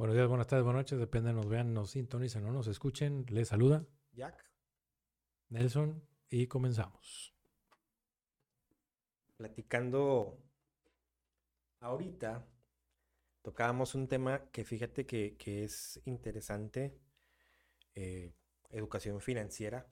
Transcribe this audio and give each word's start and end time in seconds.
Buenos 0.00 0.16
días, 0.16 0.28
buenas 0.28 0.46
tardes, 0.46 0.64
buenas 0.64 0.80
noches, 0.80 0.98
depende, 0.98 1.30
nos 1.34 1.46
vean, 1.46 1.74
nos 1.74 1.90
sintonicen 1.90 2.46
o 2.46 2.52
nos 2.52 2.66
escuchen. 2.68 3.26
Les 3.28 3.48
saluda 3.48 3.84
Jack. 4.12 4.50
Nelson 5.50 6.02
y 6.30 6.46
comenzamos. 6.46 7.34
Platicando 9.36 10.42
ahorita, 11.80 12.48
tocábamos 13.42 13.94
un 13.94 14.08
tema 14.08 14.50
que 14.50 14.64
fíjate 14.64 15.04
que, 15.04 15.36
que 15.36 15.64
es 15.64 16.00
interesante, 16.06 16.98
eh, 17.94 18.32
educación 18.70 19.20
financiera. 19.20 19.86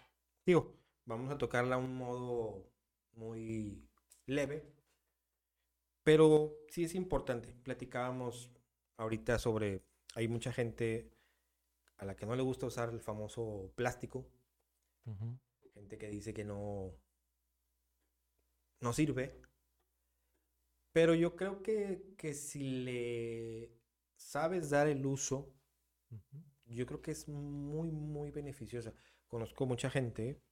Digo, 0.46 0.74
vamos 1.04 1.30
a 1.30 1.36
tocarla 1.36 1.74
a 1.74 1.78
un 1.78 1.94
modo 1.94 2.72
muy 3.12 3.86
leve, 4.24 4.72
pero 6.02 6.56
sí 6.70 6.84
es 6.84 6.94
importante. 6.94 7.54
Platicábamos 7.62 8.50
ahorita 8.96 9.38
sobre 9.38 9.87
hay 10.18 10.26
mucha 10.26 10.52
gente 10.52 11.12
a 11.98 12.04
la 12.04 12.16
que 12.16 12.26
no 12.26 12.34
le 12.34 12.42
gusta 12.42 12.66
usar 12.66 12.88
el 12.88 13.00
famoso 13.00 13.72
plástico. 13.76 14.28
Gente 15.74 15.96
que 15.96 16.08
dice 16.08 16.34
que 16.34 16.42
no, 16.42 16.92
no 18.80 18.92
sirve. 18.92 19.40
Pero 20.90 21.14
yo 21.14 21.36
creo 21.36 21.62
que, 21.62 22.16
que 22.18 22.34
si 22.34 22.82
le 22.82 23.70
sabes 24.16 24.70
dar 24.70 24.88
el 24.88 25.06
uso, 25.06 25.54
yo 26.66 26.84
creo 26.84 27.00
que 27.00 27.12
es 27.12 27.28
muy, 27.28 27.92
muy 27.92 28.32
beneficiosa. 28.32 28.92
Conozco 29.28 29.66
mucha 29.66 29.88
gente 29.88 30.42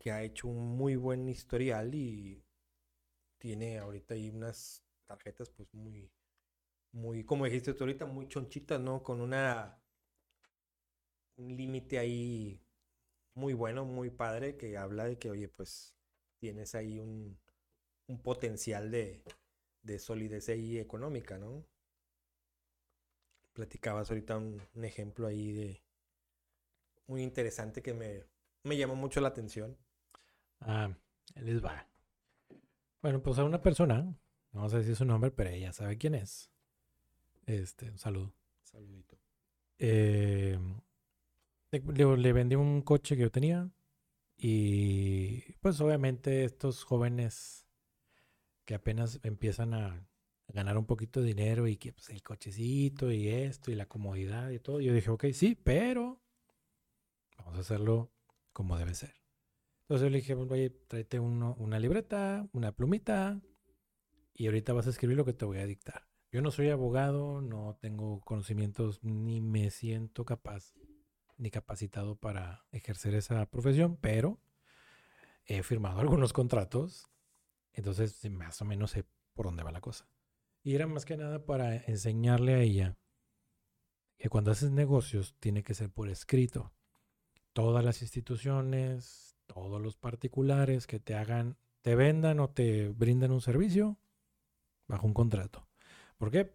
que 0.00 0.10
ha 0.10 0.24
hecho 0.24 0.48
un 0.48 0.76
muy 0.76 0.96
buen 0.96 1.28
historial 1.28 1.94
y 1.94 2.42
tiene 3.38 3.78
ahorita 3.78 4.14
ahí 4.14 4.30
unas 4.30 4.82
tarjetas 5.06 5.48
pues 5.50 5.72
muy, 5.72 6.10
muy, 6.92 7.24
como 7.24 7.44
dijiste 7.44 7.74
tú 7.74 7.84
ahorita, 7.84 8.06
muy 8.06 8.28
chonchitas, 8.28 8.80
¿no? 8.80 9.02
Con 9.02 9.20
una, 9.20 9.80
un 11.36 11.56
límite 11.56 11.98
ahí 11.98 12.62
muy 13.34 13.54
bueno, 13.54 13.84
muy 13.84 14.10
padre, 14.10 14.56
que 14.56 14.76
habla 14.76 15.04
de 15.04 15.18
que, 15.18 15.30
oye, 15.30 15.48
pues 15.48 15.94
tienes 16.38 16.74
ahí 16.74 16.98
un, 16.98 17.38
un 18.06 18.22
potencial 18.22 18.90
de, 18.90 19.22
de 19.82 19.98
solidez 19.98 20.48
ahí 20.48 20.78
económica, 20.78 21.38
¿no? 21.38 21.64
Platicabas 23.52 24.10
ahorita 24.10 24.36
un, 24.36 24.62
ejemplo 24.82 25.26
ahí 25.26 25.52
de 25.52 25.84
muy 27.06 27.22
interesante 27.22 27.82
que 27.82 27.92
me, 27.92 28.24
me 28.62 28.76
llamó 28.76 28.94
mucho 28.94 29.20
la 29.20 29.28
atención. 29.28 29.76
Ah, 30.60 30.96
les 31.34 31.64
va. 31.64 31.88
Bueno, 33.02 33.22
pues 33.22 33.38
a 33.38 33.44
una 33.44 33.60
persona, 33.60 34.14
no 34.52 34.68
sé 34.68 34.84
si 34.84 34.92
es 34.92 34.98
su 34.98 35.04
nombre, 35.04 35.30
pero 35.30 35.50
ella 35.50 35.72
sabe 35.72 35.98
quién 35.98 36.14
es. 36.14 36.50
Este, 37.46 37.90
un 37.90 37.98
saludo. 37.98 38.34
Saludito. 38.62 39.18
Eh, 39.78 40.58
le, 41.70 42.16
le, 42.16 42.32
vendí 42.32 42.56
un 42.56 42.82
coche 42.82 43.16
que 43.16 43.22
yo 43.22 43.30
tenía 43.30 43.70
y 44.36 45.52
pues 45.60 45.80
obviamente 45.80 46.44
estos 46.44 46.84
jóvenes 46.84 47.66
que 48.64 48.74
apenas 48.74 49.20
empiezan 49.22 49.74
a 49.74 50.06
ganar 50.48 50.78
un 50.78 50.86
poquito 50.86 51.20
de 51.20 51.28
dinero 51.28 51.66
y 51.66 51.76
que 51.76 51.92
pues, 51.92 52.10
el 52.10 52.22
cochecito 52.22 53.10
y 53.10 53.28
esto 53.28 53.70
y 53.70 53.74
la 53.74 53.86
comodidad 53.86 54.50
y 54.50 54.58
todo, 54.58 54.80
yo 54.80 54.92
dije, 54.92 55.10
ok, 55.10 55.26
sí, 55.32 55.54
pero 55.54 56.20
vamos 57.38 57.56
a 57.56 57.60
hacerlo 57.60 58.12
como 58.52 58.78
debe 58.78 58.94
ser. 58.94 59.14
Entonces 59.82 60.06
yo 60.06 60.10
le 60.10 60.18
dije, 60.18 60.34
oye, 60.34 60.70
tráete 60.70 61.18
uno, 61.18 61.56
una 61.58 61.78
libreta, 61.78 62.48
una 62.52 62.72
plumita 62.72 63.40
y 64.34 64.46
ahorita 64.46 64.72
vas 64.72 64.86
a 64.86 64.90
escribir 64.90 65.16
lo 65.16 65.24
que 65.24 65.32
te 65.32 65.44
voy 65.44 65.58
a 65.58 65.66
dictar. 65.66 66.09
Yo 66.32 66.42
no 66.42 66.52
soy 66.52 66.70
abogado, 66.70 67.40
no 67.40 67.76
tengo 67.80 68.20
conocimientos 68.20 69.02
ni 69.02 69.40
me 69.40 69.70
siento 69.70 70.24
capaz 70.24 70.74
ni 71.36 71.50
capacitado 71.50 72.14
para 72.14 72.64
ejercer 72.70 73.14
esa 73.14 73.50
profesión, 73.50 73.96
pero 73.96 74.38
he 75.44 75.64
firmado 75.64 75.98
algunos 76.00 76.32
contratos, 76.32 77.10
entonces 77.72 78.30
más 78.30 78.62
o 78.62 78.64
menos 78.64 78.92
sé 78.92 79.04
por 79.34 79.46
dónde 79.46 79.64
va 79.64 79.72
la 79.72 79.80
cosa. 79.80 80.08
Y 80.62 80.76
era 80.76 80.86
más 80.86 81.04
que 81.04 81.16
nada 81.16 81.44
para 81.44 81.74
enseñarle 81.74 82.54
a 82.54 82.60
ella 82.60 82.96
que 84.16 84.28
cuando 84.28 84.52
haces 84.52 84.70
negocios 84.70 85.34
tiene 85.40 85.64
que 85.64 85.74
ser 85.74 85.90
por 85.90 86.10
escrito. 86.10 86.72
Todas 87.54 87.84
las 87.84 88.02
instituciones, 88.02 89.36
todos 89.46 89.80
los 89.80 89.96
particulares 89.96 90.86
que 90.86 91.00
te 91.00 91.14
hagan, 91.14 91.56
te 91.80 91.96
vendan 91.96 92.38
o 92.38 92.50
te 92.50 92.90
brinden 92.90 93.32
un 93.32 93.40
servicio 93.40 93.98
bajo 94.86 95.06
un 95.06 95.14
contrato. 95.14 95.69
¿Por 96.20 96.30
qué? 96.30 96.52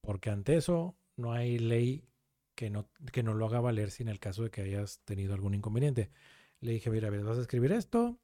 Porque 0.00 0.30
ante 0.30 0.56
eso 0.56 0.96
no 1.16 1.34
hay 1.34 1.58
ley 1.58 2.08
que 2.54 2.70
no, 2.70 2.88
que 3.12 3.22
no 3.22 3.34
lo 3.34 3.44
haga 3.44 3.60
valer 3.60 3.90
sin 3.90 4.08
el 4.08 4.18
caso 4.18 4.44
de 4.44 4.50
que 4.50 4.62
hayas 4.62 5.00
tenido 5.04 5.34
algún 5.34 5.52
inconveniente. 5.52 6.10
Le 6.60 6.72
dije, 6.72 6.88
mira, 6.88 7.10
vas 7.10 7.36
a 7.36 7.42
escribir 7.42 7.72
esto, 7.72 8.18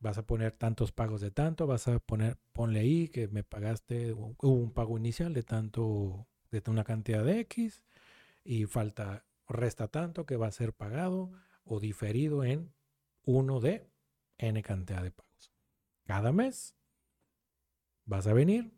vas 0.00 0.18
a 0.18 0.26
poner 0.26 0.52
tantos 0.52 0.92
pagos 0.92 1.22
de 1.22 1.30
tanto, 1.30 1.66
vas 1.66 1.88
a 1.88 2.00
poner, 2.00 2.36
ponle 2.52 2.80
ahí 2.80 3.08
que 3.08 3.28
me 3.28 3.44
pagaste, 3.44 4.12
hubo 4.12 4.36
un 4.42 4.74
pago 4.74 4.98
inicial 4.98 5.32
de 5.32 5.42
tanto, 5.42 6.28
de 6.50 6.62
una 6.66 6.84
cantidad 6.84 7.24
de 7.24 7.40
X 7.40 7.82
y 8.44 8.66
falta, 8.66 9.24
resta 9.48 9.88
tanto 9.88 10.26
que 10.26 10.36
va 10.36 10.48
a 10.48 10.52
ser 10.52 10.74
pagado 10.74 11.32
o 11.64 11.80
diferido 11.80 12.44
en 12.44 12.74
uno 13.22 13.58
de 13.58 13.88
N 14.36 14.62
cantidad 14.62 15.02
de 15.02 15.12
pagos. 15.12 15.50
Cada 16.04 16.30
mes 16.30 16.76
vas 18.04 18.26
a 18.26 18.34
venir, 18.34 18.70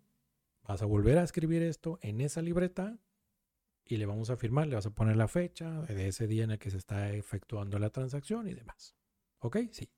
Vas 0.67 0.83
a 0.83 0.87
volver 0.87 1.19
a 1.19 1.23
escribir 1.23 1.63
esto 1.63 1.99
en 2.03 2.21
esa 2.21 2.43
libreta 2.43 2.99
y 3.85 3.99
le 3.99 4.07
vamos 4.07 4.31
a 4.31 4.37
firmar, 4.37 4.67
le 4.67 4.75
vas 4.75 4.87
a 4.87 4.91
poner 4.91 5.17
la 5.17 5.29
fecha 5.29 5.83
de 5.83 6.09
ese 6.09 6.27
día 6.27 6.45
en 6.45 6.51
el 6.51 6.59
que 6.59 6.71
se 6.71 6.77
está 6.77 7.13
efectuando 7.13 7.79
la 7.79 7.91
transacción 7.91 8.49
y 8.49 8.55
demás. 8.55 8.97
¿Ok? 9.39 9.59
Sí. 9.71 9.89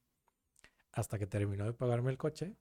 Hasta 0.93 1.19
que 1.19 1.27
terminó 1.27 1.65
de 1.65 1.73
pagarme 1.73 2.11
el 2.11 2.19
coche. 2.19 2.55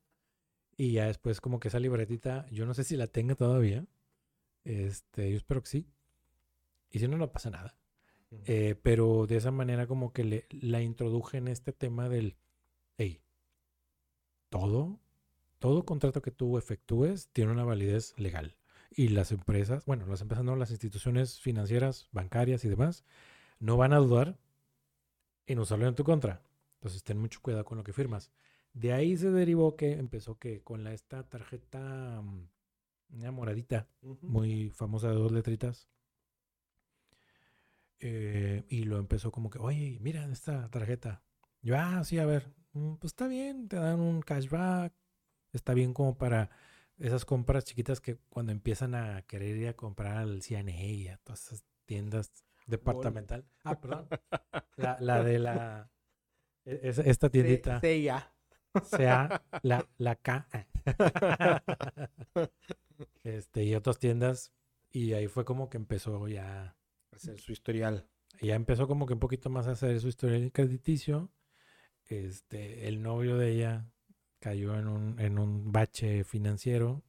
Y 0.78 0.94
ya 0.94 1.08
después 1.08 1.42
como 1.42 1.60
que 1.60 1.68
esa 1.68 1.80
libretita, 1.80 2.48
yo 2.50 2.66
no 2.66 2.74
sé 2.74 2.86
si 2.86 2.96
la 2.96 3.08
tenga 3.08 3.36
todavía. 3.36 3.86
Este, 4.64 5.30
yo 5.32 5.38
espero 5.38 5.62
que 5.62 5.70
sí. 5.70 5.88
Y 6.92 7.00
si 7.00 7.08
no, 7.10 7.18
no 7.18 7.32
pasa 7.32 7.50
nada. 7.50 7.76
Eh, 8.46 8.76
pero 8.82 9.26
de 9.26 9.38
esa 9.38 9.52
manera 9.52 9.88
como 9.88 10.14
que 10.14 10.24
le, 10.24 10.48
la 10.50 10.82
introduje 10.82 11.38
en 11.38 11.48
este 11.48 11.74
tema 11.74 12.10
del, 12.10 12.36
hey, 12.98 13.22
todo 14.50 15.00
todo 15.60 15.86
contrato 15.86 16.22
que 16.22 16.32
tú 16.32 16.58
efectúes 16.58 17.30
tiene 17.34 17.52
una 17.52 17.64
validez 17.64 18.14
legal. 18.18 18.58
Y 18.92 19.10
las 19.10 19.32
empresas, 19.32 19.86
bueno, 19.86 20.06
las 20.08 20.22
empresas 20.22 20.46
no, 20.46 20.56
las 20.56 20.72
instituciones 20.72 21.40
financieras, 21.40 22.08
bancarias 22.12 22.64
y 22.66 22.70
demás, 22.70 23.04
no 23.60 23.78
van 23.78 23.94
a 23.94 23.98
dudar 23.98 24.38
en 25.46 25.60
usarlo 25.60 25.88
en 25.88 25.96
tu 25.96 26.04
contra. 26.04 26.42
Entonces, 26.76 27.04
ten 27.04 27.18
mucho 27.18 27.42
cuidado 27.42 27.66
con 27.66 27.78
lo 27.78 27.84
que 27.84 27.94
firmas. 27.94 28.32
De 28.74 28.94
ahí 28.94 29.18
se 29.18 29.32
derivó 29.32 29.76
que 29.76 29.94
empezó 29.94 30.38
que 30.38 30.62
con 30.62 30.84
la, 30.84 30.94
esta 30.94 31.24
tarjeta, 31.24 32.22
mm, 32.22 32.50
una 33.16 33.32
moradita, 33.32 33.88
muy 34.22 34.70
famosa 34.70 35.10
de 35.10 35.16
dos 35.16 35.32
letritas. 35.32 35.90
Eh, 38.00 38.64
y 38.70 38.84
lo 38.84 39.00
empezó 39.00 39.32
como 39.32 39.50
que, 39.50 39.60
oye, 39.60 39.98
mira 40.02 40.26
esta 40.32 40.70
tarjeta. 40.70 41.24
Yo, 41.62 41.76
ah, 41.78 42.04
sí, 42.04 42.20
a 42.20 42.26
ver, 42.26 42.54
mm, 42.74 42.96
pues 42.96 43.12
está 43.14 43.28
bien, 43.28 43.68
te 43.68 43.78
dan 43.78 44.00
un 44.00 44.22
cashback, 44.22 44.94
está 45.54 45.74
bien 45.74 45.94
como 45.94 46.18
para 46.18 46.50
esas 47.00 47.26
compras 47.26 47.66
chiquitas 47.66 48.02
que 48.02 48.18
cuando 48.30 48.52
empiezan 48.52 48.96
a 48.96 49.22
querer 49.24 49.56
ir 49.58 49.68
a 49.68 49.76
comprar 49.76 50.18
al 50.18 50.42
CNA 50.42 50.84
y 50.84 51.08
a 51.08 51.18
todas 51.18 51.48
esas 51.48 51.66
tiendas 51.86 52.32
departamental. 52.66 53.46
Ah, 53.64 53.80
perdón. 53.80 54.08
La, 54.78 54.98
la 55.00 55.24
de 55.24 55.40
la 55.40 55.90
e, 56.66 56.94
esta 57.06 57.30
tiendita. 57.30 57.80
Sea. 57.80 58.32
Sea 58.84 59.44
la, 59.64 59.88
la 59.98 60.16
K. 60.16 60.48
este, 63.24 63.64
y 63.64 63.74
otras 63.74 63.98
tiendas. 63.98 64.54
Y 64.92 65.14
ahí 65.14 65.28
fue 65.28 65.46
como 65.46 65.70
que 65.70 65.78
empezó 65.78 66.28
ya 66.28 66.78
a 67.12 67.16
hacer 67.16 67.40
su 67.40 67.52
historial. 67.54 68.08
Ya 68.42 68.56
empezó 68.56 68.88
como 68.88 69.08
que 69.08 69.14
un 69.14 69.20
poquito 69.20 69.50
más 69.50 69.68
a 69.68 69.72
hacer 69.72 70.00
su 70.00 70.10
historial 70.10 70.52
crediticio. 70.52 71.32
Este, 72.06 72.88
el 72.88 73.02
novio 73.02 73.38
de 73.38 73.52
ella 73.52 73.92
cayó 74.40 74.76
en 74.76 74.88
un, 74.88 75.20
en 75.20 75.40
un 75.40 75.72
bache 75.72 76.24
financiero, 76.24 77.04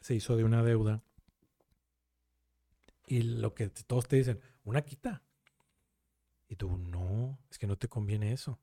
se 0.00 0.14
hizo 0.14 0.36
de 0.36 0.44
una 0.44 0.62
deuda. 0.62 1.02
Y 3.06 3.22
lo 3.22 3.54
que 3.54 3.68
todos 3.68 4.08
te 4.08 4.16
dicen, 4.16 4.40
una 4.64 4.82
quita. 4.82 5.22
Y 6.48 6.56
tú, 6.56 6.76
no, 6.76 7.38
es 7.50 7.58
que 7.58 7.66
no 7.66 7.76
te 7.76 7.88
conviene 7.88 8.32
eso. 8.32 8.58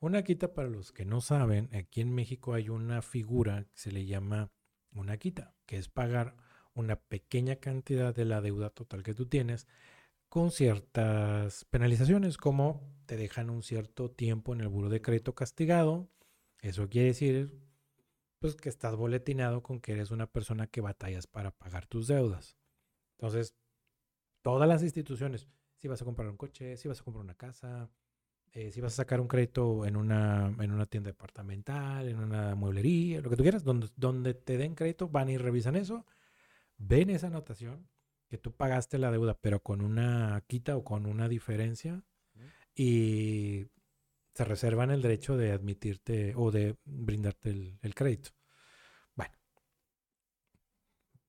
Una 0.00 0.22
quita, 0.22 0.52
para 0.52 0.68
los 0.68 0.92
que 0.92 1.04
no 1.04 1.20
saben, 1.20 1.68
aquí 1.74 2.00
en 2.00 2.12
México 2.12 2.54
hay 2.54 2.68
una 2.68 3.02
figura 3.02 3.64
que 3.64 3.78
se 3.78 3.92
le 3.92 4.04
llama 4.04 4.50
una 4.92 5.16
quita, 5.16 5.54
que 5.64 5.78
es 5.78 5.88
pagar 5.88 6.36
una 6.74 6.96
pequeña 6.96 7.56
cantidad 7.56 8.14
de 8.14 8.24
la 8.24 8.40
deuda 8.40 8.70
total 8.70 9.02
que 9.02 9.14
tú 9.14 9.26
tienes 9.26 9.66
con 10.28 10.50
ciertas 10.50 11.66
penalizaciones, 11.66 12.36
como 12.36 12.80
te 13.06 13.16
dejan 13.16 13.50
un 13.50 13.62
cierto 13.62 14.10
tiempo 14.10 14.54
en 14.54 14.62
el 14.62 14.68
buro 14.68 14.88
de 14.88 15.02
crédito 15.02 15.34
castigado, 15.34 16.08
eso 16.62 16.88
quiere 16.88 17.08
decir 17.08 17.60
pues 18.38 18.56
que 18.56 18.68
estás 18.68 18.96
boletinado 18.96 19.62
con 19.62 19.80
que 19.80 19.92
eres 19.92 20.10
una 20.10 20.26
persona 20.26 20.66
que 20.66 20.80
batallas 20.80 21.28
para 21.28 21.52
pagar 21.52 21.86
tus 21.86 22.08
deudas. 22.08 22.56
Entonces, 23.12 23.54
todas 24.42 24.68
las 24.68 24.82
instituciones, 24.82 25.48
si 25.76 25.86
vas 25.86 26.02
a 26.02 26.04
comprar 26.04 26.28
un 26.28 26.36
coche, 26.36 26.76
si 26.76 26.88
vas 26.88 27.00
a 27.00 27.04
comprar 27.04 27.24
una 27.24 27.36
casa, 27.36 27.88
eh, 28.50 28.72
si 28.72 28.80
vas 28.80 28.94
a 28.94 28.96
sacar 28.96 29.20
un 29.20 29.28
crédito 29.28 29.86
en 29.86 29.96
una, 29.96 30.54
en 30.58 30.72
una 30.72 30.86
tienda 30.86 31.10
departamental, 31.10 32.08
en 32.08 32.18
una 32.18 32.56
mueblería, 32.56 33.20
lo 33.20 33.30
que 33.30 33.36
tú 33.36 33.44
quieras, 33.44 33.62
donde, 33.62 33.88
donde 33.96 34.34
te 34.34 34.56
den 34.56 34.74
crédito, 34.74 35.08
van 35.08 35.28
y 35.28 35.38
revisan 35.38 35.76
eso, 35.76 36.04
ven 36.78 37.10
esa 37.10 37.28
anotación 37.28 37.88
que 38.28 38.38
tú 38.38 38.52
pagaste 38.52 38.98
la 38.98 39.12
deuda, 39.12 39.38
pero 39.40 39.62
con 39.62 39.82
una 39.82 40.42
quita 40.48 40.76
o 40.76 40.82
con 40.82 41.06
una 41.06 41.28
diferencia, 41.28 42.02
y 42.74 43.66
se 44.34 44.44
reservan 44.44 44.90
el 44.90 45.02
derecho 45.02 45.36
de 45.36 45.52
admitirte 45.52 46.34
o 46.36 46.50
de 46.50 46.76
brindarte 46.84 47.50
el, 47.50 47.94
crédito. 47.94 48.30
Bueno, 49.14 49.34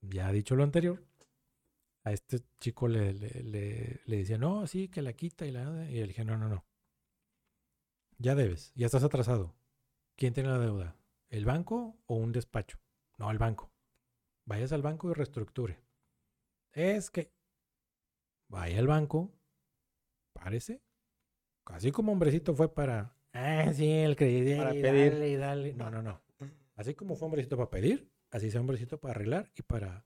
ya 0.01 0.31
dicho 0.31 0.55
lo 0.55 0.63
anterior, 0.63 1.03
a 2.03 2.11
este 2.11 2.41
chico 2.59 2.87
le, 2.87 3.13
le, 3.13 4.01
le, 4.05 4.17
decía, 4.17 4.37
no, 4.37 4.67
sí, 4.67 4.87
que 4.87 5.01
la 5.01 5.13
quita 5.13 5.45
y 5.45 5.51
la... 5.51 5.89
Y 5.89 5.99
él 5.99 6.07
dije, 6.07 6.23
no, 6.25 6.37
no, 6.37 6.49
no. 6.49 6.65
Ya 8.17 8.35
debes, 8.35 8.71
ya 8.75 8.85
estás 8.85 9.03
atrasado. 9.03 9.53
¿Quién 10.15 10.33
tiene 10.33 10.49
la 10.49 10.59
deuda? 10.59 10.95
¿El 11.29 11.45
banco 11.45 11.97
o 12.05 12.15
un 12.15 12.31
despacho? 12.31 12.79
No, 13.17 13.29
el 13.31 13.37
banco. 13.37 13.71
Vayas 14.45 14.71
al 14.71 14.81
banco 14.81 15.09
y 15.09 15.13
reestructure. 15.13 15.79
Es 16.71 17.09
que 17.09 17.33
vaya 18.47 18.79
al 18.79 18.87
banco, 18.87 19.31
párese, 20.33 20.81
Así 21.65 21.91
como 21.91 22.11
hombrecito 22.11 22.53
fue 22.55 22.73
para, 22.73 23.15
ah, 23.33 23.71
sí, 23.73 23.89
el 23.89 24.15
crédito, 24.15 24.57
para 24.57 24.71
pedir. 24.71 25.39
Dale, 25.39 25.73
No, 25.73 25.89
no, 25.89 26.01
no. 26.01 26.21
Así 26.75 26.95
como 26.95 27.15
fue 27.15 27.27
hombrecito 27.27 27.55
para 27.57 27.69
pedir, 27.69 28.11
así 28.31 28.49
sea 28.51 28.61
hombrecito 28.61 28.99
para 28.99 29.13
arreglar 29.13 29.51
y 29.55 29.61
para 29.61 30.05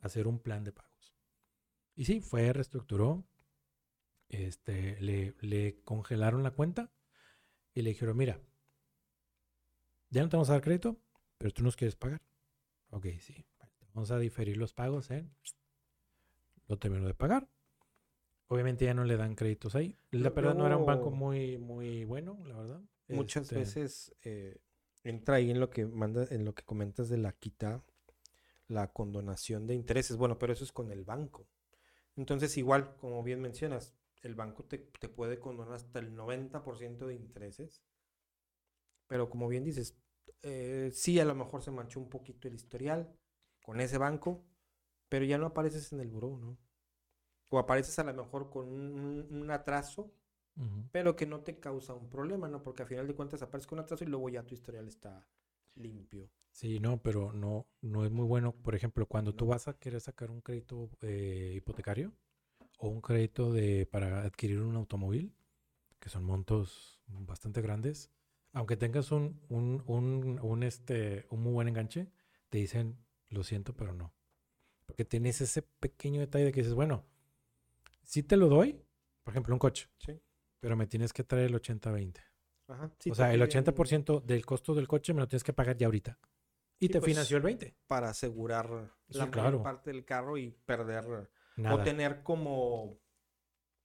hacer 0.00 0.26
un 0.26 0.38
plan 0.40 0.64
de 0.64 0.72
pagos. 0.72 1.14
Y 1.94 2.04
sí, 2.04 2.20
fue, 2.20 2.52
reestructuró, 2.52 3.24
este, 4.28 5.00
le, 5.00 5.34
le 5.40 5.80
congelaron 5.82 6.42
la 6.42 6.50
cuenta 6.50 6.92
y 7.74 7.82
le 7.82 7.90
dijeron, 7.90 8.16
mira, 8.16 8.40
ya 10.10 10.22
no 10.22 10.28
te 10.28 10.36
vamos 10.36 10.50
a 10.50 10.54
dar 10.54 10.62
crédito, 10.62 11.00
pero 11.38 11.52
tú 11.52 11.62
nos 11.62 11.76
quieres 11.76 11.96
pagar. 11.96 12.22
Ok, 12.90 13.06
sí. 13.20 13.46
Vamos 13.94 14.10
a 14.10 14.18
diferir 14.18 14.56
los 14.56 14.72
pagos 14.72 15.10
en... 15.10 15.34
Lo 16.66 16.78
terminó 16.78 17.06
de 17.06 17.14
pagar. 17.14 17.48
Obviamente 18.48 18.86
ya 18.86 18.94
no 18.94 19.04
le 19.04 19.16
dan 19.16 19.34
créditos 19.34 19.74
ahí. 19.74 19.96
La 20.10 20.30
verdad 20.30 20.54
no 20.54 20.66
era 20.66 20.76
un 20.76 20.86
banco 20.86 21.10
muy, 21.10 21.58
muy 21.58 22.04
bueno, 22.04 22.38
la 22.46 22.56
verdad. 22.56 22.80
Muchas 23.08 23.44
este 23.44 23.56
veces 23.56 24.14
eh, 24.22 24.58
entra 25.04 25.36
ahí 25.36 25.50
en 25.50 25.60
lo 25.60 25.70
que 25.70 25.86
manda, 25.86 26.26
en 26.30 26.44
lo 26.44 26.54
que 26.54 26.64
comentas 26.64 27.08
de 27.08 27.18
la 27.18 27.32
quita, 27.32 27.84
la 28.66 28.92
condonación 28.92 29.66
de 29.66 29.74
intereses. 29.74 30.16
Bueno, 30.16 30.38
pero 30.38 30.54
eso 30.54 30.64
es 30.64 30.72
con 30.72 30.90
el 30.90 31.04
banco. 31.04 31.46
Entonces, 32.16 32.56
igual, 32.56 32.96
como 32.96 33.22
bien 33.22 33.40
mencionas, 33.40 33.94
el 34.22 34.34
banco 34.34 34.64
te, 34.64 34.78
puede 34.78 35.38
condonar 35.38 35.74
hasta 35.74 35.98
el 35.98 36.16
90% 36.16 37.06
de 37.06 37.14
intereses. 37.14 37.82
Pero 39.06 39.28
como 39.28 39.48
bien 39.48 39.64
dices, 39.64 39.96
eh, 40.42 40.90
sí, 40.92 41.20
a 41.20 41.24
lo 41.24 41.34
mejor 41.34 41.62
se 41.62 41.70
manchó 41.70 42.00
un 42.00 42.08
poquito 42.08 42.48
el 42.48 42.54
historial 42.54 43.14
con 43.62 43.80
ese 43.80 43.98
banco, 43.98 44.44
pero 45.08 45.24
ya 45.24 45.38
no 45.38 45.46
apareces 45.46 45.92
en 45.92 46.00
el 46.00 46.08
buró, 46.08 46.38
¿no? 46.38 46.58
O 47.48 47.58
apareces 47.58 47.98
a 47.98 48.04
lo 48.04 48.14
mejor 48.14 48.50
con 48.50 48.68
un, 48.68 49.50
atraso, 49.50 50.12
pero 50.90 51.14
que 51.14 51.26
no 51.26 51.40
te 51.40 51.60
causa 51.60 51.94
un 51.94 52.08
problema, 52.10 52.48
¿no? 52.48 52.62
Porque 52.62 52.82
al 52.82 52.88
final 52.88 53.06
de 53.06 53.14
cuentas 53.14 53.42
apareces 53.42 53.66
con 53.66 53.78
un 53.78 53.84
atraso 53.84 54.04
y 54.04 54.08
luego 54.08 54.28
ya 54.28 54.42
tu 54.42 54.54
historial 54.54 54.88
está 54.88 55.26
limpio. 55.76 56.28
Sí, 56.50 56.80
no, 56.80 57.00
pero 57.00 57.32
no, 57.32 57.66
no 57.80 58.04
es 58.04 58.10
muy 58.10 58.26
bueno. 58.26 58.52
Por 58.52 58.74
ejemplo, 58.74 59.06
cuando 59.06 59.34
tú 59.34 59.46
vas 59.46 59.68
a 59.68 59.78
querer 59.78 60.00
sacar 60.00 60.30
un 60.30 60.40
crédito 60.40 60.90
eh, 61.02 61.52
hipotecario 61.56 62.12
o 62.78 62.88
un 62.88 63.00
crédito 63.00 63.52
de, 63.52 63.86
para 63.86 64.22
adquirir 64.22 64.60
un 64.60 64.74
automóvil, 64.74 65.32
que 66.00 66.08
son 66.08 66.24
montos 66.24 67.00
bastante 67.06 67.62
grandes, 67.62 68.10
aunque 68.52 68.76
tengas 68.76 69.12
un, 69.12 69.40
un, 69.48 69.82
un, 69.86 70.40
un, 70.42 70.62
este, 70.62 71.26
un 71.30 71.42
muy 71.42 71.52
buen 71.52 71.68
enganche, 71.68 72.08
te 72.48 72.58
dicen, 72.58 72.98
lo 73.28 73.44
siento, 73.44 73.74
pero 73.74 73.94
no. 73.94 74.12
Porque 74.86 75.04
tienes 75.04 75.40
ese 75.40 75.62
pequeño 75.62 76.20
detalle 76.20 76.46
de 76.46 76.52
que 76.52 76.60
dices, 76.60 76.74
bueno, 76.74 77.04
si 78.08 78.22
te 78.22 78.38
lo 78.38 78.48
doy, 78.48 78.82
por 79.22 79.34
ejemplo, 79.34 79.54
un 79.54 79.58
coche. 79.58 79.90
Sí. 79.98 80.18
Pero 80.60 80.76
me 80.76 80.86
tienes 80.86 81.12
que 81.12 81.24
traer 81.24 81.46
el 81.46 81.54
80-20. 81.54 82.24
Ajá. 82.68 82.90
o 83.10 83.14
sea, 83.14 83.32
el 83.32 83.40
80% 83.42 84.22
del 84.24 84.44
costo 84.44 84.74
del 84.74 84.88
coche 84.88 85.12
me 85.12 85.20
lo 85.20 85.28
tienes 85.28 85.44
que 85.44 85.52
pagar 85.52 85.76
ya 85.76 85.86
ahorita. 85.86 86.18
Y 86.80 86.88
te 86.88 87.00
pues, 87.00 87.10
financió 87.12 87.36
el 87.36 87.42
20. 87.42 87.76
Para 87.86 88.08
asegurar 88.08 88.94
la 89.08 89.26
mayor 89.26 89.62
parte 89.62 89.90
del 89.92 90.06
carro 90.06 90.38
y 90.38 90.50
perder 90.50 91.28
o 91.70 91.82
tener 91.82 92.22
como 92.22 92.98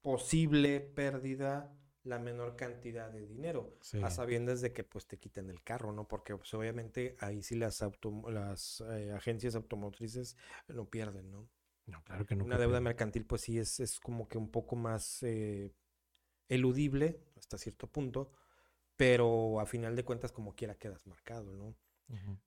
posible 0.01 0.79
pérdida 0.79 1.75
la 2.03 2.19
menor 2.19 2.55
cantidad 2.55 3.09
de 3.09 3.25
dinero, 3.25 3.77
a 4.03 4.09
sabiendas 4.09 4.61
de 4.61 4.73
que 4.73 4.83
pues 4.83 5.05
te 5.05 5.17
quiten 5.17 5.49
el 5.49 5.63
carro, 5.63 5.91
¿no? 5.91 6.07
Porque 6.07 6.35
pues, 6.35 6.53
obviamente 6.53 7.17
ahí 7.19 7.41
sí 7.41 7.55
las, 7.55 7.83
las 8.29 8.83
eh, 8.89 9.11
agencias 9.11 9.55
automotrices 9.55 10.37
lo 10.67 10.89
pierden, 10.89 11.31
¿no? 11.31 11.49
No, 11.85 12.03
claro 12.03 12.25
que 12.25 12.35
no. 12.35 12.45
Una 12.45 12.57
deuda 12.57 12.79
mercantil, 12.79 13.25
pues 13.25 13.41
sí, 13.41 13.57
es, 13.59 13.79
es 13.79 13.99
como 13.99 14.27
que 14.27 14.37
un 14.37 14.49
poco 14.49 14.75
más 14.75 15.21
eh, 15.23 15.73
eludible 16.47 17.19
hasta 17.37 17.57
cierto 17.57 17.87
punto, 17.87 18.31
pero 18.95 19.59
a 19.59 19.65
final 19.65 19.95
de 19.95 20.05
cuentas, 20.05 20.31
como 20.31 20.55
quiera, 20.55 20.75
quedas 20.75 21.05
marcado, 21.07 21.51
¿no? 21.53 21.75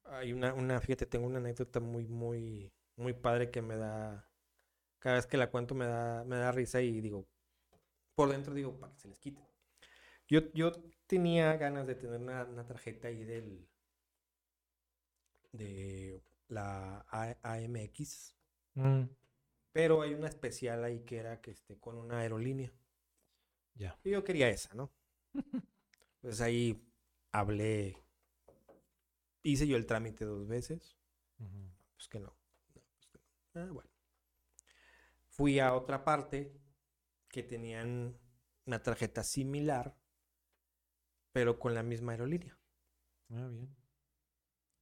Hay 0.04 0.32
una, 0.32 0.54
una, 0.54 0.80
fíjate, 0.80 1.06
tengo 1.06 1.26
una 1.26 1.38
anécdota 1.38 1.80
muy, 1.80 2.06
muy, 2.06 2.72
muy 2.96 3.14
padre 3.14 3.50
que 3.50 3.62
me 3.62 3.76
da, 3.76 4.28
cada 4.98 5.16
vez 5.16 5.26
que 5.26 5.36
la 5.36 5.50
cuento 5.50 5.74
me 5.74 5.86
da, 5.86 6.24
me 6.24 6.36
da 6.36 6.52
risa 6.52 6.80
y 6.80 7.00
digo, 7.00 7.26
por 8.14 8.30
dentro 8.30 8.54
digo, 8.54 8.78
para 8.78 8.92
que 8.92 9.00
se 9.00 9.08
les 9.08 9.18
quite. 9.18 9.42
Yo, 10.28 10.52
yo 10.52 10.72
tenía 11.06 11.56
ganas 11.56 11.86
de 11.86 11.94
tener 11.94 12.20
una, 12.20 12.44
una 12.44 12.66
tarjeta 12.66 13.08
ahí 13.08 13.24
del, 13.24 13.68
de 15.52 16.22
la 16.48 17.04
AMX. 17.42 18.34
Mm. 18.74 19.04
Pero 19.76 20.00
hay 20.00 20.14
una 20.14 20.28
especial 20.28 20.82
ahí 20.84 21.00
que 21.00 21.18
era 21.18 21.42
que 21.42 21.50
esté 21.50 21.78
con 21.78 21.98
una 21.98 22.20
aerolínea. 22.20 22.72
Ya. 23.74 24.00
Y 24.04 24.12
yo 24.12 24.24
quería 24.24 24.48
esa, 24.48 24.72
¿no? 24.72 24.90
pues 26.22 26.40
ahí 26.40 26.82
hablé. 27.30 28.02
Hice 29.42 29.66
yo 29.66 29.76
el 29.76 29.84
trámite 29.84 30.24
dos 30.24 30.48
veces. 30.48 30.96
Pues 31.92 32.08
que 32.08 32.18
no. 32.20 32.34
pues 32.72 33.06
que 33.12 33.18
no. 33.18 33.60
Ah, 33.60 33.70
bueno. 33.70 33.90
Fui 35.28 35.58
a 35.58 35.74
otra 35.74 36.04
parte 36.04 36.58
que 37.28 37.42
tenían 37.42 38.18
una 38.64 38.82
tarjeta 38.82 39.22
similar, 39.24 39.94
pero 41.32 41.58
con 41.58 41.74
la 41.74 41.82
misma 41.82 42.12
aerolínea. 42.12 42.58
Ah, 43.28 43.46
bien. 43.50 43.76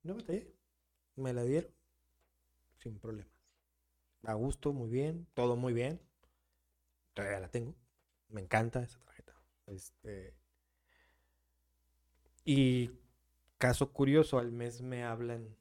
No 0.04 0.16
Me 1.16 1.32
la 1.32 1.42
dieron 1.42 1.74
sin 2.78 3.00
problema 3.00 3.33
a 4.26 4.34
gusto, 4.34 4.72
muy 4.72 4.90
bien, 4.90 5.26
todo 5.34 5.56
muy 5.56 5.72
bien. 5.72 6.00
Todavía 7.12 7.40
la 7.40 7.48
tengo. 7.48 7.74
Me 8.28 8.40
encanta 8.40 8.82
esa 8.82 8.98
tarjeta. 8.98 9.34
Este. 9.66 10.34
Y 12.44 12.90
caso 13.58 13.92
curioso, 13.92 14.38
al 14.38 14.52
mes 14.52 14.82
me 14.82 15.04
hablan 15.04 15.56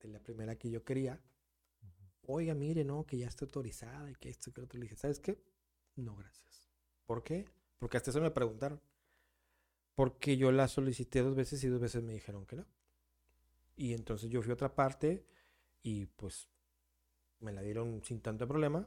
de 0.00 0.08
la 0.08 0.20
primera 0.20 0.56
que 0.56 0.70
yo 0.70 0.84
quería. 0.84 1.20
Oiga, 2.26 2.54
mire, 2.54 2.84
no, 2.84 3.04
que 3.06 3.18
ya 3.18 3.26
está 3.26 3.44
autorizada 3.44 4.10
y 4.10 4.14
que 4.14 4.28
esto 4.28 4.52
que 4.52 4.60
otro. 4.60 4.78
Le 4.78 4.84
dije, 4.84 4.96
¿sabes 4.96 5.18
qué? 5.18 5.42
No, 5.96 6.14
gracias. 6.16 6.70
¿Por 7.06 7.24
qué? 7.24 7.46
Porque 7.78 7.96
hasta 7.96 8.10
eso 8.10 8.20
me 8.20 8.30
preguntaron. 8.30 8.80
Porque 9.94 10.36
yo 10.36 10.52
la 10.52 10.68
solicité 10.68 11.20
dos 11.20 11.34
veces 11.34 11.62
y 11.64 11.68
dos 11.68 11.80
veces 11.80 12.02
me 12.02 12.12
dijeron 12.12 12.46
que 12.46 12.56
no. 12.56 12.66
Y 13.76 13.94
entonces 13.94 14.30
yo 14.30 14.42
fui 14.42 14.50
a 14.50 14.54
otra 14.54 14.74
parte 14.74 15.26
y 15.82 16.06
pues 16.06 16.48
me 17.40 17.52
la 17.52 17.62
dieron 17.62 18.02
sin 18.04 18.20
tanto 18.20 18.46
problema 18.46 18.86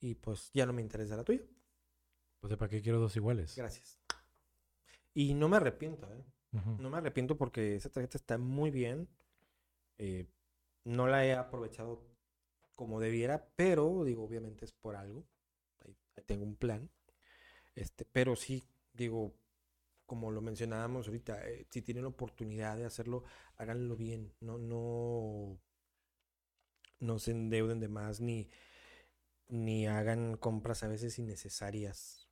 y 0.00 0.14
pues 0.14 0.50
ya 0.54 0.66
no 0.66 0.72
me 0.72 0.82
interesa 0.82 1.16
la 1.16 1.24
tuya. 1.24 1.42
Pues 2.40 2.56
¿para 2.56 2.70
qué 2.70 2.80
quiero 2.80 2.98
dos 2.98 3.14
iguales? 3.16 3.54
Gracias. 3.56 3.98
Y 5.12 5.34
no 5.34 5.48
me 5.48 5.56
arrepiento, 5.56 6.10
¿eh? 6.12 6.24
No 6.78 6.90
me 6.90 6.96
arrepiento 6.96 7.36
porque 7.36 7.76
esa 7.76 7.90
tarjeta 7.90 8.18
está 8.18 8.38
muy 8.38 8.70
bien. 8.70 9.08
Eh, 9.98 10.26
no 10.84 11.06
la 11.06 11.24
he 11.24 11.34
aprovechado 11.34 12.02
como 12.74 12.98
debiera, 12.98 13.46
pero 13.54 14.04
digo, 14.04 14.24
obviamente 14.24 14.64
es 14.64 14.72
por 14.72 14.96
algo. 14.96 15.24
Ahí, 15.84 15.96
tengo 16.26 16.44
un 16.44 16.56
plan. 16.56 16.90
Este, 17.74 18.04
pero 18.04 18.34
sí, 18.34 18.64
digo, 18.92 19.34
como 20.06 20.30
lo 20.30 20.40
mencionábamos 20.40 21.06
ahorita, 21.06 21.48
eh, 21.48 21.66
si 21.70 21.82
tienen 21.82 22.04
oportunidad 22.04 22.76
de 22.76 22.86
hacerlo, 22.86 23.22
háganlo 23.56 23.96
bien. 23.96 24.32
No, 24.40 24.58
no 24.58 25.60
no 27.00 27.18
se 27.18 27.32
endeuden 27.32 27.80
de 27.80 27.88
más 27.88 28.20
ni, 28.20 28.50
ni 29.48 29.86
hagan 29.86 30.36
compras 30.38 30.82
a 30.82 30.88
veces 30.88 31.18
innecesarias. 31.18 32.28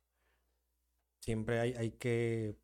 Siempre 1.19 1.59
hay, 1.59 1.73
hay 1.73 1.91
que, 1.91 2.55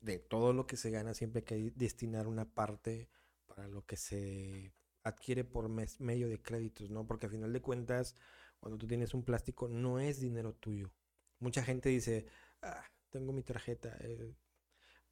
de 0.00 0.18
todo 0.18 0.52
lo 0.52 0.66
que 0.66 0.76
se 0.76 0.90
gana, 0.90 1.14
siempre 1.14 1.40
hay 1.40 1.44
que 1.44 1.72
destinar 1.76 2.26
una 2.28 2.46
parte 2.46 3.08
para 3.46 3.68
lo 3.68 3.86
que 3.86 3.96
se 3.96 4.72
adquiere 5.04 5.44
por 5.44 5.68
mes- 5.68 6.00
medio 6.00 6.28
de 6.28 6.42
créditos, 6.42 6.90
¿no? 6.90 7.06
Porque 7.06 7.26
a 7.26 7.30
final 7.30 7.52
de 7.52 7.62
cuentas, 7.62 8.14
cuando 8.60 8.78
tú 8.78 8.86
tienes 8.86 9.14
un 9.14 9.24
plástico, 9.24 9.68
no 9.68 10.00
es 10.00 10.20
dinero 10.20 10.54
tuyo. 10.54 10.92
Mucha 11.40 11.62
gente 11.64 11.88
dice, 11.90 12.26
ah, 12.62 12.84
tengo 13.10 13.32
mi 13.32 13.42
tarjeta. 13.42 13.96
eh, 14.00 14.34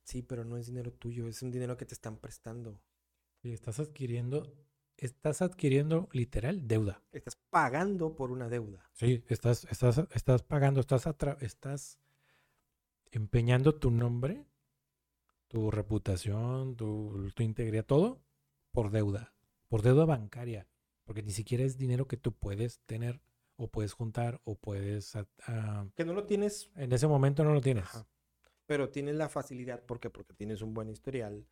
sí, 0.05 0.23
pero 0.23 0.45
no 0.45 0.57
es 0.59 0.67
dinero 0.67 0.93
tuyo, 0.93 1.29
es 1.29 1.43
un 1.43 1.51
dinero 1.51 1.77
que 1.77 1.87
te 1.87 1.95
están 1.95 2.19
prestando. 2.19 2.81
Y 3.43 3.53
estás 3.53 3.81
adquiriendo, 3.81 4.55
estás 4.97 5.43
adquiriendo 5.43 6.09
literal 6.13 6.67
deuda. 6.67 7.03
Estás 7.13 7.37
pagando 7.51 8.15
por 8.15 8.31
una 8.31 8.49
deuda. 8.49 8.89
Sí, 8.93 9.25
estás, 9.29 9.65
estás, 9.71 9.99
estás 10.13 10.43
pagando, 10.43 10.81
estás, 10.81 11.07
estás 11.41 11.99
empeñando 13.11 13.75
tu 13.75 13.91
nombre, 13.91 14.45
tu 15.49 15.71
reputación, 15.71 16.77
tu, 16.77 17.31
tu 17.35 17.43
integridad, 17.43 17.85
todo 17.85 18.23
por 18.73 18.91
deuda, 18.91 19.35
por 19.69 19.83
deuda 19.83 20.05
bancaria, 20.05 20.67
porque 21.05 21.23
ni 21.23 21.31
siquiera 21.31 21.65
es 21.65 21.79
dinero 21.79 22.09
que 22.09 22.17
tú 22.17 22.33
puedes 22.33 22.81
tener 22.81 23.23
o 23.57 23.69
puedes 23.69 23.93
juntar 23.93 24.41
o 24.45 24.57
puedes... 24.57 25.17
Que 25.95 26.05
no 26.05 26.13
lo 26.13 26.25
tienes, 26.25 26.71
en 26.75 26.93
ese 26.93 27.07
momento 27.07 27.45
no 27.45 27.55
lo 27.55 27.61
tienes. 27.61 27.85
Ajá. 27.85 28.07
pero 28.67 28.91
tienes 28.91 29.15
la 29.15 29.29
facilidad, 29.29 29.85
¿por 29.85 30.01
qué? 30.01 30.11
Porque 30.11 30.35
tienes 30.35 30.61
un 30.63 30.75
buen 30.75 30.89
historial. 30.89 31.47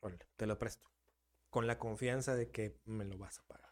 Órale, 0.00 0.26
te 0.36 0.46
lo 0.46 0.56
presto. 0.56 0.88
Con 1.58 1.66
la 1.66 1.78
confianza 1.78 2.36
de 2.36 2.50
que 2.50 2.78
me 2.84 3.04
lo 3.04 3.18
vas 3.18 3.40
a 3.40 3.42
pagar. 3.48 3.70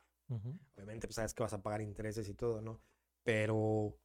Obviamente, 0.74 1.06
pues 1.06 1.16
sabes 1.16 1.34
que 1.34 1.42
vas 1.44 1.52
a 1.52 1.62
pagar 1.62 1.82
intereses 1.82 2.28
y 2.28 2.34
todo, 2.34 2.60
¿no? 2.60 2.80
Pero 3.24 3.96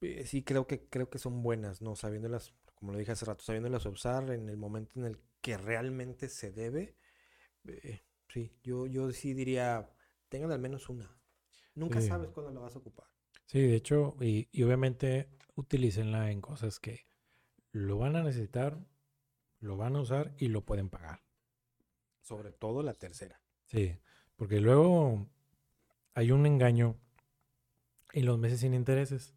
eh, 0.00 0.24
sí 0.26 0.42
creo 0.42 0.66
que 0.66 0.88
creo 0.88 1.08
que 1.10 1.18
son 1.18 1.42
buenas, 1.42 1.80
¿no? 1.82 1.96
Sabiéndolas, 1.96 2.54
como 2.74 2.92
lo 2.92 2.98
dije 2.98 3.12
hace 3.12 3.24
rato, 3.24 3.44
sabiéndolas 3.44 3.86
usar 3.86 4.30
en 4.30 4.48
el 4.48 4.56
momento 4.56 4.98
en 4.98 5.06
el 5.06 5.18
que 5.40 5.56
realmente 5.56 6.28
se 6.28 6.52
debe. 6.52 6.96
eh, 7.66 8.00
sí, 8.28 8.52
yo, 8.62 8.86
yo 8.86 9.10
sí 9.12 9.34
diría, 9.34 9.90
tengan 10.28 10.52
al 10.52 10.60
menos 10.60 10.88
una. 10.88 11.10
Nunca 11.74 12.00
Sí. 12.00 12.08
sabes 12.08 12.30
cuándo 12.30 12.52
la 12.52 12.60
vas 12.60 12.76
a 12.76 12.80
ocupar. 12.80 13.08
Sí, 13.46 13.60
de 13.60 13.76
hecho, 13.76 14.16
y, 14.20 14.48
y 14.50 14.64
obviamente 14.64 15.28
utilícenla 15.54 16.32
en 16.32 16.40
cosas 16.40 16.80
que 16.80 17.06
lo 17.72 17.98
van 17.98 18.16
a 18.16 18.22
necesitar, 18.24 18.78
lo 19.60 19.76
van 19.78 19.96
a 19.96 20.00
usar 20.02 20.34
y 20.38 20.48
lo 20.48 20.64
pueden 20.66 20.90
pagar. 20.90 21.22
Sobre 22.22 22.52
todo 22.52 22.82
la 22.82 22.94
tercera. 22.94 23.40
Sí, 23.66 23.98
porque 24.36 24.60
luego 24.60 25.26
hay 26.14 26.30
un 26.30 26.46
engaño 26.46 26.96
en 28.12 28.26
los 28.26 28.38
meses 28.38 28.60
sin 28.60 28.74
intereses. 28.74 29.34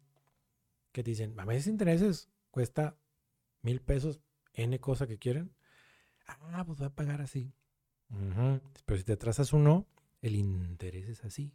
Que 0.92 1.02
te 1.02 1.10
dicen, 1.10 1.38
a 1.38 1.44
meses 1.44 1.64
sin 1.64 1.74
intereses 1.74 2.30
cuesta 2.50 2.96
mil 3.62 3.80
pesos, 3.82 4.20
N 4.54 4.80
cosa 4.80 5.06
que 5.06 5.18
quieren. 5.18 5.54
Ah, 6.26 6.64
pues 6.64 6.80
va 6.80 6.86
a 6.86 6.94
pagar 6.94 7.20
así. 7.20 7.52
Pero 8.86 8.98
si 8.98 9.04
te 9.04 9.16
trazas 9.16 9.52
uno, 9.52 9.86
el 10.22 10.36
interés 10.36 11.08
es 11.08 11.24
así. 11.24 11.52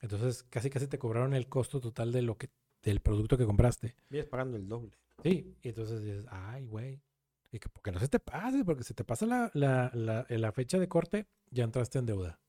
Entonces 0.00 0.42
casi 0.44 0.70
casi 0.70 0.86
te 0.86 0.98
cobraron 0.98 1.34
el 1.34 1.48
costo 1.48 1.80
total 1.80 2.12
de 2.12 2.22
lo 2.22 2.36
que, 2.36 2.50
del 2.82 3.00
producto 3.00 3.38
que 3.38 3.46
compraste. 3.46 3.94
Vienes 4.10 4.28
pagando 4.28 4.56
el 4.56 4.68
doble. 4.68 4.96
Sí, 5.22 5.56
y 5.62 5.68
entonces 5.68 6.02
dices, 6.02 6.26
ay, 6.28 6.66
güey. 6.66 7.00
Y 7.52 7.60
que 7.60 7.68
porque 7.68 7.92
no 7.92 8.00
se 8.00 8.08
te 8.08 8.18
pase, 8.18 8.64
porque 8.64 8.82
si 8.82 8.94
te 8.94 9.04
pasa 9.04 9.26
la, 9.26 9.50
la, 9.52 9.90
la, 9.92 10.26
la 10.28 10.52
fecha 10.52 10.78
de 10.78 10.88
corte, 10.88 11.28
ya 11.50 11.64
entraste 11.64 11.98
en 11.98 12.06
deuda. 12.06 12.40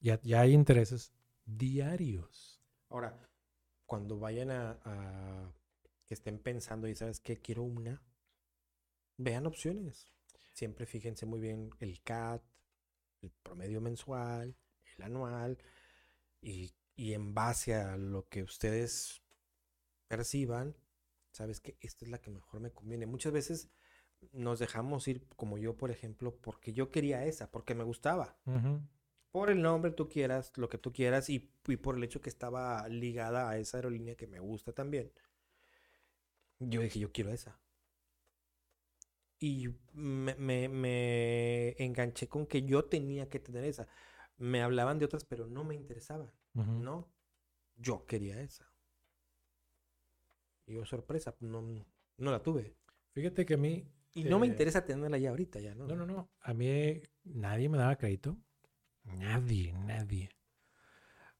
Ya, 0.00 0.18
ya 0.22 0.40
hay 0.40 0.54
intereses 0.54 1.12
diarios. 1.44 2.62
Ahora, 2.88 3.28
cuando 3.84 4.18
vayan 4.18 4.50
a, 4.50 5.52
que 6.06 6.14
estén 6.14 6.38
pensando 6.38 6.88
y 6.88 6.94
sabes 6.94 7.20
qué, 7.20 7.36
quiero 7.36 7.62
una, 7.62 8.02
vean 9.18 9.46
opciones. 9.46 10.10
Siempre 10.54 10.86
fíjense 10.86 11.26
muy 11.26 11.40
bien 11.40 11.70
el 11.80 12.02
CAT, 12.02 12.42
el 13.20 13.30
promedio 13.42 13.82
mensual, 13.82 14.56
el 14.96 15.02
anual, 15.02 15.58
y, 16.40 16.74
y 16.94 17.12
en 17.12 17.34
base 17.34 17.74
a 17.74 17.98
lo 17.98 18.28
que 18.28 18.42
ustedes 18.42 19.22
perciban, 20.08 20.74
sabes 21.32 21.60
que 21.60 21.76
esta 21.80 22.06
es 22.06 22.10
la 22.10 22.18
que 22.18 22.30
mejor 22.30 22.60
me 22.60 22.72
conviene. 22.72 23.04
Muchas 23.04 23.32
veces 23.32 23.68
nos 24.32 24.58
dejamos 24.58 25.08
ir, 25.08 25.26
como 25.36 25.58
yo, 25.58 25.76
por 25.76 25.90
ejemplo, 25.90 26.36
porque 26.40 26.72
yo 26.72 26.90
quería 26.90 27.24
esa, 27.24 27.50
porque 27.50 27.74
me 27.74 27.84
gustaba 27.84 28.36
Ujú. 28.46 28.80
por 29.32 29.50
el 29.50 29.62
nombre 29.62 29.92
tú 29.92 30.08
quieras, 30.08 30.52
lo 30.56 30.68
que 30.68 30.78
tú 30.78 30.92
quieras, 30.92 31.30
y, 31.30 31.50
y 31.68 31.76
por 31.76 31.96
el 31.96 32.04
hecho 32.04 32.20
que 32.20 32.30
estaba 32.30 32.88
ligada 32.88 33.48
a 33.50 33.58
esa 33.58 33.78
aerolínea 33.78 34.16
que 34.16 34.26
me 34.26 34.40
gusta 34.40 34.72
también. 34.72 35.12
Yo 36.60 36.82
dije, 36.82 36.98
yo 37.00 37.12
quiero 37.12 37.30
esa. 37.32 37.58
Y 39.38 39.68
me, 39.92 40.34
me- 40.36 40.68
me 40.68 41.70
enganché 41.82 42.28
con 42.28 42.46
que 42.46 42.62
yo 42.62 42.84
tenía 42.86 43.28
que 43.28 43.38
tener 43.40 43.64
esa. 43.64 43.86
Me 44.38 44.62
hablaban 44.62 44.98
de 44.98 45.04
otras, 45.06 45.24
pero 45.24 45.46
no 45.46 45.64
me 45.64 45.74
interesaban. 45.74 46.30
Ujú. 46.54 46.72
No, 46.82 47.08
yo 47.76 48.06
quería 48.06 48.40
esa. 48.42 48.72
Y 50.66 50.74
yo, 50.74 50.84
sorpresa, 50.84 51.34
no, 51.40 51.62
no 52.18 52.30
la 52.30 52.42
tuve. 52.42 52.76
Fíjate 53.12 53.46
que 53.46 53.54
a 53.54 53.56
mí, 53.56 53.88
Y 54.16 54.24
no 54.24 54.38
me 54.40 54.46
Eh, 54.46 54.52
interesa 54.52 54.84
tenerla 54.84 55.18
ya 55.18 55.30
ahorita, 55.30 55.60
ya, 55.60 55.74
¿no? 55.76 55.86
no, 55.86 55.96
no, 55.96 56.06
no, 56.06 56.28
a 56.40 56.54
mí 56.54 57.02
nadie 57.24 57.68
me 57.68 57.78
daba 57.78 57.96
crédito. 57.96 58.36
Nadie, 59.04 59.72
nadie. 59.72 60.30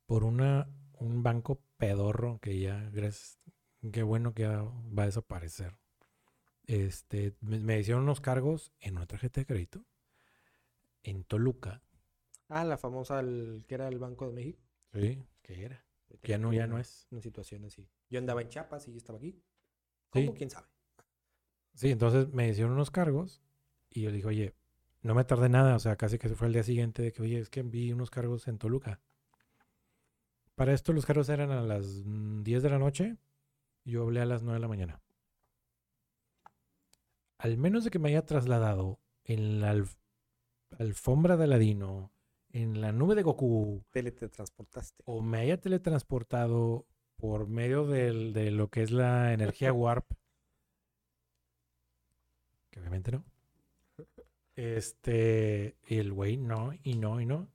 Por 0.06 0.24
una, 0.24 0.68
un 0.98 1.22
banco 1.22 1.62
pedorro 1.76 2.38
que 2.40 2.58
ya, 2.60 2.88
gracias, 2.92 3.38
qué 3.92 4.02
bueno 4.02 4.34
que 4.34 4.42
ya 4.42 4.62
va 4.62 5.04
a 5.04 5.06
desaparecer. 5.06 5.76
Este, 6.66 7.36
me, 7.40 7.60
me 7.60 7.80
hicieron 7.80 8.04
unos 8.04 8.20
cargos 8.22 8.72
en 8.80 8.96
una 8.96 9.06
tarjeta 9.06 9.40
de 9.42 9.46
crédito 9.46 9.84
en 11.04 11.24
Toluca. 11.24 11.80
Ah, 12.48 12.64
la 12.64 12.76
famosa, 12.76 13.20
el, 13.20 13.64
que 13.68 13.74
era 13.76 13.86
el 13.88 13.98
Banco 14.00 14.26
de 14.26 14.32
México. 14.32 14.60
Sí, 14.92 15.24
¿qué 15.42 15.64
era? 15.64 15.86
Ahorita 16.10 16.28
Ya 16.28 16.38
no, 16.38 16.52
ya 16.52 16.66
no 16.66 16.78
es. 16.78 17.08
Una 17.10 17.20
situación 17.20 17.64
así. 17.64 17.88
Yo 18.10 18.18
andaba 18.18 18.42
en 18.42 18.48
Chiapas 18.48 18.88
y 18.88 18.92
yo 18.92 18.98
estaba 18.98 19.18
aquí. 19.18 19.40
Sí. 20.12 20.20
¿Cómo? 20.20 20.34
¿Quién 20.34 20.50
sabe? 20.50 20.68
Sí, 21.76 21.90
entonces 21.90 22.28
me 22.32 22.48
hicieron 22.48 22.72
unos 22.72 22.90
cargos 22.90 23.42
y 23.90 24.00
yo 24.02 24.10
le 24.10 24.16
dije, 24.16 24.28
oye, 24.28 24.54
no 25.02 25.14
me 25.14 25.24
tardé 25.24 25.48
nada, 25.48 25.76
o 25.76 25.78
sea, 25.78 25.96
casi 25.96 26.18
que 26.18 26.28
fue 26.30 26.46
el 26.48 26.54
día 26.54 26.62
siguiente 26.62 27.02
de 27.02 27.12
que, 27.12 27.22
oye, 27.22 27.38
es 27.38 27.50
que 27.50 27.62
vi 27.62 27.92
unos 27.92 28.10
cargos 28.10 28.48
en 28.48 28.58
Toluca. 28.58 29.00
Para 30.54 30.72
esto 30.72 30.92
los 30.94 31.04
cargos 31.04 31.28
eran 31.28 31.50
a 31.50 31.60
las 31.60 32.02
mm, 32.04 32.42
10 32.42 32.62
de 32.62 32.70
la 32.70 32.78
noche 32.78 33.16
y 33.84 33.92
yo 33.92 34.02
hablé 34.04 34.20
a 34.22 34.26
las 34.26 34.42
9 34.42 34.54
de 34.56 34.60
la 34.62 34.68
mañana. 34.68 35.02
Al 37.38 37.58
menos 37.58 37.84
de 37.84 37.90
que 37.90 37.98
me 37.98 38.08
haya 38.08 38.24
trasladado 38.24 38.98
en 39.24 39.60
la 39.60 39.72
alf- 39.74 39.98
alfombra 40.78 41.36
de 41.36 41.44
Aladino, 41.44 42.10
en 42.50 42.80
la 42.80 42.92
nube 42.92 43.14
de 43.14 43.22
Goku, 43.22 43.84
Tele 43.90 44.12
te 44.12 44.28
transportaste. 44.30 45.02
o 45.06 45.20
me 45.20 45.38
haya 45.38 45.60
teletransportado 45.60 46.86
por 47.16 47.46
medio 47.48 47.86
del- 47.86 48.32
de 48.32 48.50
lo 48.50 48.68
que 48.70 48.82
es 48.82 48.90
la 48.90 49.34
energía 49.34 49.72
warp, 49.74 50.06
que 52.76 52.80
obviamente 52.80 53.10
no. 53.10 53.24
Este, 54.54 55.78
y 55.88 55.96
el 55.96 56.12
güey 56.12 56.36
no, 56.36 56.72
y 56.82 56.94
no, 56.94 57.20
y 57.22 57.26
no. 57.26 57.48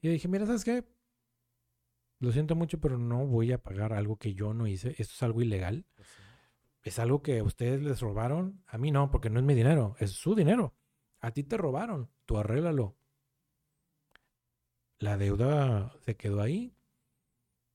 Y 0.00 0.08
yo 0.08 0.12
dije, 0.12 0.26
mira, 0.26 0.46
¿sabes 0.46 0.64
qué? 0.64 0.84
Lo 2.18 2.32
siento 2.32 2.56
mucho, 2.56 2.80
pero 2.80 2.98
no 2.98 3.24
voy 3.24 3.52
a 3.52 3.62
pagar 3.62 3.92
algo 3.92 4.16
que 4.16 4.34
yo 4.34 4.54
no 4.54 4.66
hice. 4.66 4.90
Esto 4.98 5.14
es 5.14 5.22
algo 5.22 5.42
ilegal. 5.42 5.86
Es 6.82 6.98
algo 6.98 7.22
que 7.22 7.38
a 7.38 7.44
ustedes 7.44 7.82
les 7.82 8.00
robaron. 8.00 8.64
A 8.66 8.78
mí 8.78 8.90
no, 8.90 9.12
porque 9.12 9.30
no 9.30 9.38
es 9.38 9.46
mi 9.46 9.54
dinero, 9.54 9.94
es 10.00 10.10
su 10.10 10.34
dinero. 10.34 10.74
A 11.20 11.30
ti 11.30 11.44
te 11.44 11.56
robaron, 11.56 12.10
tú 12.26 12.38
arréglalo. 12.38 12.96
La 14.98 15.16
deuda 15.16 15.92
se 16.04 16.16
quedó 16.16 16.40
ahí 16.42 16.74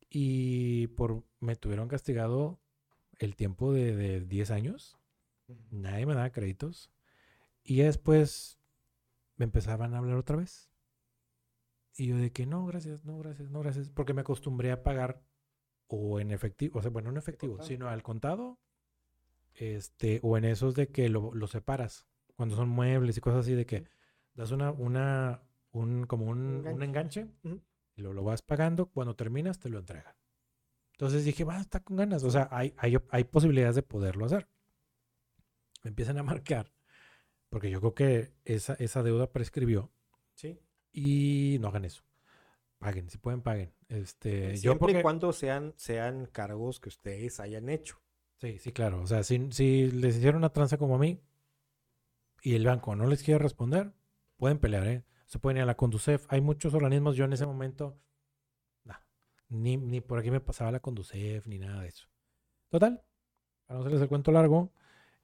y 0.09 0.87
por 0.87 1.23
me 1.39 1.55
tuvieron 1.55 1.87
castigado 1.87 2.59
el 3.19 3.37
tiempo 3.37 3.71
de, 3.71 3.95
de 3.95 4.19
10 4.21 4.51
años. 4.51 4.97
Nadie 5.71 6.05
me 6.05 6.13
daba 6.15 6.31
créditos. 6.31 6.91
Y 7.63 7.77
ya 7.77 7.85
después 7.85 8.59
me 9.37 9.45
empezaban 9.45 9.93
a 9.93 9.99
hablar 9.99 10.17
otra 10.17 10.37
vez. 10.37 10.69
Y 11.95 12.07
yo 12.07 12.17
de 12.17 12.31
que 12.31 12.45
no, 12.45 12.65
gracias, 12.65 13.05
no, 13.05 13.17
gracias, 13.19 13.49
no, 13.51 13.59
gracias. 13.59 13.89
Porque 13.89 14.13
me 14.13 14.21
acostumbré 14.21 14.71
a 14.71 14.83
pagar 14.83 15.21
o 15.87 16.19
en 16.19 16.31
efectivo, 16.31 16.79
o 16.79 16.81
sea, 16.81 16.89
bueno, 16.89 17.07
no 17.07 17.13
en 17.13 17.17
efectivo, 17.19 17.61
sino 17.61 17.87
al 17.87 18.01
contado. 18.03 18.59
Este, 19.53 20.19
o 20.23 20.37
en 20.37 20.45
esos 20.45 20.73
de 20.73 20.87
que 20.89 21.09
lo, 21.09 21.33
lo 21.33 21.47
separas. 21.47 22.07
Cuando 22.35 22.55
son 22.55 22.69
muebles 22.69 23.17
y 23.17 23.21
cosas 23.21 23.41
así, 23.41 23.53
de 23.53 23.67
que 23.67 23.85
das 24.33 24.49
una, 24.51 24.71
una, 24.71 25.43
un, 25.71 26.07
como 26.07 26.25
un, 26.25 26.65
un 26.65 26.81
Enganche. 26.81 27.21
enganche 27.21 27.27
Ujú. 27.43 27.61
y 27.95 28.01
lo, 28.01 28.13
lo 28.13 28.23
vas 28.23 28.41
pagando. 28.41 28.87
Cuando 28.87 29.15
terminas, 29.15 29.59
te 29.59 29.69
lo 29.69 29.77
entregan. 29.77 30.15
Entonces 30.93 31.25
dije, 31.25 31.43
va, 31.43 31.59
está 31.61 31.81
con 31.81 31.97
ganas. 31.97 32.23
O 32.23 32.31
sea, 32.31 32.47
hay, 32.51 32.73
hay, 32.77 32.97
hay 33.11 33.23
posibilidades 33.25 33.75
de 33.75 33.83
poderlo 33.83 34.25
hacer. 34.25 34.47
Me 35.83 35.89
empiezan 35.89 36.17
a 36.17 36.23
marcar, 36.23 36.73
porque 37.49 37.69
yo 37.69 37.79
creo 37.79 37.93
que 37.93 38.33
esa, 38.45 38.73
esa 38.75 39.03
deuda 39.03 39.31
prescribió 39.31 39.91
Sí. 40.33 40.59
y 40.91 41.57
no 41.59 41.67
hagan 41.67 41.85
eso. 41.85 42.03
Paguen, 42.79 43.09
si 43.09 43.17
pueden, 43.17 43.41
paguen. 43.41 43.73
Este, 43.87 44.55
yo 44.55 44.71
Siempre 44.71 44.79
porque, 44.79 44.99
y 44.99 45.01
cuando 45.01 45.31
sean, 45.31 45.73
sean 45.77 46.25
cargos 46.25 46.79
que 46.79 46.89
ustedes 46.89 47.39
hayan 47.39 47.69
hecho. 47.69 48.01
Sí, 48.37 48.57
sí, 48.59 48.71
claro. 48.73 49.01
O 49.01 49.07
sea, 49.07 49.23
si, 49.23 49.51
si 49.51 49.89
les 49.91 50.17
hicieron 50.17 50.37
una 50.39 50.51
tranza 50.51 50.77
como 50.77 50.95
a 50.95 50.99
mí 50.99 51.21
y 52.41 52.55
el 52.55 52.65
banco 52.65 52.95
no 52.95 53.07
les 53.07 53.23
quiere 53.23 53.39
responder, 53.39 53.93
pueden 54.35 54.59
pelear, 54.59 54.85
¿eh? 54.87 55.05
Se 55.25 55.39
pueden 55.39 55.57
ir 55.57 55.63
a 55.63 55.65
la 55.67 55.77
Conducef. 55.77 56.25
Hay 56.27 56.41
muchos 56.41 56.73
organismos, 56.73 57.15
yo 57.15 57.23
en 57.23 57.31
ese 57.33 57.45
momento, 57.45 57.97
nah, 58.83 58.97
ni, 59.47 59.77
ni 59.77 60.01
por 60.01 60.19
aquí 60.19 60.29
me 60.29 60.41
pasaba 60.41 60.71
la 60.71 60.81
Conducef, 60.81 61.47
ni 61.47 61.59
nada 61.59 61.81
de 61.81 61.87
eso. 61.87 62.09
Total, 62.67 63.01
para 63.65 63.77
no 63.77 63.85
hacerles 63.85 64.01
el 64.01 64.09
cuento 64.09 64.31
largo, 64.33 64.73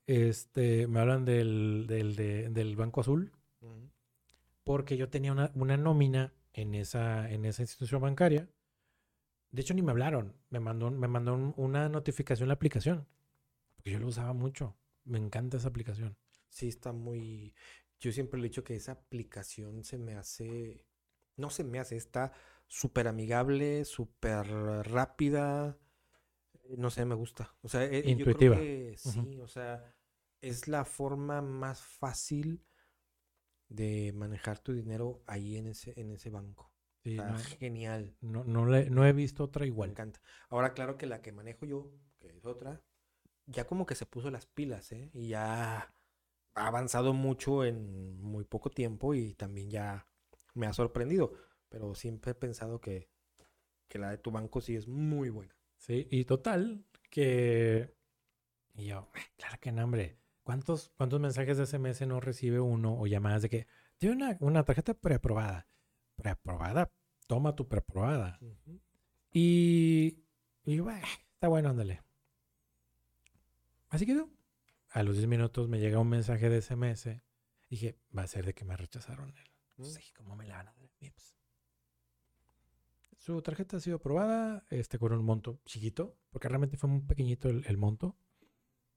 este, 0.09 0.87
me 0.87 0.99
hablan 0.99 1.25
del, 1.25 1.85
del, 1.87 2.15
de- 2.15 2.49
del 2.49 2.75
Banco 2.75 3.01
Azul, 3.01 3.31
Ujú. 3.61 3.89
porque 4.63 4.97
yo 4.97 5.09
tenía 5.09 5.31
una, 5.31 5.51
una 5.55 5.77
nómina 5.77 6.33
en 6.53 6.75
esa, 6.75 7.29
en 7.29 7.45
esa 7.45 7.61
institución 7.63 8.01
bancaria. 8.01 8.49
De 9.51 9.61
hecho, 9.61 9.73
ni 9.73 9.81
me 9.81 9.91
hablaron. 9.91 10.35
Me 10.49 10.59
mandó, 10.59 10.91
me 10.91 11.07
mandó 11.07 11.33
un- 11.33 11.53
una 11.57 11.89
notificación 11.89 12.47
la 12.47 12.53
aplicación. 12.55 13.07
Porque 13.75 13.91
yo 13.91 13.99
lo 13.99 14.07
usaba 14.07 14.33
mucho. 14.33 14.75
Me 15.05 15.17
encanta 15.19 15.57
esa 15.57 15.69
aplicación. 15.69 16.17
Sí, 16.49 16.67
está 16.67 16.91
muy... 16.91 17.53
Yo 17.99 18.11
siempre 18.11 18.39
le 18.39 18.47
he 18.47 18.49
dicho 18.49 18.63
que 18.63 18.75
esa 18.75 18.93
aplicación 18.93 19.83
se 19.83 19.97
me 19.97 20.15
hace... 20.15 20.85
No 21.37 21.49
se 21.49 21.63
me 21.63 21.79
hace, 21.79 21.97
está 21.97 22.33
súper 22.67 23.07
amigable, 23.07 23.85
súper 23.85 24.45
rápida. 24.47 25.77
No 26.77 26.89
sé, 26.89 27.05
me 27.05 27.15
gusta. 27.15 27.55
O 27.61 27.69
sea, 27.69 27.85
eh, 27.85 28.03
yo 28.05 28.09
Intuitiva. 28.09 28.55
creo 28.55 28.67
que 28.91 28.97
sí, 28.97 29.39
o 29.39 29.47
sea, 29.47 29.95
es 30.41 30.67
la 30.67 30.86
forma 30.86 31.41
más 31.41 31.81
fácil 31.81 32.63
de 33.69 34.12
manejar 34.13 34.60
tu 34.60 34.74
dinero 34.74 35.24
ahí 35.25 35.55
en 35.58 35.67
ese, 35.67 35.93
en 36.00 36.12
ese 36.12 36.29
banco. 36.29 36.72
Sí, 37.03 37.22
Está 37.22 37.34
no, 37.34 37.46
genial. 37.60 38.15
no, 38.22 38.43
no 38.46 38.65
le- 38.65 38.89
no 38.89 39.05
he 39.05 39.13
visto 39.13 39.43
otra 39.43 39.65
Me 39.77 39.86
igual. 39.86 39.89
encanta. 39.89 40.22
Ahora, 40.50 40.74
claro 40.74 40.98
que 40.98 41.05
la 41.08 41.22
que 41.22 41.31
manejo 41.31 41.65
yo, 41.65 41.91
que 42.19 42.36
es 42.38 42.46
otra, 42.46 42.81
ya 43.48 43.65
como 43.67 43.86
que 43.86 43.96
se 43.96 44.05
puso 44.05 44.31
las 44.31 44.48
pilas, 44.48 44.91
¿eh? 44.91 45.12
Y 45.13 45.29
ya 45.29 45.93
ha 46.55 46.67
avanzado 46.67 47.13
mucho 47.13 47.65
en 47.65 48.22
muy 48.22 48.46
poco 48.46 48.69
tiempo 48.72 49.15
y 49.15 49.36
también 49.36 49.72
ya 49.72 50.08
me 50.55 50.67
ha 50.67 50.74
sorprendido. 50.74 51.34
Pero 51.69 51.96
siempre 51.96 52.31
he 52.31 52.36
pensado 52.36 52.81
que, 52.81 53.10
que 53.89 54.00
la 54.00 54.12
de 54.12 54.17
tu 54.19 54.31
banco 54.31 54.62
sí 54.62 54.75
es 54.75 54.88
muy 54.88 55.29
buena. 55.29 55.55
Sí, 55.77 56.08
y 56.12 56.25
total, 56.25 56.86
que... 57.10 57.96
Y 58.75 58.88
yo, 58.88 59.10
"Ah, 59.15 59.19
claro 59.38 59.60
que 59.62 59.72
no, 59.72 59.84
hombre. 59.84 60.19
¿Cuántos, 60.49 60.89
¿Cuántos 60.97 61.19
mensajes 61.19 61.57
de 61.59 61.67
SMS 61.67 62.07
no 62.07 62.19
recibe 62.19 62.59
uno 62.59 62.97
o 62.99 63.05
llamadas 63.05 63.43
de 63.43 63.49
que 63.49 63.67
tiene 63.99 64.15
una, 64.15 64.37
una 64.39 64.63
tarjeta 64.65 64.95
preaprobada? 64.95 65.67
Preaprobada, 66.15 66.91
toma 67.27 67.55
tu 67.55 67.67
preaprobada. 67.67 68.39
Y, 69.31 70.23
y 70.65 70.75
yo, 70.75 70.85
"Bah, 70.85 70.99
está 71.33 71.49
bueno, 71.49 71.69
ándale. 71.69 72.01
Así 73.89 74.07
quedó. 74.07 74.27
A 74.89 75.03
los 75.03 75.17
10 75.17 75.27
minutos 75.27 75.69
me 75.69 75.79
llega 75.79 75.99
un 75.99 76.09
mensaje 76.09 76.49
de 76.49 76.57
SMS. 76.63 77.21
Dije, 77.69 77.99
va 78.17 78.23
a 78.23 78.27
ser 78.27 78.43
de 78.47 78.55
que 78.55 78.65
me 78.65 78.75
rechazaron. 78.75 79.29
el- 79.29 79.49
Mm. 79.77 79.83
Sí, 79.85 80.01
¿cómo 80.17 80.35
me 80.35 80.47
la 80.47 80.57
van 80.57 80.67
a 80.69 80.73
dar? 80.73 80.89
Vips. 80.99 81.35
Su 83.17 83.39
tarjeta 83.43 83.77
ha 83.77 83.79
sido 83.79 83.97
aprobada 83.97 84.65
este, 84.71 84.97
con 84.97 85.13
un 85.13 85.23
monto 85.23 85.61
chiquito, 85.65 86.17
porque 86.31 86.49
realmente 86.49 86.75
fue 86.75 86.89
muy 86.89 87.01
pequeñito 87.01 87.49
el, 87.49 87.63
el 87.67 87.77
monto. 87.77 88.17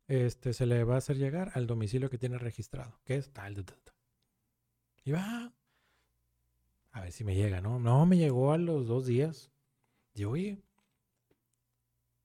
Este, 0.09 0.53
se 0.53 0.67
le 0.67 0.85
va 0.85 0.97
a 0.97 0.99
hacer 0.99 1.17
llegar 1.17 1.53
al 1.55 1.67
domicilio 1.67 2.11
que 2.11 2.19
tiene 2.19 2.39
registrado, 2.39 3.01
que 3.05 3.17
es 3.17 3.33
tal. 3.33 3.65
Y 5.05 5.13
va. 5.13 5.53
A 6.93 7.01
ver 7.01 7.13
si 7.13 7.25
me 7.25 7.35
llega, 7.35 7.61
¿no? 7.61 7.79
No, 7.79 8.05
me 8.07 8.19
llegó 8.19 8.53
a 8.53 8.59
los 8.59 8.87
dos 8.87 9.07
días. 9.07 9.51
Y 10.15 10.25
oye, 10.25 10.63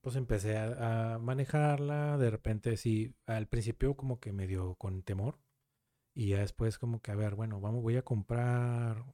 pues 0.01 0.15
empecé 0.15 0.57
a, 0.57 1.15
a 1.15 1.19
manejarla. 1.19 2.17
De 2.17 2.29
repente, 2.29 2.77
sí, 2.77 3.15
al 3.25 3.47
principio 3.47 3.95
como 3.95 4.19
que 4.19 4.33
me 4.33 4.47
dio 4.47 4.75
con 4.75 5.03
temor. 5.03 5.39
Y 6.13 6.29
ya 6.29 6.39
después 6.39 6.79
como 6.79 7.01
que, 7.01 7.11
a 7.11 7.15
ver, 7.15 7.35
bueno, 7.35 7.61
vamos, 7.61 7.83
voy 7.83 7.95
a 7.95 8.03
comprar 8.03 9.05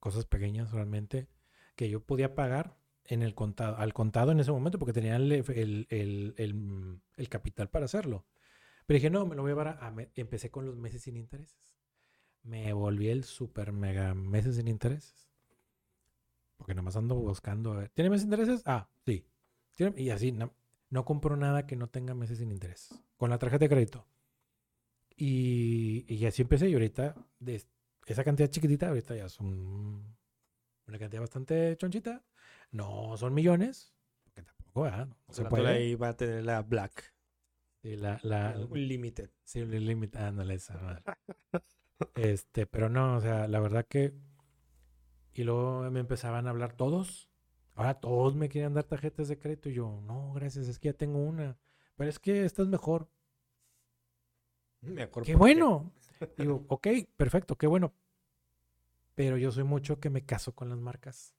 cosas 0.00 0.26
pequeñas 0.26 0.72
realmente 0.72 1.28
que 1.76 1.90
yo 1.90 2.00
podía 2.00 2.34
pagar 2.34 2.78
en 3.08 3.22
el 3.22 3.34
contado, 3.34 3.76
al 3.78 3.94
contado 3.94 4.32
en 4.32 4.40
ese 4.40 4.52
momento 4.52 4.78
porque 4.78 4.92
tenía 4.94 5.16
el, 5.16 5.32
el- 5.32 5.86
el- 5.90 6.34
el- 6.38 7.00
el 7.16 7.28
capital 7.30 7.68
para 7.70 7.86
hacerlo. 7.86 8.26
Pero 8.86 8.96
dije, 8.96 9.10
no, 9.10 9.26
me 9.26 9.36
lo 9.36 9.42
voy 9.42 9.50
a 9.50 9.54
llevar 9.54 9.68
a, 9.68 9.86
a 9.88 9.90
me- 9.92 10.10
Empecé 10.16 10.50
con 10.50 10.66
los 10.66 10.76
meses 10.76 11.02
sin 11.02 11.16
intereses. 11.16 11.58
Me 12.44 12.72
volví 12.72 13.08
el 13.10 13.24
super 13.24 13.72
mega 13.72 14.14
meses 14.14 14.56
sin 14.56 14.68
intereses. 14.68 15.28
Porque 16.56 16.74
nomás 16.74 16.96
ando 16.96 17.14
buscando. 17.16 17.72
a 17.72 17.76
ver, 17.78 17.88
¿Tiene 17.90 18.10
meses 18.10 18.22
sin 18.22 18.32
intereses? 18.32 18.62
Ah, 18.66 18.88
sí. 19.06 19.24
¿Tiene? 19.74 20.00
Y 20.00 20.10
así, 20.10 20.32
no, 20.32 20.52
no 20.90 21.04
compro 21.04 21.36
nada 21.36 21.66
que 21.66 21.76
no 21.76 21.88
tenga 21.88 22.14
meses 22.14 22.38
sin 22.38 22.50
intereses. 22.50 22.90
Con 23.16 23.30
la 23.30 23.38
tarjeta 23.38 23.64
de 23.64 23.68
crédito. 23.70 24.06
Y, 25.16 26.04
y 26.08 26.26
así 26.26 26.42
empecé. 26.42 26.68
Y 26.68 26.74
ahorita, 26.74 27.14
de 27.40 27.62
esa 28.06 28.24
cantidad 28.24 28.48
chiquitita, 28.50 28.88
ahorita 28.88 29.16
ya 29.16 29.28
son 29.28 30.16
una 30.86 30.98
cantidad 30.98 31.20
bastante 31.22 31.76
chonchita. 31.76 32.24
No 32.70 33.16
son 33.16 33.34
millones. 33.34 33.92
Porque 34.24 34.42
tampoco, 34.42 34.82
¿verdad? 34.82 35.06
No 35.08 35.16
O 35.26 35.32
se 35.32 35.44
puede. 35.44 35.68
ahí 35.68 35.94
va 35.94 36.08
a 36.10 36.16
tener 36.16 36.44
la 36.44 36.62
Black. 36.62 37.14
Sí, 37.82 37.96
la, 37.96 38.18
la, 38.22 38.56
un 38.58 38.88
limited. 38.88 39.30
Sí, 39.44 39.60
el 39.60 39.86
límite, 39.86 40.18
ándale 40.18 40.54
esa 40.54 40.76
madre. 40.78 41.02
Este, 42.14 42.66
pero 42.66 42.88
no, 42.88 43.16
o 43.16 43.20
sea, 43.20 43.48
la 43.48 43.58
verdad 43.60 43.84
que. 43.88 44.14
Y 45.32 45.44
luego 45.44 45.90
me 45.90 46.00
empezaban 46.00 46.46
a 46.46 46.50
hablar 46.50 46.72
todos. 46.74 47.28
Ahora 47.74 47.94
todos 48.00 48.34
me 48.36 48.48
quieren 48.48 48.74
dar 48.74 48.84
tarjetas 48.84 49.28
de 49.28 49.38
crédito. 49.38 49.68
Y 49.68 49.74
yo, 49.74 50.00
no, 50.02 50.32
gracias, 50.32 50.68
es 50.68 50.78
que 50.78 50.88
ya 50.88 50.92
tengo 50.94 51.18
una. 51.18 51.58
Pero 51.96 52.10
es 52.10 52.18
que 52.18 52.44
esta 52.44 52.62
es 52.62 52.68
mejor. 52.68 53.08
Me 54.80 55.02
acuerdo 55.02 55.26
¡Qué 55.26 55.36
bueno! 55.36 55.92
Digo, 56.36 56.64
ok, 56.68 56.88
perfecto, 57.16 57.56
qué 57.56 57.66
bueno. 57.66 57.92
Pero 59.14 59.36
yo 59.36 59.50
soy 59.50 59.64
mucho 59.64 60.00
que 60.00 60.10
me 60.10 60.24
caso 60.24 60.54
con 60.54 60.68
las 60.68 60.78
marcas. 60.78 61.34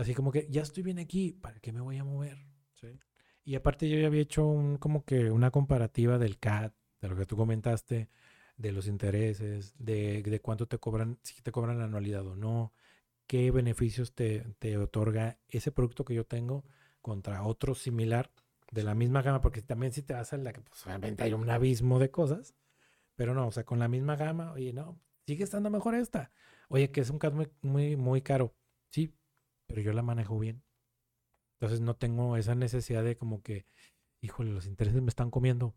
Así 0.00 0.14
como 0.14 0.32
que 0.32 0.46
ya 0.48 0.62
estoy 0.62 0.82
bien 0.82 0.98
aquí, 0.98 1.32
¿para 1.32 1.60
qué 1.60 1.72
me 1.72 1.82
voy 1.82 1.98
a 1.98 2.04
mover? 2.04 2.38
Sí. 2.72 2.88
Y 3.44 3.54
aparte 3.54 3.86
yo 3.86 3.98
ya 3.98 4.06
había 4.06 4.22
hecho 4.22 4.46
un, 4.46 4.78
como 4.78 5.04
que 5.04 5.30
una 5.30 5.50
comparativa 5.50 6.16
del 6.16 6.38
CAT, 6.38 6.74
de 7.02 7.08
lo 7.08 7.16
que 7.16 7.26
tú 7.26 7.36
comentaste, 7.36 8.08
de 8.56 8.72
los 8.72 8.86
intereses, 8.86 9.74
de, 9.78 10.22
de 10.22 10.40
cuánto 10.40 10.66
te 10.66 10.78
cobran, 10.78 11.18
si 11.22 11.42
te 11.42 11.52
cobran 11.52 11.78
la 11.78 11.84
anualidad 11.84 12.26
o 12.26 12.34
no, 12.34 12.72
qué 13.26 13.50
beneficios 13.50 14.14
te, 14.14 14.46
te 14.58 14.78
otorga 14.78 15.38
ese 15.48 15.70
producto 15.70 16.06
que 16.06 16.14
yo 16.14 16.24
tengo 16.24 16.64
contra 17.02 17.42
otro 17.42 17.74
similar 17.74 18.30
de 18.70 18.84
la 18.84 18.94
misma 18.94 19.20
gama, 19.20 19.42
porque 19.42 19.60
también 19.60 19.92
si 19.92 20.00
te 20.00 20.14
vas 20.14 20.32
a 20.32 20.38
la 20.38 20.54
que 20.54 20.62
pues 20.62 20.86
obviamente 20.86 21.24
hay 21.24 21.34
un 21.34 21.50
abismo 21.50 21.98
de 21.98 22.10
cosas, 22.10 22.54
pero 23.16 23.34
no, 23.34 23.48
o 23.48 23.52
sea, 23.52 23.64
con 23.64 23.78
la 23.78 23.88
misma 23.88 24.16
gama, 24.16 24.52
oye, 24.52 24.72
no, 24.72 24.98
sigue 25.26 25.44
estando 25.44 25.68
mejor 25.68 25.94
esta. 25.94 26.32
Oye, 26.68 26.90
que 26.90 27.02
es 27.02 27.10
un 27.10 27.18
CAT 27.18 27.34
muy, 27.34 27.50
muy, 27.60 27.96
muy 27.96 28.22
caro. 28.22 28.54
Sí, 28.90 29.14
pero 29.70 29.82
yo 29.82 29.94
la 29.94 30.02
manejo 30.02 30.38
bien. 30.38 30.62
Entonces 31.54 31.80
no 31.80 31.94
tengo 31.96 32.36
esa 32.36 32.54
necesidad 32.56 33.04
de 33.04 33.16
como 33.16 33.42
que, 33.42 33.66
híjole, 34.20 34.52
los 34.52 34.66
intereses 34.66 35.02
me 35.02 35.10
están 35.10 35.30
comiendo. 35.30 35.74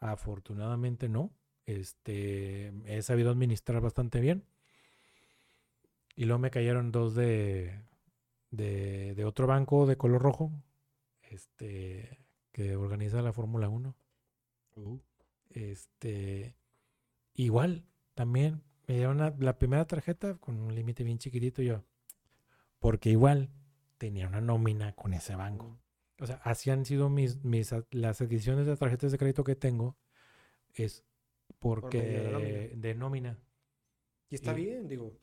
Afortunadamente 0.00 1.08
no. 1.08 1.32
Este, 1.66 2.72
he 2.86 3.02
sabido 3.02 3.30
administrar 3.32 3.82
bastante 3.82 4.20
bien. 4.20 4.44
Y 6.16 6.24
luego 6.26 6.38
me 6.38 6.50
cayeron 6.50 6.92
dos 6.92 7.14
de, 7.14 7.80
de, 8.50 9.14
de 9.14 9.24
otro 9.26 9.46
banco 9.48 9.86
de 9.86 9.96
color 9.96 10.22
rojo, 10.22 10.52
este, 11.22 12.20
que 12.52 12.76
organiza 12.76 13.22
la 13.22 13.32
Fórmula 13.34 13.68
1. 13.70 13.96
Este, 15.50 16.56
igual, 17.34 17.84
también 18.14 18.62
me 18.88 18.94
dieron 18.96 19.16
una- 19.18 19.34
la 19.38 19.58
primera 19.58 19.86
tarjeta 19.86 20.36
con 20.36 20.60
un 20.60 20.74
límite 20.74 21.04
bien 21.04 21.18
chiquitito 21.18 21.62
yo. 21.62 21.84
Porque 22.82 23.10
igual 23.10 23.48
tenía 23.96 24.26
una 24.26 24.40
nómina 24.40 24.92
con 24.94 25.14
ese 25.14 25.36
banco. 25.36 25.78
O 26.20 26.26
sea, 26.26 26.40
así 26.42 26.68
han 26.70 26.84
sido 26.84 27.08
mis, 27.08 27.42
mis 27.44 27.72
las 27.92 28.20
adquisiciones 28.20 28.66
de 28.66 28.76
tarjetas 28.76 29.12
de 29.12 29.18
crédito 29.18 29.44
que 29.44 29.54
tengo. 29.54 29.96
Es 30.74 31.04
porque 31.60 32.24
la 32.24 32.32
nómina. 32.32 32.68
de 32.74 32.94
nómina. 32.96 33.38
Y 34.28 34.34
está 34.34 34.52
Y- 34.52 34.56
bien, 34.56 34.88
digo. 34.88 35.16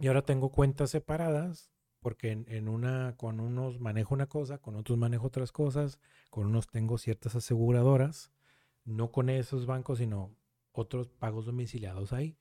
Y 0.00 0.08
ahora 0.08 0.22
tengo 0.22 0.50
cuentas 0.50 0.90
separadas 0.90 1.70
porque 2.00 2.32
en, 2.32 2.44
en 2.48 2.68
una, 2.68 3.14
con 3.16 3.38
unos 3.38 3.78
manejo 3.78 4.14
una 4.14 4.26
cosa, 4.26 4.58
con 4.58 4.74
otros 4.74 4.98
manejo 4.98 5.28
otras 5.28 5.52
cosas, 5.52 6.00
con 6.30 6.46
unos 6.46 6.68
tengo 6.68 6.98
ciertas 6.98 7.36
aseguradoras, 7.36 8.32
no 8.84 9.12
con 9.12 9.28
esos 9.30 9.66
bancos, 9.66 9.98
sino 9.98 10.34
otros 10.72 11.08
pagos 11.08 11.46
domiciliados 11.46 12.12
ahí. 12.12 12.36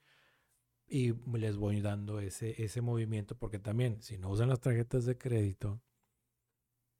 Y 0.89 1.13
les 1.38 1.58
voy 1.58 1.82
dando 1.82 2.19
ese, 2.19 2.62
ese 2.63 2.82
movimiento 2.82 3.38
porque 3.38 3.60
también, 3.60 4.02
si 4.02 4.17
no 4.17 4.30
usan 4.30 4.50
las 4.50 4.62
tarjetas 4.62 5.06
de 5.06 5.17
crédito, 5.17 5.82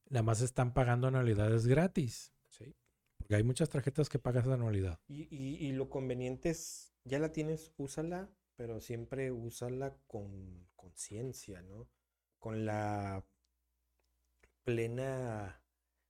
nada 0.10 0.24
más 0.24 0.42
están 0.42 0.74
pagando 0.74 1.08
anualidades 1.08 1.68
gratis. 1.68 2.34
Sí. 2.50 2.76
Porque 3.18 3.36
hay 3.36 3.44
muchas 3.44 3.70
tarjetas 3.70 4.10
que 4.10 4.20
pagas 4.20 4.46
anualidad. 4.48 5.00
Y, 5.08 5.24
y- 5.34 5.68
y 5.68 5.72
lo 5.72 5.90
conveniente 5.90 6.50
es, 6.50 6.94
ya 7.06 7.20
la 7.20 7.32
tienes, 7.32 7.72
úsala, 7.78 8.30
pero 8.56 8.82
siempre 8.82 9.32
úsala 9.32 9.96
con 10.08 10.68
conciencia, 10.76 11.62
¿no? 11.62 11.88
Con 12.40 12.66
la 12.66 13.26
plena 14.64 15.62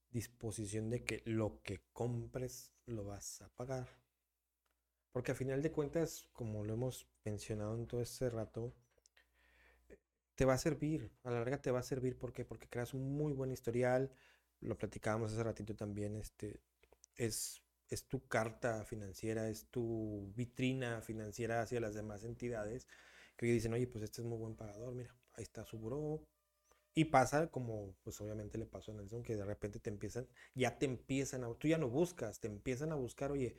disposición 0.09 0.89
de 0.89 1.03
que 1.03 1.21
lo 1.25 1.61
que 1.61 1.81
compres 1.93 2.73
lo 2.85 3.05
vas 3.05 3.41
a 3.41 3.49
pagar. 3.49 3.87
Porque 5.17 5.31
a 5.31 5.35
final 5.35 5.63
de 5.63 5.71
cuentas, 5.71 6.29
como 6.31 6.63
lo 6.63 6.75
hemos 6.75 7.07
mencionado 7.25 7.75
en 7.75 7.87
todo 7.87 8.03
este 8.03 8.29
rato, 8.29 8.71
te 10.35 10.45
va 10.45 10.53
a 10.53 10.59
servir, 10.59 11.11
a 11.23 11.31
la 11.31 11.39
larga 11.39 11.59
te 11.59 11.71
va 11.71 11.79
a 11.79 11.81
servir 11.81 12.19
¿por 12.19 12.33
qué? 12.33 12.45
porque 12.45 12.69
creas 12.69 12.93
un 12.93 13.17
muy 13.17 13.33
buen 13.33 13.51
historial, 13.51 14.11
lo 14.61 14.77
platicábamos 14.77 15.33
hace 15.33 15.41
ratito 15.41 15.75
también, 15.75 16.17
este, 16.17 16.59
es, 17.15 17.63
es 17.89 18.07
tu 18.07 18.27
carta 18.27 18.85
financiera, 18.85 19.49
es 19.49 19.65
tu 19.71 20.31
vitrina 20.35 21.01
financiera 21.01 21.63
hacia 21.63 21.79
las 21.79 21.95
demás 21.95 22.23
entidades 22.23 22.87
que 23.37 23.47
dicen, 23.47 23.73
oye, 23.73 23.87
pues 23.87 24.03
este 24.03 24.21
es 24.21 24.27
muy 24.27 24.37
buen 24.37 24.55
pagador, 24.55 24.93
mira, 24.93 25.15
ahí 25.33 25.41
está 25.41 25.65
su 25.65 25.79
buró. 25.79 26.21
Y 26.93 27.05
pasa 27.05 27.47
como, 27.47 27.95
pues 28.03 28.21
obviamente 28.21 28.59
le 28.59 28.67
pasó 28.67 28.91
a 28.91 28.93
Nelson, 28.95 29.23
que 29.23 29.35
de 29.35 29.45
repente 29.45 29.79
te 29.79 29.89
empiezan, 29.89 30.27
ya 30.53 30.77
te 30.77 30.85
empiezan 30.85 31.43
a, 31.43 31.51
tú 31.55 31.67
ya 31.67 31.79
no 31.79 31.89
buscas, 31.89 32.39
te 32.39 32.47
empiezan 32.47 32.91
a 32.91 32.95
buscar, 32.95 33.31
oye, 33.31 33.55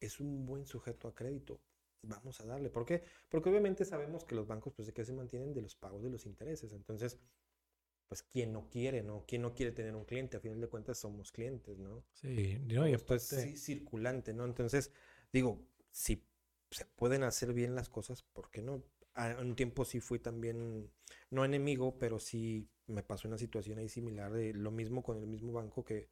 es 0.00 0.20
un 0.20 0.46
buen 0.46 0.66
sujeto 0.66 1.08
a 1.08 1.14
crédito, 1.14 1.60
vamos 2.02 2.40
a 2.40 2.46
darle. 2.46 2.70
¿Por 2.70 2.84
qué? 2.84 3.04
Porque 3.28 3.50
obviamente 3.50 3.84
sabemos 3.84 4.24
que 4.24 4.34
los 4.34 4.46
bancos, 4.46 4.72
pues 4.74 4.86
de 4.86 4.92
qué 4.92 5.04
se 5.04 5.12
mantienen 5.12 5.52
de 5.52 5.62
los 5.62 5.76
pagos 5.76 6.02
de 6.02 6.10
los 6.10 6.26
intereses. 6.26 6.72
Entonces, 6.72 7.18
pues 8.08 8.22
quién 8.24 8.52
no 8.52 8.68
quiere, 8.68 9.02
¿no? 9.02 9.24
¿Quién 9.26 9.42
no 9.42 9.54
quiere 9.54 9.72
tener 9.72 9.94
un 9.94 10.04
cliente? 10.04 10.36
A 10.36 10.40
final 10.40 10.60
de 10.60 10.68
cuentas 10.68 10.98
somos 10.98 11.30
clientes, 11.30 11.78
¿no? 11.78 12.02
Sí, 12.12 12.58
no, 12.66 12.88
y 12.88 12.94
esto 12.94 13.14
es 13.14 13.28
circulante, 13.62 14.34
¿no? 14.34 14.44
Entonces, 14.44 14.90
digo, 15.32 15.62
si 15.92 16.26
se 16.70 16.86
pueden 16.86 17.22
hacer 17.22 17.52
bien 17.52 17.74
las 17.74 17.88
cosas, 17.88 18.22
¿por 18.22 18.50
qué 18.50 18.62
no? 18.62 18.82
un 19.40 19.54
tiempo 19.54 19.84
sí 19.84 20.00
fui 20.00 20.18
también, 20.18 20.90
no 21.30 21.44
enemigo, 21.44 21.98
pero 21.98 22.18
sí 22.18 22.68
me 22.86 23.02
pasó 23.02 23.28
una 23.28 23.38
situación 23.38 23.78
ahí 23.78 23.88
similar 23.88 24.32
de 24.32 24.54
lo 24.54 24.70
mismo 24.70 25.02
con 25.02 25.18
el 25.18 25.26
mismo 25.26 25.52
banco 25.52 25.84
que 25.84 26.08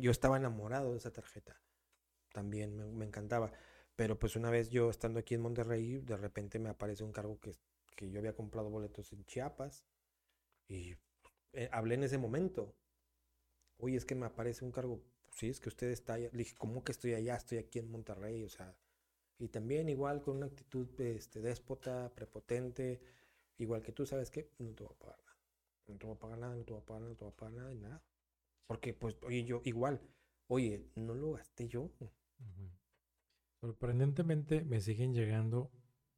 yo 0.00 0.10
estaba 0.10 0.36
enamorado 0.36 0.92
de 0.92 0.98
esa 0.98 1.12
tarjeta. 1.12 1.60
También 2.32 2.96
me, 2.96 3.04
encantaba. 3.04 3.52
Pero 3.96 4.18
pues 4.18 4.36
una 4.36 4.50
vez 4.50 4.70
yo 4.70 4.90
estando 4.90 5.18
aquí 5.20 5.34
en 5.34 5.42
Monterrey, 5.42 5.98
de 5.98 6.16
repente 6.16 6.58
me 6.58 6.70
aparece 6.70 7.04
un 7.04 7.12
cargo 7.12 7.38
que, 7.40 7.52
que 7.96 8.10
yo 8.10 8.18
había 8.18 8.34
comprado 8.34 8.70
boletos 8.70 9.12
en 9.12 9.24
Chiapas 9.24 9.84
y 10.68 10.96
eh, 11.52 11.68
hablé 11.72 11.96
en 11.96 12.04
ese 12.04 12.18
momento. 12.18 12.74
Oye, 13.78 13.96
es 13.96 14.04
que 14.04 14.14
me 14.14 14.26
aparece 14.26 14.64
un 14.64 14.72
cargo. 14.72 15.02
Sí, 15.30 15.48
es 15.48 15.60
que 15.60 15.68
usted 15.68 15.88
está 15.88 16.14
allá. 16.14 16.30
Dije, 16.32 16.54
¿cómo 16.56 16.84
que 16.84 16.92
estoy 16.92 17.14
allá? 17.14 17.36
Estoy 17.36 17.58
aquí 17.58 17.78
en 17.78 17.90
Monterrey. 17.90 18.44
O 18.44 18.48
sea, 18.48 18.74
y 19.38 19.48
también 19.48 19.88
igual 19.88 20.22
con 20.22 20.36
una 20.36 20.46
actitud 20.46 20.88
este, 21.00 21.40
déspota, 21.40 22.12
prepotente, 22.14 23.00
igual 23.58 23.82
que 23.82 23.92
tú, 23.92 24.06
¿sabes 24.06 24.30
qué? 24.30 24.50
No 24.58 24.72
te 24.74 24.84
voy 24.84 24.92
a 24.94 24.98
pagar 24.98 25.18
nada. 25.24 25.36
No 25.88 25.98
te 25.98 26.06
voy 26.06 26.14
a 26.14 26.18
pagar 26.18 26.38
nada, 26.38 26.54
no 26.54 26.64
te 26.64 26.72
voy 26.72 26.82
a 26.82 26.86
pagar 26.86 27.02
nada, 27.02 27.10
no 27.10 27.16
te 27.16 27.24
voy 27.24 27.32
a 27.32 27.36
pagar 27.36 27.54
nada, 27.54 27.74
nada. 27.74 28.02
Porque, 28.66 28.94
pues, 28.94 29.16
oye, 29.24 29.44
yo 29.44 29.60
igual, 29.64 30.00
oye, 30.46 30.86
no 30.94 31.14
lo 31.14 31.32
gasté 31.32 31.66
yo. 31.66 31.90
Sorprendentemente 33.60 34.64
me 34.64 34.80
siguen 34.80 35.14
llegando 35.14 35.70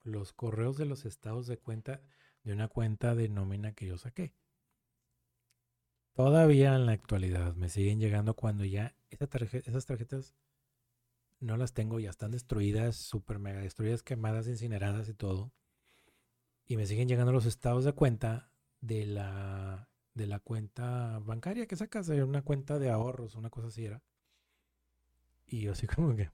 los 0.03 0.33
correos 0.33 0.77
de 0.77 0.87
los 0.87 1.05
estados 1.05 1.47
de 1.47 1.59
cuenta 1.59 2.01
de 2.43 2.53
una 2.53 2.69
cuenta 2.69 3.15
de 3.15 3.29
nómina 3.29 3.73
que 3.73 3.87
yo 3.87 3.99
saqué. 3.99 4.35
Todavía 6.15 6.75
en 6.77 6.87
la 6.87 6.93
actualidad 6.93 7.55
me 7.55 7.69
siguen 7.69 7.99
llegando 7.99 8.35
cuando 8.35 8.65
ya 8.65 8.95
esa 9.11 9.29
esas 9.65 9.87
tarjetas 9.87 10.35
no 11.41 11.57
las 11.57 11.75
tengo, 11.75 12.01
ya 12.01 12.11
están 12.11 12.31
destruidas, 12.31 12.97
super 12.97 13.39
mega 13.39 13.61
destruidas, 13.61 14.03
quemadas, 14.03 14.47
incineradas 14.47 15.09
y 15.09 15.15
todo. 15.15 15.53
Y 16.67 16.77
me 16.77 16.87
siguen 16.87 17.09
llegando 17.09 17.33
los 17.33 17.47
estados 17.47 17.85
de 17.85 17.93
cuenta 17.93 18.51
de 18.81 19.07
la, 19.07 19.91
de 20.15 20.27
la 20.27 20.39
cuenta 20.39 21.19
bancaria 21.19 21.67
que 21.67 21.77
sacas, 21.77 22.09
una 22.09 22.43
cuenta 22.43 22.79
de 22.79 22.91
ahorros, 22.91 23.35
una 23.35 23.51
cosa 23.51 23.69
así 23.69 23.85
era. 23.85 24.03
Y 25.47 25.63
yo 25.63 25.73
así 25.73 25.87
como 25.87 26.15
que... 26.17 26.31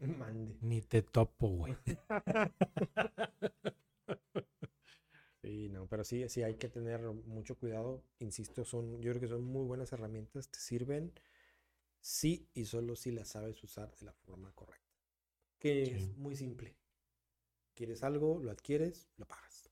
Mande. 0.00 0.56
Ni 0.62 0.80
te 0.80 1.02
topo, 1.02 1.48
güey. 1.48 1.76
sí, 5.42 5.68
no, 5.68 5.86
pero 5.88 6.04
sí, 6.04 6.26
sí 6.28 6.42
hay 6.42 6.54
que 6.54 6.68
tener 6.68 7.02
mucho 7.02 7.58
cuidado. 7.58 8.02
Insisto, 8.18 8.64
son, 8.64 9.02
yo 9.02 9.10
creo 9.10 9.20
que 9.20 9.28
son 9.28 9.44
muy 9.44 9.66
buenas 9.66 9.92
herramientas, 9.92 10.48
te 10.48 10.58
sirven 10.58 11.12
sí 12.00 12.48
y 12.54 12.64
solo 12.64 12.96
si 12.96 13.10
la 13.10 13.24
sabes 13.24 13.62
usar 13.62 13.94
de 13.96 14.06
la 14.06 14.12
forma 14.12 14.52
correcta. 14.52 14.80
Que 15.58 15.82
es 15.82 16.16
muy 16.16 16.36
simple. 16.36 16.76
Quieres 17.74 18.02
algo, 18.02 18.40
lo 18.42 18.50
adquieres, 18.50 19.08
lo 19.16 19.26
pagas. 19.26 19.70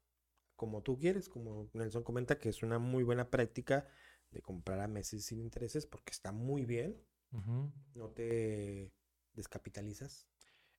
Como 0.54 0.82
tú 0.82 0.98
quieres, 0.98 1.28
como 1.28 1.70
Nelson 1.72 2.02
comenta, 2.02 2.38
que 2.38 2.50
es 2.50 2.62
una 2.62 2.78
muy 2.78 3.04
buena 3.04 3.30
práctica 3.30 3.88
de 4.30 4.42
comprar 4.42 4.80
a 4.80 4.88
meses 4.88 5.24
sin 5.24 5.40
intereses 5.40 5.86
porque 5.86 6.10
está 6.10 6.32
muy 6.32 6.64
bien. 6.66 7.00
No 7.30 8.10
te 8.10 8.92
descapitalizas. 9.34 10.28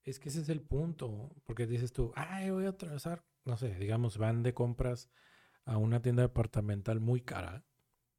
Es 0.03 0.19
que 0.19 0.29
ese 0.29 0.41
es 0.41 0.49
el 0.49 0.62
punto, 0.62 1.35
porque 1.45 1.67
dices 1.67 1.91
tú, 1.91 2.12
ay, 2.15 2.49
voy 2.49 2.65
a 2.65 2.69
atravesar, 2.69 3.23
no 3.45 3.57
sé, 3.57 3.75
digamos, 3.75 4.17
van 4.17 4.43
de 4.43 4.53
compras 4.53 5.09
a 5.65 5.77
una 5.77 6.01
tienda 6.01 6.23
departamental 6.23 6.99
muy 6.99 7.21
cara, 7.21 7.65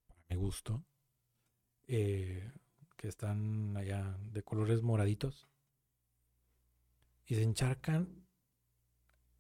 para 0.07 0.23
mi 0.29 0.37
gusto, 0.37 0.85
eh, 1.87 2.53
que 2.97 3.09
están 3.09 3.77
allá 3.77 4.17
de 4.21 4.43
colores 4.43 4.83
moraditos 4.83 5.49
y 7.27 7.35
se 7.35 7.43
encharcan 7.43 8.27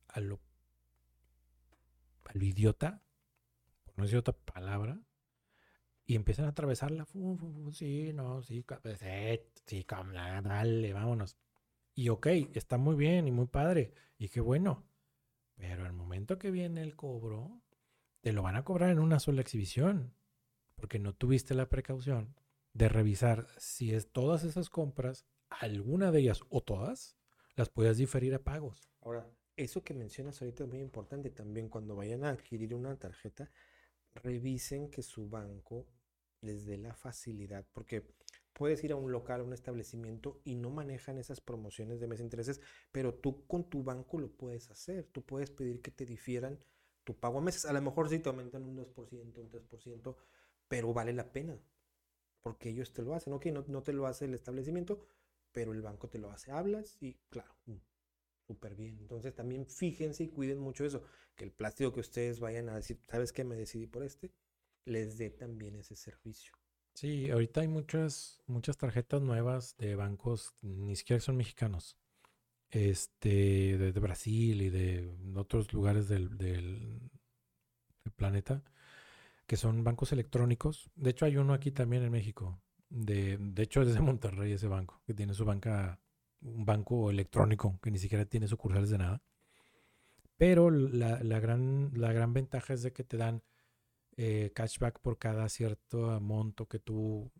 a 0.09 0.21
lo, 0.21 0.41
a 2.25 2.33
lo 2.35 2.45
idiota, 2.45 3.03
por 3.85 3.99
no 3.99 4.05
decir 4.05 4.19
otra 4.19 4.35
palabra, 4.35 5.01
y 6.11 6.17
empiezan 6.17 6.47
a 6.47 6.49
atravesarla. 6.49 7.07
sí, 7.71 8.13
no, 8.13 8.43
sí, 8.43 8.65
sí, 9.65 9.87
dale, 10.43 10.93
vámonos. 10.93 11.37
Y 11.95 12.09
ok, 12.09 12.27
está 12.53 12.79
muy 12.79 12.97
bien 12.97 13.29
y 13.29 13.31
muy 13.31 13.47
padre, 13.47 13.93
y 14.19 14.29
qué 14.29 14.41
bueno. 14.41 14.89
Pero 15.55 15.87
al 15.87 15.93
momento 15.93 16.37
que 16.37 16.51
viene 16.51 16.83
el 16.83 16.97
cobro, 16.97 17.63
te 18.23 18.33
lo 18.33 18.43
van 18.43 18.57
a 18.57 18.65
cobrar 18.65 18.91
en 18.91 18.99
una 18.99 19.21
sola 19.21 19.41
exhibición, 19.41 20.13
porque 20.75 20.99
no 20.99 21.15
tuviste 21.15 21.55
la 21.55 21.69
precaución 21.69 22.35
de 22.73 22.89
revisar 22.89 23.47
si 23.57 23.95
es 23.95 24.11
todas 24.11 24.43
esas 24.43 24.69
compras, 24.69 25.27
alguna 25.49 26.11
de 26.11 26.23
ellas 26.23 26.41
o 26.49 26.61
todas, 26.61 27.17
las 27.55 27.69
puedes 27.69 27.99
diferir 27.99 28.35
a 28.35 28.43
pagos. 28.43 28.91
Ahora, 29.03 29.31
eso 29.57 29.85
que 29.85 29.95
mencionas 29.95 30.43
ahorita 30.43 30.65
es 30.65 30.69
muy 30.69 30.81
importante 30.81 31.31
también 31.31 31.69
cuando 31.69 31.95
vayan 31.95 32.25
a 32.25 32.31
adquirir 32.31 32.75
una 32.75 32.99
tarjeta, 32.99 33.49
revisen 34.13 34.91
que 34.91 35.03
su 35.03 35.29
banco 35.29 35.87
les 36.43 36.67
dé 36.67 36.77
la 36.79 36.95
facilidad, 36.95 37.67
porque 37.73 38.05
puedes 38.53 38.83
ir 38.85 38.93
a 38.93 38.97
un 38.97 39.13
local, 39.13 39.41
a 39.41 39.45
un 39.45 39.53
establecimiento 39.53 40.41
y 40.45 40.55
no 40.57 40.71
manejan 40.71 41.19
esas 41.19 41.41
promociones 41.41 42.01
de 42.01 42.07
mes 42.07 42.21
intereses, 42.21 42.61
pero 42.93 43.15
tú 43.15 43.47
con 43.47 43.69
tu 43.69 43.83
banco 43.83 44.19
lo 44.19 44.31
puedes 44.31 44.71
hacer, 44.71 45.07
tú 45.13 45.23
puedes 45.23 45.51
pedir 45.51 45.81
que 45.83 45.91
te 45.91 46.05
difieran 46.07 46.59
tu 47.05 47.19
pago 47.19 47.39
a 47.39 47.43
meses, 47.43 47.65
a 47.65 47.73
lo 47.73 47.81
mejor 47.83 48.09
sí 48.09 48.19
te 48.19 48.29
aumentan 48.29 48.65
un 48.65 48.77
2%, 48.77 49.41
un 49.41 49.51
3%, 49.51 50.17
pero 50.69 50.93
vale 50.93 51.13
la 51.13 51.33
pena, 51.33 51.59
porque 52.43 52.71
ellos 52.71 52.93
te 52.93 53.03
lo 53.03 53.15
hacen. 53.15 53.33
Ok, 53.33 53.47
no, 53.47 53.65
no 53.69 53.83
te 53.83 53.93
lo 53.93 54.07
hace 54.07 54.25
el 54.27 54.35
establecimiento, 54.35 55.07
pero 55.53 55.73
el 55.73 55.83
banco 55.83 56.09
te 56.09 56.19
lo 56.19 56.31
hace. 56.31 56.53
Hablas 56.53 56.97
y 57.01 57.15
claro, 57.29 57.55
mm, 57.67 57.77
súper 58.47 58.75
bien. 58.75 58.99
Entonces 58.99 59.35
también 59.35 59.67
fíjense 59.67 60.25
y 60.25 60.29
cuiden 60.29 60.59
mucho 60.59 60.85
eso, 60.85 61.03
que 61.37 61.45
el 61.45 61.53
plástico 61.53 61.93
que 61.93 62.01
ustedes 62.01 62.41
vayan 62.41 62.69
a 62.69 62.77
decir, 62.77 63.01
¿sabes 63.09 63.33
qué? 63.33 63.45
Me 63.45 63.57
decidí 63.57 63.87
por 63.87 64.05
este, 64.05 64.33
les 64.85 65.19
dé 65.19 65.31
también 65.31 65.77
ese 65.77 65.97
servicio. 65.97 66.53
Sí, 66.95 67.31
ahorita 67.31 67.61
hay 67.61 67.69
muchas, 67.69 68.43
muchas 68.47 68.77
tarjetas 68.77 69.23
nuevas 69.23 69.77
de 69.79 69.95
bancos, 69.95 70.55
ni 70.61 70.97
siquiera 70.97 71.21
son 71.21 71.37
mexicanos, 71.37 71.97
este, 72.71 73.79
de, 73.79 74.01
Brasil 74.01 74.63
y 74.63 74.71
de 74.71 75.13
otros 75.37 75.73
lugares 75.73 76.09
del, 76.09 76.37
del 76.37 77.11
planeta 78.17 78.63
que 79.51 79.57
son 79.57 79.83
bancos 79.83 80.13
electrónicos. 80.13 80.93
De 80.95 81.11
hecho, 81.11 81.25
hay 81.25 81.37
uno 81.37 81.55
aquí 81.55 81.73
también 81.73 82.05
en 82.05 82.13
México. 82.13 82.63
De, 82.89 83.37
de 83.37 83.63
hecho, 83.65 83.83
es 83.83 83.93
de 83.93 84.01
Monterrey 84.01 84.53
ese 84.53 84.69
banco, 84.69 85.03
que 85.05 85.13
tiene 85.13 85.35
su 85.35 85.45
banca, 85.45 85.99
un 86.41 86.65
banco 86.65 87.11
electrónico, 87.11 87.77
que 87.83 87.91
ni 87.91 87.99
siquiera 87.99 88.25
tiene 88.27 88.47
sucursales 88.47 88.91
de 88.91 88.99
nada. 88.99 89.25
Pero 90.37 90.71
la, 90.71 91.19
gran, 91.41 91.91
la 91.97 92.13
gran 92.13 92.33
ventaja 92.33 92.75
es 92.75 92.85
de 92.85 92.93
que 92.93 93.03
te 93.03 93.17
dan 93.17 93.43
eh, 94.23 94.53
cashback 94.53 95.01
por 95.01 95.19
cada 95.19 95.49
cierto 95.49 96.21
monto 96.21 96.67
que 96.69 96.79
tú 96.79 97.33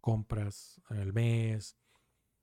compras 0.00 0.80
en 0.88 0.96
el 0.96 1.12
mes. 1.12 1.76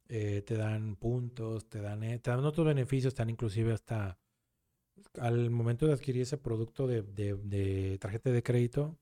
Eh, 0.09 0.43
te 0.43 0.55
dan 0.55 0.95
puntos, 0.95 1.67
te 1.67 1.81
dan, 1.81 2.03
eh, 2.03 2.19
te 2.19 2.29
dan 2.29 2.45
otros 2.45 2.67
beneficios, 2.67 3.15
dan 3.15 3.31
inclusive 3.31 3.73
hasta 3.73 4.19
al 5.19 5.49
momento 5.49 5.87
de 5.87 5.93
adquirir 5.93 6.21
ese 6.21 6.37
producto 6.37 6.85
de, 6.85 7.97
tarjeta 7.99 8.29
de 8.29 8.43
crédito, 8.43 8.99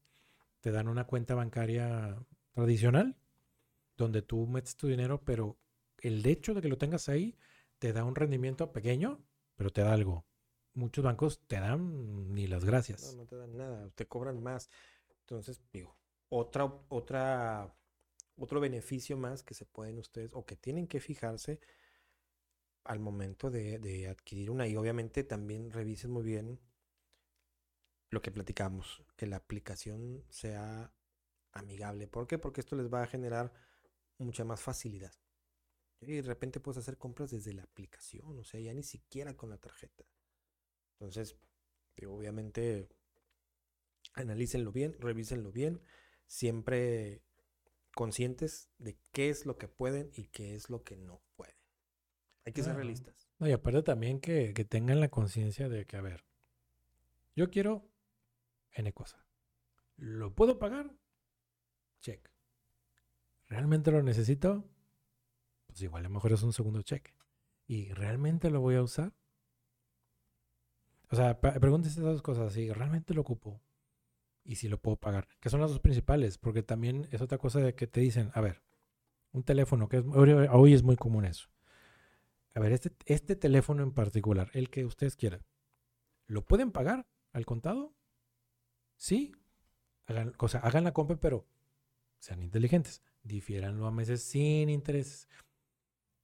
te 0.61 0.71
dan 0.71 0.87
una 0.87 1.05
cuenta 1.05 1.35
bancaria 1.35 2.17
tradicional 2.53 3.17
donde 3.97 4.21
tú 4.21 4.47
metes 4.47 4.77
tu 4.77 4.87
dinero, 4.87 5.21
pero 5.25 5.57
el 5.99 6.25
hecho 6.25 6.53
de 6.53 6.61
que 6.61 6.69
lo 6.69 6.77
tengas 6.77 7.09
ahí 7.09 7.37
te 7.77 7.91
da 7.91 8.05
un 8.05 8.15
rendimiento 8.15 8.71
pequeño, 8.71 9.19
pero 9.57 9.69
te 9.71 9.81
da 9.81 9.93
algo. 9.93 10.25
Muchos 10.75 11.03
bancos 11.03 11.39
te 11.47 11.59
dan 11.59 12.33
ni 12.33 12.47
las 12.47 12.65
gracias. 12.65 13.13
No, 13.13 13.23
no 13.23 13.25
te 13.25 13.37
dan 13.37 13.57
nada, 13.57 13.89
te 13.95 14.07
cobran 14.07 14.43
más. 14.43 14.69
Entonces, 15.21 15.61
digo, 15.71 15.97
otra, 16.29 16.65
otra, 16.89 17.73
otro 18.37 18.59
beneficio 18.59 19.17
más 19.17 19.41
que 19.41 19.53
se 19.53 19.65
pueden 19.65 19.97
ustedes 19.97 20.31
o 20.33 20.45
que 20.45 20.57
tienen 20.57 20.87
que 20.87 20.99
fijarse 20.99 21.59
al 22.83 22.99
momento 22.99 23.49
de, 23.49 24.07
adquirir 24.07 24.51
una. 24.51 24.67
Y 24.67 24.75
obviamente 24.75 25.23
también 25.23 25.71
revisen 25.71 26.11
muy 26.11 26.23
bien 26.23 26.59
lo 28.09 28.21
que 28.21 28.31
platicamos, 28.31 29.03
que 29.15 29.27
la 29.27 29.37
aplicación 29.37 30.23
sea 30.29 30.93
amigable. 31.53 32.07
¿Por 32.07 32.27
qué? 32.27 32.37
Porque 32.37 32.61
esto 32.61 32.75
les 32.75 32.93
va 32.93 33.01
a 33.01 33.07
generar 33.07 33.53
mucha 34.17 34.43
más 34.43 34.61
facilidad. 34.61 35.13
Y 36.01 36.17
de 36.17 36.21
repente 36.21 36.59
puedes 36.59 36.77
hacer 36.77 36.97
compras 36.97 37.31
desde 37.31 37.53
la 37.53 37.63
aplicación, 37.63 38.37
o 38.37 38.43
sea, 38.43 38.59
ya 38.59 38.73
ni 38.73 38.83
siquiera 38.83 39.35
con 39.35 39.49
la 39.49 39.57
tarjeta. 39.57 40.05
Entonces, 40.99 41.37
obviamente, 42.07 42.87
analícenlo 44.13 44.71
bien, 44.71 44.95
revísenlo 44.99 45.51
bien, 45.51 45.81
siempre 46.25 47.21
conscientes 47.93 48.69
de 48.77 48.97
qué 49.11 49.29
es 49.29 49.45
lo 49.45 49.57
que 49.57 49.67
pueden 49.67 50.11
y 50.13 50.27
qué 50.27 50.55
es 50.55 50.69
lo 50.69 50.83
que 50.83 50.97
no 50.97 51.21
pueden. 51.35 51.55
Hay 52.45 52.53
que 52.53 52.63
ser 52.63 52.75
realistas. 52.75 53.27
y 53.39 53.51
aparte 53.51 53.81
también 53.81 54.19
que, 54.19 54.53
que 54.53 54.65
tengan 54.65 54.99
la 54.99 55.09
conciencia 55.09 55.67
de 55.67 55.85
que, 55.85 55.97
a 55.97 56.01
ver, 56.01 56.23
yo 57.35 57.49
quiero 57.49 57.89
N 58.71 58.93
cosa. 58.93 59.25
¿Lo 59.97 60.35
puedo 60.35 60.59
pagar? 60.59 60.95
Check. 62.01 62.29
¿Realmente 63.47 63.91
lo 63.91 64.03
necesito? 64.03 64.69
Pues 65.67 65.81
igual 65.81 66.05
a 66.05 66.09
lo 66.09 66.13
mejor 66.13 66.33
es 66.33 66.43
un 66.43 66.53
segundo 66.53 66.81
cheque. 66.81 67.13
¿Y 67.67 67.91
realmente 67.93 68.49
lo 68.49 68.61
voy 68.61 68.75
a 68.75 68.83
usar? 68.83 69.13
O 71.09 71.15
sea, 71.15 71.39
pregúntese 71.39 71.99
esas 71.99 72.21
cosas. 72.21 72.53
Si 72.53 72.71
realmente 72.71 73.13
lo 73.13 73.21
ocupo 73.21 73.61
y 74.43 74.55
si 74.55 74.67
lo 74.67 74.79
puedo 74.79 74.97
pagar. 74.97 75.27
Que 75.39 75.49
son 75.49 75.61
las 75.61 75.71
dos 75.71 75.79
principales. 75.79 76.37
Porque 76.37 76.63
también 76.63 77.07
es 77.11 77.21
otra 77.21 77.37
cosa 77.37 77.59
de 77.59 77.75
que 77.75 77.87
te 77.87 78.01
dicen, 78.01 78.31
a 78.33 78.41
ver, 78.41 78.61
un 79.31 79.43
teléfono, 79.43 79.89
que 79.89 79.99
hoy 79.99 80.73
es 80.73 80.83
muy 80.83 80.95
común 80.95 81.25
eso. 81.25 81.49
A 82.53 82.59
ver, 82.61 82.71
este, 82.71 82.91
este 83.05 83.35
teléfono 83.35 83.83
en 83.83 83.91
particular, 83.91 84.49
el 84.53 84.69
que 84.69 84.85
ustedes 84.85 85.17
quieran, 85.17 85.45
¿lo 86.25 86.45
pueden 86.45 86.71
pagar 86.71 87.05
al 87.33 87.45
contado? 87.45 87.93
Sí. 88.95 89.33
Hagan, 90.07 90.33
hagan 90.61 90.83
la 90.85 90.93
compra, 90.93 91.17
pero 91.17 91.45
sean 92.19 92.41
inteligentes. 92.41 93.01
Difiéranlo 93.23 93.87
a 93.87 93.91
meses 93.91 94.23
sin 94.23 94.69
intereses. 94.69 95.27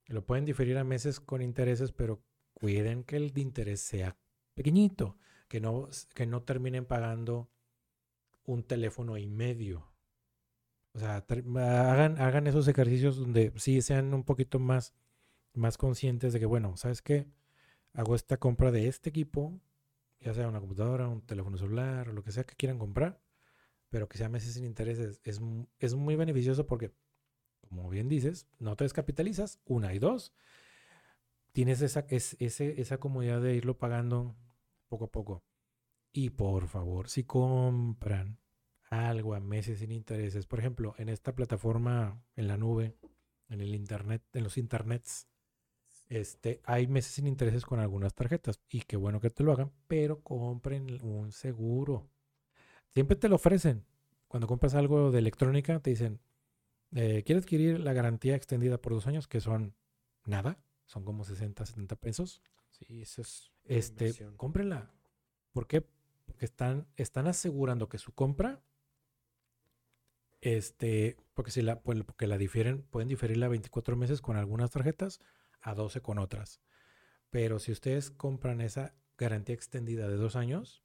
Lo 0.05 0.25
pueden 0.25 0.45
diferir 0.45 0.77
a 0.77 0.83
meses 0.83 1.19
con 1.19 1.41
intereses, 1.41 1.91
pero 1.91 2.23
cuiden 2.53 3.03
que 3.03 3.17
el 3.17 3.33
de 3.33 3.41
interés 3.41 3.81
sea 3.81 4.17
pequeñito, 4.61 5.17
que 5.47 5.59
no, 5.59 5.89
que 6.13 6.27
no 6.27 6.43
terminen 6.43 6.85
pagando 6.85 7.49
un 8.45 8.63
teléfono 8.63 9.17
y 9.17 9.25
medio. 9.25 9.91
O 10.93 10.99
sea, 10.99 11.25
hagan, 11.25 12.21
hagan 12.21 12.45
esos 12.45 12.67
ejercicios 12.67 13.17
donde 13.17 13.51
sí 13.55 13.81
sean 13.81 14.13
un 14.13 14.23
poquito 14.23 14.59
más, 14.59 14.93
más 15.53 15.79
conscientes 15.79 16.31
de 16.31 16.39
que, 16.39 16.45
bueno, 16.45 16.77
¿sabes 16.77 17.01
qué? 17.01 17.27
Hago 17.93 18.13
esta 18.13 18.37
compra 18.37 18.71
de 18.71 18.87
este 18.87 19.09
equipo, 19.09 19.59
ya 20.19 20.31
sea 20.35 20.47
una 20.47 20.59
computadora, 20.59 21.07
un 21.07 21.21
teléfono 21.21 21.57
celular 21.57 22.07
lo 22.07 22.23
que 22.23 22.31
sea 22.31 22.43
que 22.43 22.55
quieran 22.55 22.77
comprar, 22.77 23.19
pero 23.89 24.07
que 24.07 24.19
sea 24.19 24.29
meses 24.29 24.53
sin 24.53 24.65
intereses. 24.65 25.21
Es, 25.23 25.41
es 25.79 25.95
muy 25.95 26.15
beneficioso 26.15 26.67
porque, 26.67 26.91
como 27.67 27.89
bien 27.89 28.09
dices, 28.09 28.45
no 28.59 28.75
te 28.75 28.83
descapitalizas, 28.83 29.59
una 29.65 29.91
y 29.95 29.97
dos, 29.97 30.33
tienes 31.51 31.81
esa, 31.81 32.05
es, 32.09 32.35
esa 32.39 32.99
comodidad 32.99 33.41
de 33.41 33.55
irlo 33.55 33.79
pagando 33.79 34.35
poco 34.91 35.05
a 35.05 35.11
poco. 35.11 35.43
Y 36.11 36.31
por 36.31 36.67
favor, 36.67 37.09
si 37.09 37.23
compran 37.23 38.37
algo 38.89 39.33
a 39.33 39.39
meses 39.39 39.79
sin 39.79 39.91
intereses, 39.91 40.45
por 40.45 40.59
ejemplo, 40.59 40.93
en 40.97 41.07
esta 41.07 41.33
plataforma, 41.33 42.21
en 42.35 42.47
la 42.49 42.57
nube, 42.57 42.97
en 43.47 43.61
el 43.61 43.73
internet, 43.73 44.21
en 44.33 44.43
los 44.43 44.57
internets, 44.57 45.27
este, 46.09 46.59
hay 46.65 46.87
meses 46.87 47.13
sin 47.13 47.25
intereses 47.25 47.65
con 47.65 47.79
algunas 47.79 48.13
tarjetas. 48.13 48.59
Y 48.69 48.81
qué 48.81 48.97
bueno 48.97 49.21
que 49.21 49.29
te 49.29 49.43
lo 49.43 49.53
hagan, 49.53 49.71
pero 49.87 50.21
compren 50.21 51.01
un 51.01 51.31
seguro. 51.31 52.09
Siempre 52.93 53.15
te 53.15 53.29
lo 53.29 53.37
ofrecen. 53.37 53.85
Cuando 54.27 54.47
compras 54.47 54.75
algo 54.75 55.11
de 55.11 55.19
electrónica, 55.19 55.79
te 55.79 55.91
dicen, 55.91 56.19
eh, 56.93 57.23
¿quieres 57.25 57.45
adquirir 57.45 57.79
la 57.79 57.93
garantía 57.93 58.35
extendida 58.35 58.77
por 58.77 58.91
dos 58.91 59.07
años? 59.07 59.29
Que 59.29 59.39
son 59.39 59.73
nada, 60.25 60.61
son 60.85 61.05
como 61.05 61.23
60, 61.23 61.65
70 61.65 61.95
pesos. 61.95 62.41
Sí, 62.71 63.01
eso 63.01 63.21
es. 63.21 63.50
Este, 63.65 64.13
cómprenla. 64.37 64.91
¿Por 65.51 65.67
qué? 65.67 65.81
Porque 66.25 66.45
están, 66.45 66.87
están 66.95 67.27
asegurando 67.27 67.89
que 67.89 67.97
su 67.97 68.13
compra, 68.13 68.61
este, 70.41 71.17
porque 71.33 71.51
si 71.51 71.61
la, 71.61 71.81
pues, 71.81 72.03
porque 72.03 72.27
la 72.27 72.37
difieren, 72.37 72.83
pueden 72.83 73.07
diferirla 73.07 73.45
a 73.45 73.49
24 73.49 73.95
meses 73.95 74.21
con 74.21 74.37
algunas 74.37 74.71
tarjetas, 74.71 75.19
a 75.61 75.75
12 75.75 76.01
con 76.01 76.17
otras. 76.17 76.61
Pero 77.29 77.59
si 77.59 77.71
ustedes 77.71 78.11
compran 78.11 78.61
esa 78.61 78.95
garantía 79.17 79.55
extendida 79.55 80.07
de 80.07 80.15
dos 80.15 80.35
años, 80.35 80.83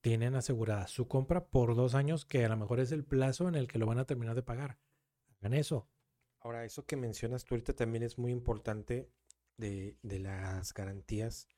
tienen 0.00 0.34
asegurada 0.34 0.86
su 0.86 1.08
compra 1.08 1.46
por 1.46 1.74
dos 1.74 1.94
años, 1.94 2.24
que 2.24 2.44
a 2.44 2.48
lo 2.48 2.56
mejor 2.56 2.80
es 2.80 2.92
el 2.92 3.04
plazo 3.04 3.48
en 3.48 3.54
el 3.54 3.68
que 3.68 3.78
lo 3.78 3.86
van 3.86 3.98
a 3.98 4.06
terminar 4.06 4.34
de 4.34 4.42
pagar. 4.42 4.78
Hagan 5.38 5.54
eso. 5.54 5.88
Ahora, 6.40 6.64
eso 6.64 6.86
que 6.86 6.96
mencionas 6.96 7.44
tú 7.44 7.54
ahorita 7.54 7.74
también 7.74 8.02
es 8.02 8.18
muy 8.18 8.32
importante 8.32 9.10
de, 9.60 9.96
las 10.02 10.72
garantías. 10.74 11.48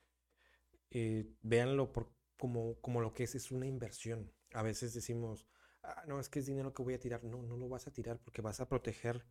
Eh, 0.90 1.32
véanlo 1.42 1.92
por, 1.92 2.12
como, 2.36 2.80
como 2.80 3.00
lo 3.00 3.14
que 3.14 3.24
es, 3.24 3.34
es 3.34 3.50
una 3.50 3.66
inversión. 3.66 4.32
A 4.52 4.62
veces 4.62 4.92
decimos, 4.92 5.46
ah, 5.82 6.04
no, 6.06 6.20
es 6.20 6.28
que 6.28 6.40
es 6.40 6.46
dinero 6.46 6.74
que 6.74 6.82
voy 6.82 6.94
a 6.94 7.00
tirar. 7.00 7.24
No, 7.24 7.42
no 7.42 7.56
lo 7.56 7.68
vas 7.68 7.86
a 7.86 7.92
tirar 7.92 8.20
porque 8.20 8.42
vas 8.42 8.60
a 8.60 8.68
proteger 8.68 9.24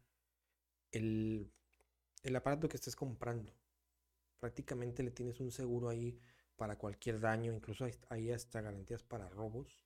el, 0.91 1.53
el 2.23 2.35
aparato 2.35 2.67
que 2.67 2.77
estés 2.77 2.95
comprando. 2.95 3.53
Prácticamente 4.39 5.03
le 5.03 5.11
tienes 5.11 5.39
un 5.39 5.51
seguro 5.51 5.89
ahí 5.89 6.19
para 6.55 6.77
cualquier 6.77 7.19
daño, 7.19 7.53
incluso 7.53 7.85
hay 8.09 8.31
hasta 8.31 8.61
garantías 8.61 9.03
para 9.03 9.29
robos 9.29 9.83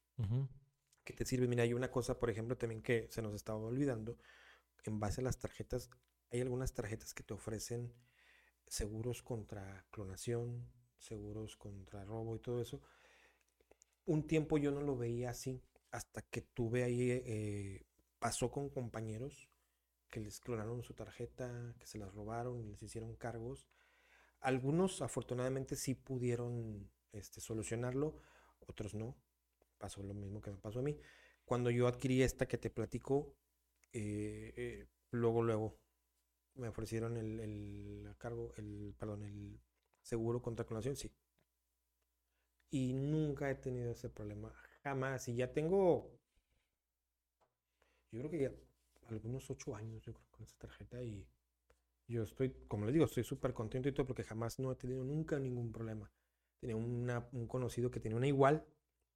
que 1.04 1.14
te 1.14 1.26
sirve. 1.26 1.48
Mira, 1.48 1.64
hay 1.64 1.74
una 1.74 1.92
cosa, 1.92 2.20
por 2.20 2.30
ejemplo, 2.30 2.58
también 2.58 2.82
que 2.82 3.08
se 3.12 3.22
nos 3.22 3.34
estaba 3.34 3.60
olvidando, 3.60 4.18
en 4.84 5.00
base 5.00 5.22
a 5.22 5.24
las 5.24 5.40
tarjetas, 5.40 5.90
hay 6.32 6.42
algunas 6.42 6.74
tarjetas 6.74 7.14
que 7.14 7.24
te 7.24 7.34
ofrecen 7.34 7.94
seguros 8.68 9.22
contra 9.22 9.86
clonación, 9.92 10.68
seguros 10.98 11.56
contra 11.58 12.04
robo 12.06 12.36
y 12.36 12.40
todo 12.40 12.62
eso. 12.62 12.82
Un 14.06 14.28
tiempo 14.28 14.58
yo 14.58 14.72
no 14.72 14.82
lo 14.82 14.96
veía 14.96 15.32
así, 15.32 15.62
hasta 15.92 16.22
que 16.22 16.42
tuve 16.42 16.84
ahí, 16.84 17.12
eh, 17.12 17.86
pasó 18.20 18.52
con 18.52 18.70
compañeros 18.70 19.50
que 20.10 20.20
les 20.20 20.40
clonaron 20.40 20.84
su 20.84 20.94
tarjeta, 20.94 21.76
que 21.80 21.88
se 21.88 21.98
las 21.98 22.14
robaron 22.14 22.62
y 22.62 22.66
les 22.66 22.82
hicieron 22.84 23.16
cargos. 23.16 23.68
Algunos 24.42 25.02
afortunadamente 25.02 25.76
sí 25.76 25.96
pudieron 25.96 26.90
este, 27.12 27.42
solucionarlo, 27.42 28.16
otros 28.68 28.94
no. 28.94 29.18
Pasó 29.78 30.04
lo 30.04 30.14
mismo 30.14 30.42
que 30.42 30.52
me 30.52 30.58
pasó 30.58 30.80
a 30.80 30.84
mí. 30.84 31.00
Cuando 31.46 31.70
yo 31.70 31.88
adquirí 31.88 32.24
esta 32.24 32.48
que 32.48 32.58
te 32.58 32.70
platico, 32.70 33.36
eh, 33.94 34.54
eh, 34.56 34.88
luego, 35.12 35.44
luego 35.44 35.78
me 36.56 36.68
ofrecieron 36.70 37.18
el, 37.18 37.40
el, 37.40 38.16
cargo, 38.18 38.52
el, 38.58 38.96
perdón, 38.98 39.24
el 39.24 39.60
seguro 40.02 40.42
contra 40.42 40.66
clonación, 40.66 40.96
sí. 40.96 41.12
Y 42.70 42.94
nunca 42.94 43.50
he 43.50 43.56
tenido 43.56 43.92
ese 43.92 44.10
problema, 44.10 44.54
jamás. 44.84 45.28
Y 45.28 45.36
ya 45.36 45.52
tengo, 45.54 46.12
yo 48.12 48.20
creo 48.20 48.32
que 48.32 48.40
ya 48.40 48.52
algunos 49.08 49.50
ocho 49.50 49.76
años, 49.76 50.04
yo 50.04 50.14
creo, 50.14 50.28
con 50.32 50.44
esa 50.44 50.58
tarjeta 50.58 51.02
y 51.02 51.28
yo 52.08 52.24
estoy, 52.24 52.52
como 52.68 52.86
les 52.86 52.94
digo, 52.94 53.06
estoy 53.06 53.24
súper 53.24 53.54
contento 53.54 53.90
y 53.90 53.92
todo 53.92 54.06
porque 54.06 54.24
jamás 54.24 54.60
no 54.60 54.72
he 54.72 54.76
tenido 54.76 55.04
nunca 55.04 55.40
ningún 55.40 55.72
problema. 55.72 56.12
Tenía 56.60 56.76
un 56.76 57.48
conocido 57.48 57.92
que 57.92 58.00
tenía 58.00 58.18
una 58.18 58.28
igual 58.28 58.66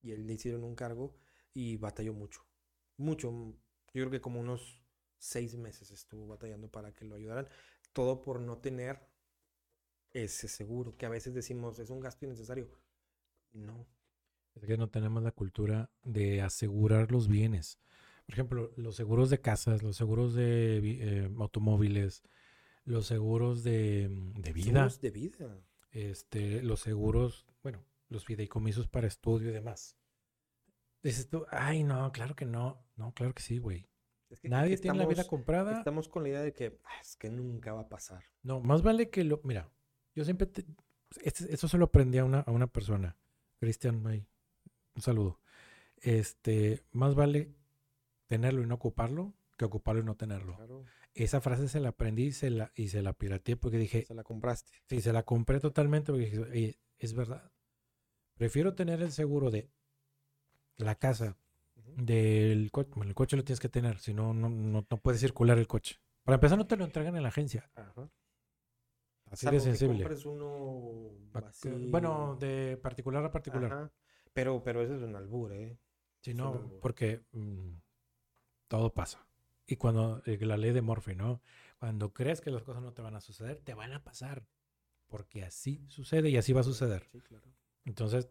y 0.02 0.12
él 0.12 0.28
le 0.28 0.34
hicieron 0.34 0.64
un 0.64 0.76
cargo 0.76 1.16
y 1.54 1.78
batalló 1.78 2.14
mucho. 2.14 2.42
Mucho. 2.98 3.32
Yo 3.32 4.04
creo 4.04 4.12
que 4.12 4.22
como 4.22 4.40
unos 4.40 4.82
seis 5.20 5.56
meses 5.56 5.92
estuvo 5.92 6.28
batallando 6.28 6.70
para 6.70 6.94
que 6.94 7.06
lo 7.06 7.16
ayudaran. 7.16 7.48
Todo 7.94 8.22
por 8.22 8.40
no 8.40 8.58
tener 8.58 9.00
ese 10.12 10.48
seguro, 10.48 10.98
que 10.98 11.06
a 11.06 11.10
veces 11.10 11.34
decimos 11.34 11.78
es 11.80 11.90
un 11.90 12.00
gasto 12.00 12.26
innecesario. 12.26 12.70
No. 13.52 13.88
Es 14.56 14.66
que 14.66 14.78
no 14.78 14.90
tenemos 14.90 15.24
la 15.24 15.32
cultura 15.32 15.92
de 16.04 16.42
asegurar 16.42 17.12
los 17.12 17.28
bienes. 17.28 17.80
Por 18.26 18.34
ejemplo, 18.34 18.74
los 18.76 18.96
seguros 18.96 19.30
de 19.30 19.42
casas, 19.42 19.84
los 19.84 19.98
seguros 19.98 20.34
de 20.34 20.78
eh, 20.78 21.32
automóviles, 21.40 22.24
los 22.86 23.08
seguros 23.08 23.64
de, 23.64 24.08
mm, 24.10 24.42
de 24.42 24.54
vida. 24.54 24.66
Seguros 24.66 25.02
de 25.02 25.12
vida. 25.12 25.64
Este, 25.92 26.62
los 26.62 26.80
seguros, 26.82 27.48
bueno, 27.64 27.84
los 28.10 28.26
fideicomisos 28.26 28.88
para 28.88 29.08
estudio 29.08 29.50
y 29.50 29.54
demás. 29.54 29.96
Dices 31.02 31.30
tú, 31.30 31.46
ay, 31.50 31.84
no, 31.84 32.12
claro 32.12 32.36
que 32.36 32.46
no. 32.46 32.86
No, 32.98 33.14
claro 33.14 33.34
que 33.34 33.42
sí, 33.42 33.58
güey. 33.58 33.88
Nadie 34.44 34.78
tiene 34.78 34.98
la 34.98 35.06
vida 35.06 35.26
comprada. 35.26 35.78
Estamos 35.78 36.08
con 36.08 36.24
la 36.24 36.30
idea 36.30 36.42
de 36.42 36.54
que 36.54 36.80
ah, 36.84 37.02
es 37.02 37.16
que 37.16 37.30
nunca 37.30 37.74
va 37.74 37.82
a 37.82 37.90
pasar. 37.90 38.24
No, 38.44 38.60
más 38.62 38.82
vale 38.82 39.10
que 39.10 39.24
lo. 39.24 39.42
Mira, 39.44 39.70
yo 40.16 40.24
siempre. 40.24 40.48
Te, 40.48 40.66
este, 41.24 41.52
esto 41.54 41.68
se 41.68 41.78
lo 41.78 41.86
aprendí 41.86 42.18
a 42.20 42.26
una, 42.26 42.42
a 42.42 42.52
una 42.52 42.68
persona. 42.68 43.18
Cristian, 43.60 44.06
un 44.06 45.02
saludo. 45.02 45.40
Este, 45.98 46.84
más 46.92 47.16
vale 47.16 47.54
tenerlo 48.28 48.62
y 48.62 48.68
no 48.68 48.76
ocuparlo 48.76 49.34
que 49.60 49.66
ocuparlo 49.66 50.02
y 50.02 50.06
no 50.06 50.16
tenerlo. 50.16 50.58
Esa 51.14 51.42
frase 51.42 51.68
se 51.68 51.82
la 51.82 51.90
aprendí 51.90 52.28
y 52.28 52.32
se 52.32 52.50
la, 52.50 52.72
y 52.76 52.88
se 52.88 53.02
la 53.02 53.14
pirateé 53.14 53.58
porque 53.58 53.78
dije... 53.78 54.06
Se 54.06 54.14
la 54.14 54.24
compraste. 54.24 54.72
Sí, 54.88 55.02
se 55.02 55.12
la 55.12 55.24
compré 55.24 55.60
totalmente 55.60 56.14
porque 56.14 56.30
dije, 56.30 56.80
es 56.98 57.14
verdad. 57.14 57.52
Prefiero 58.36 58.74
tener 58.74 59.02
el 59.02 59.12
seguro 59.12 59.52
de 59.52 59.70
la 60.78 60.96
casa. 60.96 61.38
Del 62.00 62.72
coche. 62.72 62.92
Bueno, 62.96 63.10
el 63.10 63.16
coche 63.16 63.38
lo 63.38 63.44
tienes 63.44 63.60
que 63.60 63.70
tener, 63.70 64.00
si 64.00 64.14
no, 64.14 64.34
no, 64.34 64.50
no, 64.50 64.86
no 64.90 64.98
puede 64.98 65.18
circular 65.18 65.58
el 65.58 65.68
coche. 65.68 65.98
Para 66.24 66.36
empezar, 66.36 66.58
no 66.58 66.68
te 66.68 66.78
lo 66.78 66.86
entregan 66.86 67.16
en 67.16 67.24
la 67.24 67.30
agencia. 67.30 67.70
Ajá. 67.76 68.10
Así 69.26 69.46
Salvo 69.46 69.60
de 69.60 69.64
que 69.64 69.70
sensible. 69.70 70.04
compres 70.04 70.26
uno 70.26 71.12
así. 71.34 71.70
Bueno, 71.90 72.36
de 72.40 72.78
particular 72.78 73.24
a 73.24 73.32
particular. 73.32 73.72
Ajá. 73.72 73.92
Pero, 74.34 74.64
pero 74.64 74.82
ese 74.82 74.96
es 74.96 75.02
un 75.02 75.16
albur, 75.16 75.54
¿eh? 75.54 75.78
Es 76.24 76.36
no, 76.36 76.72
porque 76.82 77.24
mm, 77.32 77.76
todo 78.68 78.94
pasa. 78.94 79.26
Y 79.66 79.76
cuando 79.76 80.22
eh, 80.26 80.38
la 80.46 80.58
ley 80.58 80.72
de 80.72 80.82
Murphy, 80.82 81.16
¿no? 81.16 81.42
Cuando 81.80 82.14
crees 82.14 82.42
que 82.42 82.52
las 82.52 82.64
cosas 82.64 82.82
no 82.82 82.94
te 82.94 83.02
van 83.02 83.16
a 83.16 83.22
suceder, 83.22 83.60
te 83.60 83.74
van 83.74 83.94
a 83.94 84.04
pasar. 84.04 84.46
Porque 85.08 85.44
así 85.44 85.86
sucede 85.88 86.30
y 86.30 86.38
así 86.38 86.54
va 86.54 86.62
a 86.62 86.64
suceder. 86.64 87.08
Sí, 87.12 87.22
claro. 87.22 87.46
Entonces, 87.86 88.30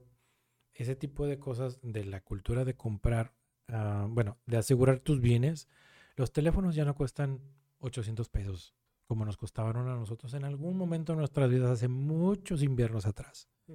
ese 0.74 0.94
tipo 0.94 1.26
de 1.26 1.38
cosas 1.38 1.80
de 1.82 2.04
la 2.04 2.22
cultura 2.22 2.64
de 2.64 2.76
comprar, 2.76 3.34
ah, 3.68 4.06
bueno, 4.08 4.38
de 4.46 4.56
asegurar 4.56 5.00
tus 5.00 5.20
bienes, 5.20 5.68
los 6.16 6.32
teléfonos 6.32 6.74
ya 6.74 6.84
no 6.84 6.94
cuestan 6.94 7.40
800 7.80 8.28
pesos 8.28 8.74
como 9.08 9.24
nos 9.24 9.38
costaban 9.38 9.76
a 9.76 9.96
nosotros 9.96 10.34
en 10.34 10.44
algún 10.44 10.76
momento 10.76 11.12
de 11.12 11.18
nuestras 11.18 11.48
vidas 11.48 11.70
hace 11.70 11.88
muchos 11.88 12.62
inviernos 12.62 13.06
atrás. 13.06 13.48
Mm. 13.66 13.74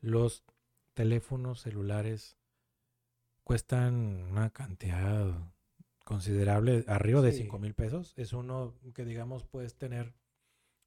Los 0.00 0.44
teléfonos 0.92 1.60
celulares 1.60 2.36
cuestan 3.44 4.24
una 4.28 4.50
cantidad 4.50 5.32
considerable, 6.04 6.84
arriba 6.88 7.20
de 7.22 7.30
Sí. 7.30 7.42
5 7.44 7.60
mil 7.60 7.74
pesos. 7.74 8.12
Es 8.16 8.32
uno 8.32 8.74
que, 8.92 9.04
digamos, 9.04 9.44
puedes 9.44 9.76
tener 9.76 10.14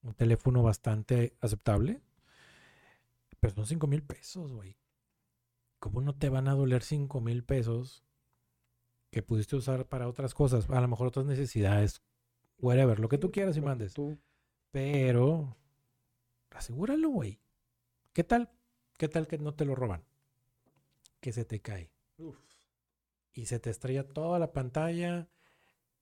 un 0.02 0.14
teléfono 0.14 0.62
bastante 0.62 1.38
aceptable, 1.40 2.02
pero 3.40 3.56
son 3.56 3.66
5 3.66 3.88
mil 3.88 4.04
pesos, 4.04 4.52
güey. 4.52 4.78
¿Cómo 5.80 6.02
no 6.02 6.16
te 6.16 6.28
van 6.28 6.50
a 6.50 6.54
doler 6.54 6.84
5 6.84 7.22
mil 7.22 7.46
pesos 7.46 8.04
que 9.12 9.24
pudiste 9.24 9.56
usar 9.56 9.88
para 9.88 10.08
otras 10.08 10.34
cosas? 10.34 10.70
A 10.70 10.82
lo 10.82 10.88
mejor 10.88 11.08
otras 11.08 11.26
necesidades, 11.26 12.02
whatever, 12.60 13.00
lo 13.00 13.10
que 13.10 13.18
tú 13.18 13.32
quieras 13.32 13.58
y 13.58 13.62
mandes. 13.62 13.94
Pero 14.72 15.58
asegúralo, 16.52 17.10
güey. 17.10 17.40
¿Qué 18.14 18.24
tal? 18.24 18.50
¿Qué 18.98 19.08
tal 19.08 19.28
que 19.28 19.38
no 19.38 19.54
te 19.54 19.66
lo 19.66 19.76
roban? 19.76 20.04
Que 21.22 21.32
se 21.32 21.46
te 21.46 21.60
cae 21.62 21.92
Uf. 22.18 22.38
y 23.34 23.46
se 23.46 23.60
te 23.60 23.70
estrella 23.70 24.08
toda 24.08 24.40
la 24.40 24.52
pantalla 24.52 25.28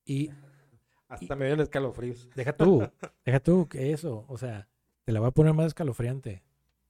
y 0.06 0.30
Hasta 1.08 1.36
me 1.36 1.46
dio 1.54 1.62
escalofríos. 1.64 2.30
deja 2.36 2.56
tú, 2.56 2.88
deja 3.26 3.40
tú 3.40 3.68
que 3.70 3.94
eso, 3.94 4.26
o 4.28 4.38
sea, 4.38 4.68
te 5.06 5.12
la 5.14 5.20
va 5.22 5.28
a 5.28 5.32
poner 5.32 5.54
más 5.54 5.68
escalofriante. 5.68 6.44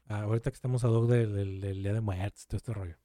Ah, 0.08 0.22
ahorita 0.22 0.50
que 0.50 0.56
estamos 0.56 0.84
a 0.84 0.88
dos 0.88 1.08
del, 1.10 1.34
del- 1.36 1.62
del 1.62 1.84
Día 1.84 1.94
de 1.94 2.02
Muertos, 2.02 2.48
todo 2.48 2.58
este 2.58 2.74
rollo. 2.74 2.98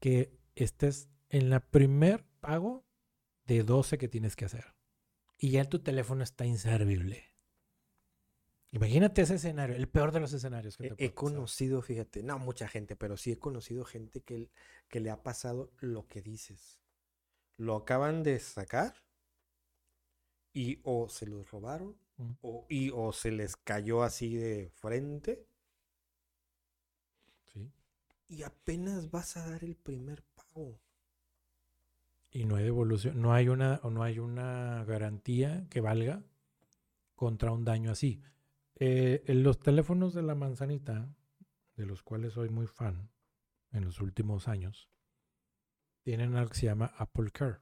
Que 0.00 0.36
estés 0.54 1.08
en 1.36 1.50
la 1.50 1.60
primer 1.60 2.24
pago 2.40 2.84
de 3.46 3.62
12 3.64 3.98
que 3.98 4.08
tienes 4.08 4.36
que 4.36 4.44
hacer. 4.44 4.74
Y 5.36 5.50
ya 5.50 5.64
tu 5.68 5.80
teléfono 5.80 6.22
está 6.22 6.46
inservible. 6.46 7.24
Imagínate 8.70 9.22
ese 9.22 9.34
escenario, 9.36 9.76
el 9.76 9.88
peor 9.88 10.12
de 10.12 10.20
los 10.20 10.32
escenarios 10.32 10.76
que 10.76 10.86
He, 10.86 10.90
te 10.90 11.04
he 11.04 11.10
pasar. 11.10 11.14
conocido, 11.14 11.82
fíjate, 11.82 12.22
no 12.22 12.38
mucha 12.38 12.68
gente, 12.68 12.96
pero 12.96 13.16
sí 13.16 13.32
he 13.32 13.38
conocido 13.38 13.84
gente 13.84 14.20
que, 14.22 14.50
que 14.88 15.00
le 15.00 15.10
ha 15.10 15.22
pasado 15.22 15.72
lo 15.80 16.06
que 16.08 16.22
dices. 16.22 16.80
Lo 17.56 17.76
acaban 17.76 18.22
de 18.22 18.38
sacar 18.40 18.94
y 20.52 20.80
o 20.84 21.08
se 21.08 21.26
los 21.26 21.50
robaron 21.50 21.96
Mm. 22.16 22.30
o, 22.42 22.64
y, 22.68 22.90
o 22.94 23.12
se 23.12 23.32
les 23.32 23.56
cayó 23.56 24.04
así 24.04 24.36
de 24.36 24.70
frente 24.76 25.48
Sí. 27.52 27.72
y 28.28 28.44
apenas 28.44 29.10
vas 29.10 29.36
a 29.36 29.50
dar 29.50 29.64
el 29.64 29.74
primer 29.74 30.22
pago. 30.22 30.80
Y 32.34 32.44
no 32.44 32.56
hay 32.56 32.64
devolución, 32.64 33.22
no 33.22 33.32
hay 33.32 33.48
una, 33.48 33.80
no 33.82 34.02
hay 34.02 34.18
una 34.18 34.84
garantía 34.84 35.66
que 35.70 35.80
valga 35.80 36.22
contra 37.16 37.52
un 37.52 37.64
daño 37.64 37.90
así. 37.92 38.22
Eh, 38.76 39.24
en 39.26 39.42
los 39.44 39.60
teléfonos 39.60 40.14
de 40.14 40.22
la 40.22 40.34
manzanita, 40.34 41.14
de 41.76 41.86
los 41.86 42.02
cuales 42.02 42.34
soy 42.34 42.50
muy 42.50 42.66
fan 42.66 43.10
en 43.72 43.84
los 43.84 44.00
últimos 44.00 44.48
años, 44.48 44.90
tienen 46.04 46.36
algo 46.36 46.50
que 46.50 46.56
se 46.60 46.66
llama 46.66 46.92
Apple 46.98 47.32
Care. 47.32 47.58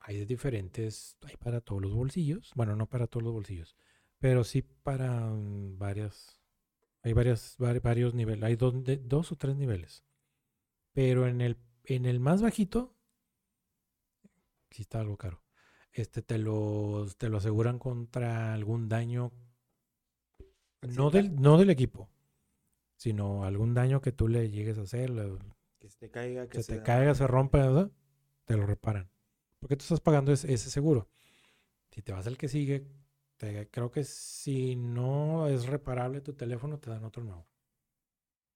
Hay 0.00 0.18
de 0.18 0.26
diferentes, 0.26 1.16
hay 1.22 1.36
para 1.36 1.60
todos 1.60 1.80
los 1.80 1.94
bolsillos, 1.94 2.50
bueno, 2.56 2.74
no 2.76 2.88
para 2.88 3.06
todos 3.06 3.22
los 3.22 3.32
bolsillos, 3.32 3.76
pero 4.18 4.42
sí 4.44 4.62
para 4.62 5.30
mm, 5.30 5.78
varias, 5.78 6.40
hay 7.02 7.12
varias, 7.14 7.58
vari- 7.58 7.82
varios 7.82 8.14
niveles, 8.14 8.44
hay 8.44 8.56
dos, 8.56 8.84
de- 8.84 8.98
dos 8.98 9.32
o 9.32 9.36
tres 9.36 9.56
niveles. 9.56 10.04
Pero 10.94 11.28
en 11.28 11.40
el, 11.42 11.58
en 11.84 12.06
el 12.06 12.20
más 12.20 12.42
bajito, 12.42 12.94
sí 14.70 14.82
está 14.82 15.00
algo 15.00 15.16
caro. 15.16 15.42
Este 15.92 16.22
te 16.22 16.38
lo, 16.38 17.06
te 17.18 17.28
lo 17.28 17.36
aseguran 17.38 17.78
contra 17.78 18.54
algún 18.54 18.88
daño, 18.88 19.32
no 20.82 21.10
del, 21.10 21.40
no 21.40 21.58
del 21.58 21.70
equipo, 21.70 22.08
sino 22.96 23.44
algún 23.44 23.74
daño 23.74 24.00
que 24.00 24.12
tú 24.12 24.28
le 24.28 24.50
llegues 24.50 24.78
a 24.78 24.82
hacer, 24.82 25.10
le- 25.10 25.38
Que 25.78 25.88
se 25.88 25.98
te 25.98 26.10
caiga, 26.10 26.48
que 26.48 26.62
se 26.62 26.72
te 26.74 26.78
da- 26.78 26.84
caiga, 26.84 27.14
se 27.14 27.26
rompa, 27.26 27.58
¿verdad? 27.58 27.90
te 28.44 28.56
lo 28.56 28.66
reparan. 28.66 29.08
Porque 29.60 29.76
tú 29.76 29.82
estás 29.82 30.00
pagando 30.00 30.32
ese, 30.32 30.52
ese 30.52 30.68
seguro. 30.70 31.08
Si 31.90 32.02
te 32.02 32.12
vas 32.12 32.26
al 32.26 32.36
que 32.38 32.48
sigue, 32.48 32.86
te- 33.36 33.68
creo 33.70 33.90
que 33.90 34.02
si 34.04 34.74
no 34.76 35.46
es 35.48 35.66
reparable 35.66 36.20
tu 36.20 36.32
teléfono, 36.34 36.78
te 36.78 36.90
dan 36.90 37.04
otro 37.04 37.22
nuevo. 37.22 37.46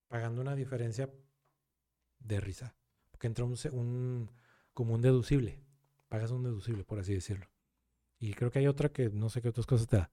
Pagando 0.08 0.40
una 0.40 0.54
diferencia 0.56 1.10
de 2.18 2.40
risa. 2.40 2.74
Porque 3.34 3.68
entra 3.68 3.80
un, 3.80 4.30
como 4.74 4.94
un 4.94 5.02
deducible. 5.02 5.60
Pagas 6.08 6.30
un 6.30 6.44
deducible, 6.44 6.84
por 6.84 6.98
así 6.98 7.14
decirlo. 7.14 7.48
Y 8.18 8.34
creo 8.34 8.50
que 8.50 8.60
hay 8.60 8.66
otra 8.68 8.90
que 8.90 9.10
no 9.10 9.28
sé 9.28 9.42
qué 9.42 9.48
otras 9.48 9.66
cosas 9.66 9.88
te 9.88 9.96
da. 9.98 10.10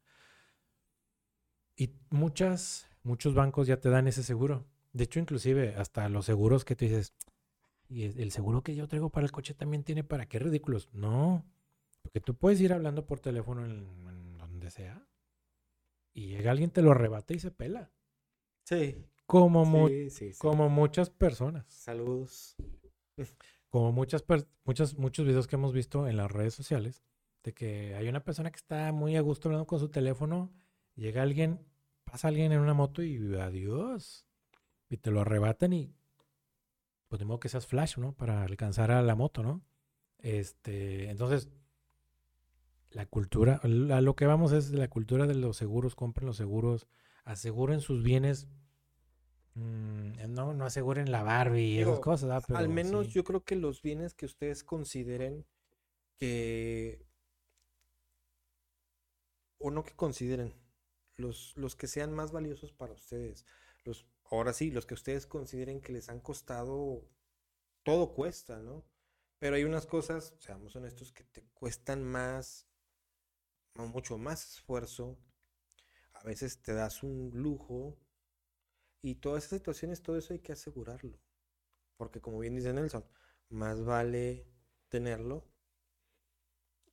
Y 1.76 1.91
muchas, 2.10 2.89
muchos 3.04 3.34
bancos 3.34 3.67
ya 3.67 3.80
te 3.80 3.89
dan 3.89 4.08
ese 4.08 4.23
seguro. 4.23 4.65
De 4.91 5.06
hecho, 5.06 5.19
inclusive 5.19 5.76
hasta 5.76 6.08
los 6.10 6.26
seguros 6.26 6.65
que 6.65 6.76
te 6.76 6.86
dices, 6.86 7.13
y 7.89 8.06
el 8.21 8.32
seguro 8.32 8.63
que 8.63 8.76
yo 8.76 8.88
traigo 8.88 9.10
para 9.10 9.26
el 9.26 9.32
coche 9.32 9.54
también 9.54 9.84
tiene 9.84 10.04
para 10.04 10.28
qué 10.28 10.39
ridículos. 10.39 10.89
No, 10.93 11.45
porque 12.02 12.21
tú 12.21 12.36
puedes 12.36 12.62
ir 12.62 12.73
hablando 12.73 13.06
por 13.06 13.19
teléfono 13.19 13.65
en, 13.65 13.88
en 14.10 14.38
donde 14.38 14.71
sea 14.71 15.08
y 16.13 16.28
llega 16.28 16.52
alguien, 16.52 16.71
te 16.71 16.82
lo 16.82 16.91
arrebata 16.91 17.34
y 17.34 17.39
se 17.39 17.52
pela. 17.52 17.91
Sí, 18.65 19.06
Como, 19.26 19.65
mu- 19.65 19.89
sí, 19.89 20.10
sí, 20.10 20.34
sí. 20.34 20.39
como 20.39 20.69
muchas 20.69 21.10
personas. 21.10 21.65
Saludos. 21.67 22.56
Como 23.69 23.91
muchas, 23.91 24.23
muchas, 24.65 24.97
muchos 24.97 25.26
videos 25.26 25.47
que 25.47 25.56
hemos 25.56 25.73
visto 25.73 26.08
en 26.08 26.17
las 26.17 26.32
redes 26.32 26.54
sociales, 26.54 27.04
de 27.43 27.54
que 27.54 27.95
hay 27.95 28.08
una 28.08 28.23
persona 28.23 28.52
que 28.52 28.58
está 28.58 28.91
muy 28.91 29.15
a 29.15 29.21
gusto 29.21 29.49
hablando 29.49 29.67
con 29.67 29.80
su 29.80 29.89
teléfono, 29.89 30.52
llega 30.95 31.21
alguien, 31.21 31.60
pasa 32.04 32.28
alguien 32.28 32.52
en 32.52 32.60
una 32.60 32.73
moto 32.73 33.02
y 33.04 33.17
adiós. 33.36 34.26
Y 34.89 34.97
te 34.97 35.10
lo 35.10 35.21
arrebatan 35.21 35.73
y 35.73 35.95
pues 37.08 37.19
de 37.19 37.26
modo 37.26 37.39
que 37.39 37.49
seas 37.49 37.67
flash, 37.67 37.97
¿no? 37.97 38.13
Para 38.13 38.43
alcanzar 38.43 38.91
a 38.91 39.02
la 39.02 39.15
moto, 39.15 39.43
¿no? 39.43 39.62
Este, 40.17 41.10
entonces, 41.10 41.49
la 42.89 43.06
cultura, 43.06 43.60
a 43.63 44.02
lo 44.02 44.15
que 44.15 44.26
vamos 44.26 44.52
es 44.52 44.71
la 44.71 44.88
cultura 44.88 45.28
de 45.28 45.36
los 45.36 45.58
seguros, 45.58 45.95
compren 45.95 46.26
los 46.26 46.38
seguros, 46.38 46.88
aseguren 47.23 47.82
sus 47.82 48.02
bienes. 48.04 48.47
Mm, 49.56 50.34
no, 50.34 50.54
no 50.54 50.66
aseguren 50.66 51.12
la 51.12 51.24
Barbie 51.24 51.76
y 51.76 51.80
esas 51.80 52.00
cosas. 52.00 52.50
Al 52.50 52.70
menos 52.70 53.08
sí. 53.08 53.13
yo 53.13 53.24
creo 53.24 53.44
que 53.44 53.56
los 53.56 53.82
bienes 53.82 54.13
que 54.13 54.26
ustedes 54.26 54.63
consideren 54.63 55.46
que... 56.18 57.06
O 59.60 59.72
no 59.72 59.84
que 59.84 59.96
consideren, 59.96 60.54
los, 61.16 61.56
los 61.56 61.76
que 61.76 61.88
sean 61.88 62.14
más 62.14 62.32
valiosos 62.32 62.74
para 62.74 62.93
ustedes. 62.93 63.45
Los, 63.86 64.06
ahora 64.30 64.51
sí, 64.51 64.72
los 64.72 64.86
que 64.86 64.93
ustedes 64.93 65.26
consideren 65.26 65.80
que 65.80 65.93
les 65.93 66.10
han 66.10 66.20
costado, 66.20 67.08
todo 67.84 68.14
cuesta, 68.14 68.60
¿no? 68.60 68.84
Pero 69.39 69.56
hay 69.56 69.64
unas 69.64 69.86
cosas, 69.86 70.36
seamos 70.39 70.76
honestos, 70.76 71.12
que 71.12 71.24
te 71.24 71.43
cuestan 71.54 72.04
más, 72.04 72.68
mucho 73.76 74.18
más 74.18 74.56
esfuerzo. 74.56 75.18
A 76.14 76.24
veces 76.24 76.62
te 76.62 76.74
das 76.74 77.04
un 77.04 77.32
lujo 77.34 77.97
y 79.04 79.16
todas 79.16 79.45
esas 79.45 79.60
situaciones, 79.60 80.01
todo 80.01 80.18
eso 80.18 80.34
hay 80.34 80.39
que 80.39 80.54
asegurarlo. 80.54 81.20
Porque 81.97 82.22
como 82.22 82.39
bien 82.39 82.56
dice 82.56 82.74
Nelson, 82.74 83.06
más 83.49 83.84
vale 83.86 84.47
tenerlo. 84.89 85.45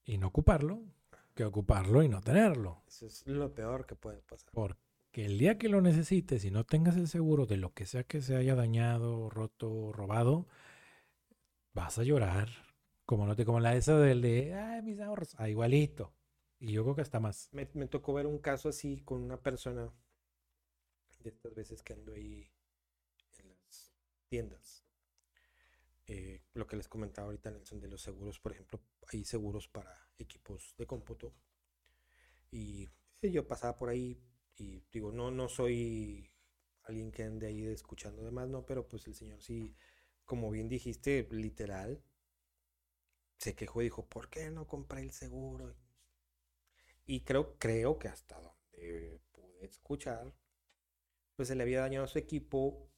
y 0.05 0.19
no 0.19 0.29
ocuparlo 0.29 0.83
que 1.35 1.45
ocuparlo 1.45 2.03
y 2.03 2.09
no 2.09 2.21
tenerlo. 2.21 2.83
Eso 2.87 3.07
es 3.07 3.27
lo 3.27 3.55
peor 3.55 3.87
que 3.87 3.95
puede 3.95 4.21
pasar. 4.23 4.51
Porque 4.53 5.25
el 5.25 5.39
día 5.39 5.59
que 5.59 5.69
lo 5.69 5.81
necesites 5.81 6.45
y 6.45 6.51
no 6.51 6.65
tengas 6.65 6.97
el 6.97 7.09
seguro 7.09 7.47
de 7.47 7.57
lo 7.57 7.73
que 7.73 7.87
sea 7.87 8.05
que 8.05 8.21
se 8.23 8.37
haya 8.37 8.55
dañado, 8.55 9.31
roto, 9.31 9.93
robado, 9.93 10.47
vas 11.75 11.99
a 11.99 12.05
llorar. 12.05 12.49
Como 13.07 13.27
no 13.27 13.35
te 13.37 13.45
como 13.45 13.61
la 13.61 13.75
esa 13.77 13.99
del 13.99 14.23
de, 14.23 14.55
ay, 14.55 14.83
mis 14.83 15.01
ahorros, 15.01 15.35
ah, 15.39 15.49
igualito. 15.49 16.13
Y 16.61 16.73
yo 16.73 16.83
creo 16.85 16.95
que 16.95 17.03
hasta 17.03 17.21
más. 17.21 17.51
Me, 17.53 17.69
me 17.75 17.87
tocó 17.89 18.13
ver 18.15 18.27
un 18.27 18.39
caso 18.39 18.69
así 18.69 19.03
con 19.05 19.23
una 19.23 19.37
persona 19.41 19.93
de 21.23 21.31
estas 21.31 21.55
veces 21.55 21.83
que 21.83 21.93
ando 21.93 22.13
ahí 22.13 22.51
en 23.39 23.49
las 23.49 23.93
tiendas. 24.29 24.85
Eh, 26.07 26.43
lo 26.55 26.67
que 26.67 26.77
les 26.77 26.89
comentaba 26.89 27.27
ahorita, 27.27 27.51
Nelson, 27.51 27.81
de 27.81 27.89
los 27.89 28.03
seguros, 28.03 28.41
por 28.41 28.53
ejemplo, 28.53 28.81
hay 29.13 29.25
seguros 29.25 29.69
para 29.69 30.11
equipos 30.19 30.75
de 30.77 30.87
cómputo. 30.87 31.35
Y 32.51 32.89
yo 33.23 33.47
pasaba 33.47 33.77
por 33.77 33.91
ahí 33.91 34.21
y 34.57 34.83
digo, 34.93 35.13
no, 35.13 35.31
no 35.31 35.49
soy 35.49 36.31
alguien 36.83 37.13
que 37.13 37.23
ande 37.23 37.47
ahí 37.47 37.65
escuchando 37.67 38.25
demás, 38.25 38.49
no, 38.49 38.67
pero 38.67 38.89
pues 38.89 39.07
el 39.07 39.15
señor 39.15 39.43
sí, 39.43 39.77
como 40.25 40.51
bien 40.51 40.69
dijiste, 40.69 41.29
literal, 41.31 42.03
se 43.39 43.55
quejó 43.55 43.81
y 43.81 43.85
dijo, 43.85 44.07
¿por 44.07 44.29
qué 44.29 44.51
no 44.51 44.67
compré 44.67 45.03
el 45.03 45.13
seguro? 45.13 45.75
Y 47.07 47.21
creo, 47.21 47.57
creo 47.59 47.99
que 47.99 48.09
hasta 48.09 48.41
donde 48.41 49.21
pude 49.33 49.67
escuchar, 49.67 50.33
pues 51.41 51.49
se 51.49 51.55
le 51.55 51.63
había 51.63 51.81
dañado 51.81 52.07
su 52.07 52.19
equipo 52.19 52.93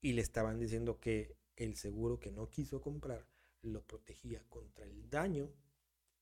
y 0.00 0.14
le 0.14 0.22
estaban 0.22 0.58
diciendo 0.58 0.98
que 0.98 1.38
el 1.54 1.76
seguro 1.76 2.18
que 2.18 2.32
no 2.32 2.50
quiso 2.50 2.80
comprar 2.80 3.28
lo 3.62 3.86
protegía 3.86 4.42
contra 4.48 4.84
el 4.84 5.08
daño 5.08 5.54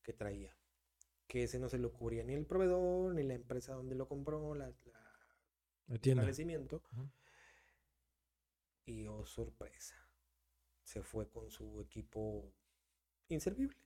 que 0.03 0.13
traía. 0.13 0.55
Que 1.25 1.45
ese 1.45 1.57
no 1.57 1.69
se 1.69 1.79
lo 1.79 1.91
cubría 1.91 2.23
ni 2.23 2.33
el 2.35 2.45
proveedor, 2.45 3.15
ni 3.15 3.23
la 3.23 3.33
empresa 3.33 3.73
donde 3.73 3.95
lo 3.95 4.07
compró, 4.07 4.53
la, 4.53 4.67
el 5.87 5.95
establecimiento. 5.95 6.83
Y 8.85 9.07
oh 9.07 9.25
sorpresa, 9.25 9.95
se 10.83 11.01
fue 11.01 11.27
con 11.31 11.49
su 11.49 11.81
equipo 11.81 12.53
inservible. 13.27 13.79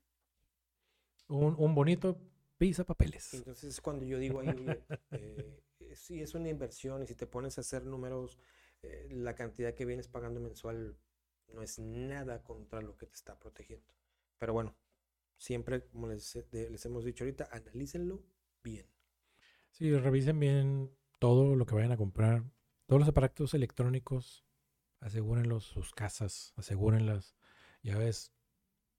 Un, 1.29 1.73
bonito 1.73 2.19
pisa 2.57 2.83
papeles. 2.83 3.35
Entonces 3.35 3.79
cuando 3.79 4.03
yo 4.03 4.19
digo 4.19 4.41
ahí, 4.41 4.49
eh, 5.11 5.63
si 5.95 6.21
es 6.21 6.33
una 6.35 6.49
inversión 6.49 7.03
y 7.03 7.07
si 7.07 7.15
te 7.15 7.27
pones 7.27 7.57
a 7.57 7.61
hacer 7.61 7.85
números, 7.85 8.37
eh, 8.83 9.07
la 9.11 9.35
cantidad 9.35 9.73
que 9.73 9.85
vienes 9.85 10.07
pagando 10.07 10.39
mensual 10.39 10.97
no 11.47 11.61
es 11.61 11.79
nada 11.79 12.43
contra 12.43 12.81
lo 12.81 12.97
que 12.97 13.07
te 13.07 13.15
está 13.15 13.37
protegiendo. 13.39 13.93
Pero 14.37 14.53
bueno, 14.53 14.75
siempre, 15.37 15.85
como 15.87 16.07
les, 16.07 16.37
les 16.51 16.85
hemos 16.85 17.03
dicho 17.03 17.23
ahorita, 17.23 17.49
analícenlo 17.51 18.23
bien. 18.63 18.87
Sí, 19.71 19.95
revisen 19.95 20.39
bien 20.39 20.91
todo 21.19 21.55
lo 21.55 21.65
que 21.65 21.75
vayan 21.75 21.91
a 21.91 21.97
comprar. 21.97 22.43
Todos 22.85 23.01
los 23.01 23.09
aparatos 23.09 23.53
electrónicos, 23.53 24.45
asegúrenlos, 24.99 25.65
sus 25.65 25.93
casas, 25.93 26.53
asegúrenlas. 26.55 27.35
Ya 27.83 27.97
ves, 27.97 28.33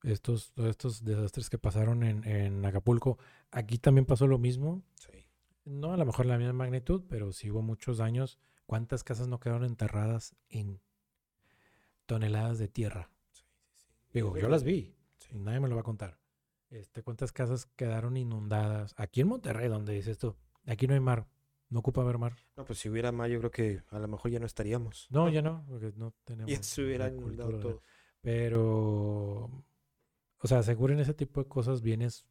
estos, 0.02 0.52
todos 0.52 0.70
estos 0.70 1.04
desastres 1.04 1.50
que 1.50 1.58
pasaron 1.58 2.02
en, 2.04 2.24
en 2.24 2.64
Acapulco, 2.64 3.18
aquí 3.50 3.78
también 3.78 4.06
pasó 4.06 4.26
lo 4.26 4.38
mismo. 4.38 4.82
Sí. 4.94 5.27
No 5.68 5.92
a 5.92 5.98
lo 5.98 6.06
mejor 6.06 6.24
la 6.24 6.38
misma 6.38 6.54
magnitud, 6.54 7.04
pero 7.08 7.30
sí 7.30 7.50
hubo 7.50 7.60
muchos 7.60 7.98
daños. 7.98 8.38
¿Cuántas 8.64 9.04
casas 9.04 9.28
no 9.28 9.38
quedaron 9.38 9.64
enterradas 9.64 10.34
en 10.48 10.80
toneladas 12.06 12.58
de 12.58 12.68
tierra? 12.68 13.10
Sí, 13.32 13.44
sí, 13.74 13.84
Digo, 14.14 14.36
yo 14.38 14.48
las 14.48 14.64
vi. 14.64 14.94
Nadie 15.32 15.60
me 15.60 15.68
lo 15.68 15.74
va 15.74 15.82
a 15.82 15.84
contar. 15.84 16.18
Este, 16.70 17.02
¿Cuántas 17.02 17.32
casas 17.32 17.66
quedaron 17.76 18.16
inundadas? 18.16 18.94
Aquí 18.96 19.20
en 19.20 19.28
Monterrey, 19.28 19.68
donde 19.68 19.92
dices 19.92 20.12
esto, 20.12 20.38
aquí 20.66 20.86
no 20.86 20.94
hay 20.94 21.00
mar. 21.00 21.28
No 21.68 21.80
ocupa 21.80 22.00
haber 22.00 22.16
mar. 22.16 22.34
No, 22.56 22.64
pues 22.64 22.78
si 22.78 22.88
hubiera 22.88 23.12
mar, 23.12 23.28
yo 23.28 23.38
creo 23.38 23.50
que 23.50 23.82
a 23.90 23.98
lo 23.98 24.08
mejor 24.08 24.30
ya 24.30 24.40
no 24.40 24.46
estaríamos. 24.46 25.06
No, 25.10 25.28
ya 25.28 25.42
no, 25.42 25.66
porque 25.68 25.92
no 25.96 26.14
tenemos. 26.24 26.50
Y 26.50 26.56
se 26.56 26.82
hubiera 26.82 27.08
inundado 27.08 27.58
todo. 27.58 27.82
Pero, 28.22 28.64
o 30.38 30.46
sea, 30.46 30.60
aseguren 30.60 30.98
ese 30.98 31.12
tipo 31.12 31.42
de 31.42 31.48
cosas 31.48 31.82
bienes 31.82 32.26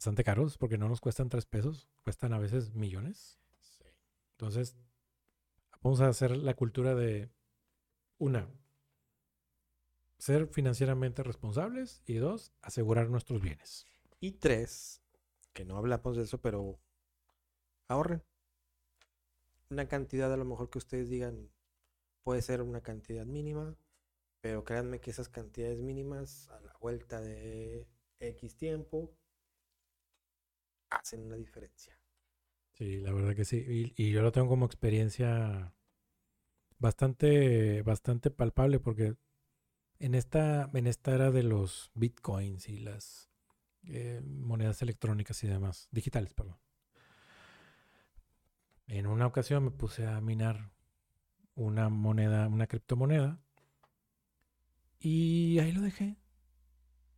bastante 0.00 0.24
caros, 0.24 0.56
porque 0.56 0.78
no 0.78 0.88
nos 0.88 1.02
cuestan 1.02 1.28
tres 1.28 1.44
pesos, 1.44 1.86
cuestan 2.04 2.32
a 2.32 2.38
veces 2.38 2.74
millones. 2.74 3.38
Sí. 3.58 3.84
Entonces, 4.30 4.74
vamos 5.82 6.00
a 6.00 6.08
hacer 6.08 6.38
la 6.38 6.54
cultura 6.54 6.94
de 6.94 7.28
una, 8.16 8.48
ser 10.16 10.46
financieramente 10.46 11.22
responsables 11.22 12.02
y 12.06 12.14
dos, 12.14 12.54
asegurar 12.62 13.10
nuestros 13.10 13.42
bienes. 13.42 13.84
Y 14.20 14.32
tres, 14.32 15.02
que 15.52 15.66
no 15.66 15.76
hablamos 15.76 16.16
de 16.16 16.22
eso, 16.22 16.40
pero 16.40 16.80
ahorren. 17.86 18.22
Una 19.68 19.86
cantidad 19.86 20.32
a 20.32 20.38
lo 20.38 20.46
mejor 20.46 20.70
que 20.70 20.78
ustedes 20.78 21.10
digan 21.10 21.50
puede 22.22 22.40
ser 22.40 22.62
una 22.62 22.80
cantidad 22.80 23.26
mínima, 23.26 23.76
pero 24.40 24.64
créanme 24.64 24.98
que 24.98 25.10
esas 25.10 25.28
cantidades 25.28 25.78
mínimas 25.78 26.48
a 26.48 26.60
la 26.62 26.72
vuelta 26.80 27.20
de 27.20 27.86
X 28.18 28.56
tiempo 28.56 29.14
hacen 30.90 31.22
una 31.22 31.36
diferencia. 31.36 31.98
Sí, 32.72 33.00
la 33.00 33.12
verdad 33.12 33.34
que 33.34 33.44
sí. 33.44 33.92
Y, 33.96 34.10
yo 34.10 34.22
lo 34.22 34.32
tengo 34.32 34.48
como 34.48 34.66
experiencia 34.66 35.74
bastante, 36.78 37.82
bastante 37.82 38.30
palpable 38.30 38.80
porque 38.80 39.16
en 39.98 40.14
esta, 40.14 40.70
en 40.72 40.86
esta 40.86 41.14
era 41.14 41.30
de 41.30 41.42
los 41.42 41.90
bitcoins 41.94 42.68
y 42.68 42.78
las 42.78 43.30
eh, 43.84 44.22
monedas 44.24 44.82
electrónicas 44.82 45.42
y 45.44 45.46
demás, 45.46 45.88
digitales, 45.90 46.34
perdón. 46.34 46.58
En 48.86 49.06
una 49.06 49.26
ocasión 49.26 49.64
me 49.64 49.70
puse 49.70 50.06
a 50.06 50.20
minar 50.20 50.72
una 51.54 51.88
moneda, 51.88 52.48
una 52.48 52.66
criptomoneda. 52.66 53.38
Y 54.98 55.58
ahí 55.58 55.72
lo 55.72 55.80
dejé. 55.80 56.16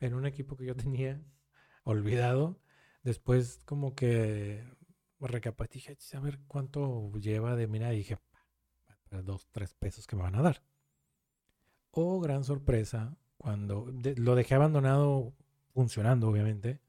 En 0.00 0.14
un 0.14 0.26
equipo 0.26 0.56
que 0.56 0.66
yo 0.66 0.76
tenía 0.76 1.22
olvidado. 1.84 2.61
Después 3.02 3.60
como 3.64 3.94
que 3.94 4.64
recapacité, 5.20 5.96
a 6.16 6.20
ver 6.20 6.40
cuánto 6.46 7.12
lleva 7.14 7.56
de 7.56 7.66
minar. 7.66 7.94
Y 7.94 7.98
dije, 7.98 8.18
dos, 9.24 9.48
tres 9.50 9.74
pesos 9.74 10.06
que 10.06 10.16
me 10.16 10.22
van 10.22 10.36
a 10.36 10.42
dar. 10.42 10.62
Oh, 11.90 12.20
gran 12.20 12.44
sorpresa, 12.44 13.16
cuando 13.36 13.92
lo 14.16 14.34
dejé 14.34 14.54
abandonado 14.54 15.34
funcionando, 15.74 16.28
obviamente, 16.28 16.80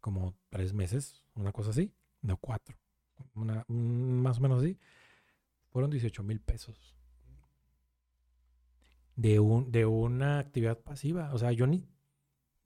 como 0.00 0.34
tres 0.48 0.72
meses, 0.72 1.24
una 1.34 1.52
cosa 1.52 1.70
así, 1.70 1.92
no 2.22 2.38
cuatro 2.38 2.78
más 3.34 4.38
o 4.38 4.40
menos 4.40 4.62
así, 4.62 4.78
fueron 5.68 5.90
18 5.90 6.22
mil 6.22 6.40
pesos. 6.40 6.94
De, 9.14 9.40
un, 9.40 9.72
de 9.72 9.86
una 9.86 10.38
actividad 10.38 10.78
pasiva. 10.78 11.32
O 11.32 11.38
sea, 11.38 11.52
yo 11.52 11.66
ni, 11.66 11.88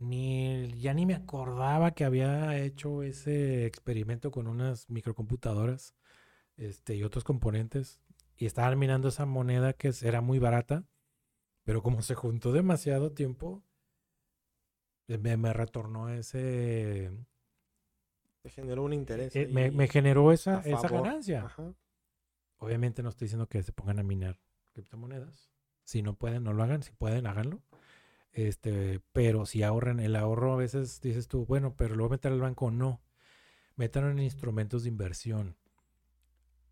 ni, 0.00 0.80
ya 0.80 0.94
ni 0.94 1.06
me 1.06 1.14
acordaba 1.14 1.92
que 1.92 2.04
había 2.04 2.58
hecho 2.58 3.02
ese 3.02 3.66
experimento 3.66 4.30
con 4.30 4.48
unas 4.48 4.90
microcomputadoras 4.90 5.94
este, 6.56 6.96
y 6.96 7.04
otros 7.04 7.22
componentes. 7.22 8.00
Y 8.36 8.46
estaban 8.46 8.78
minando 8.78 9.08
esa 9.08 9.26
moneda 9.26 9.74
que 9.74 9.92
era 10.02 10.20
muy 10.20 10.38
barata. 10.38 10.84
Pero 11.64 11.82
como 11.82 12.02
se 12.02 12.14
juntó 12.14 12.52
demasiado 12.52 13.12
tiempo, 13.12 13.62
me, 15.06 15.36
me 15.36 15.52
retornó 15.52 16.08
ese, 16.08 17.10
te 18.42 18.50
generó 18.50 18.84
un 18.84 18.92
interés. 18.92 19.34
Eh, 19.36 19.46
me, 19.48 19.88
generó 19.88 20.32
esa, 20.32 20.60
esa 20.60 20.88
ganancia. 20.88 21.46
Obviamente 22.56 23.02
no 23.02 23.10
estoy 23.10 23.26
diciendo 23.26 23.48
que 23.48 23.62
se 23.62 23.72
pongan 23.72 23.98
a 23.98 24.02
minar 24.02 24.38
criptomonedas. 24.72 25.50
Si 25.84 26.02
no 26.02 26.14
pueden, 26.14 26.44
no 26.44 26.52
lo 26.52 26.62
hagan. 26.62 26.82
Si 26.82 26.92
pueden, 26.92 27.26
háganlo. 27.26 27.62
Este, 28.32 29.00
pero 29.12 29.46
si 29.46 29.62
ahorran 29.62 30.00
el 30.00 30.16
ahorro, 30.16 30.52
a 30.52 30.56
veces 30.56 31.00
dices 31.00 31.28
tú, 31.28 31.46
bueno, 31.46 31.74
pero 31.76 31.94
luego 31.94 32.10
meter 32.10 32.32
al 32.32 32.40
banco, 32.40 32.70
no. 32.70 33.00
Metan 33.76 34.10
en 34.10 34.18
instrumentos 34.20 34.82
de 34.82 34.90
inversión. 34.90 35.56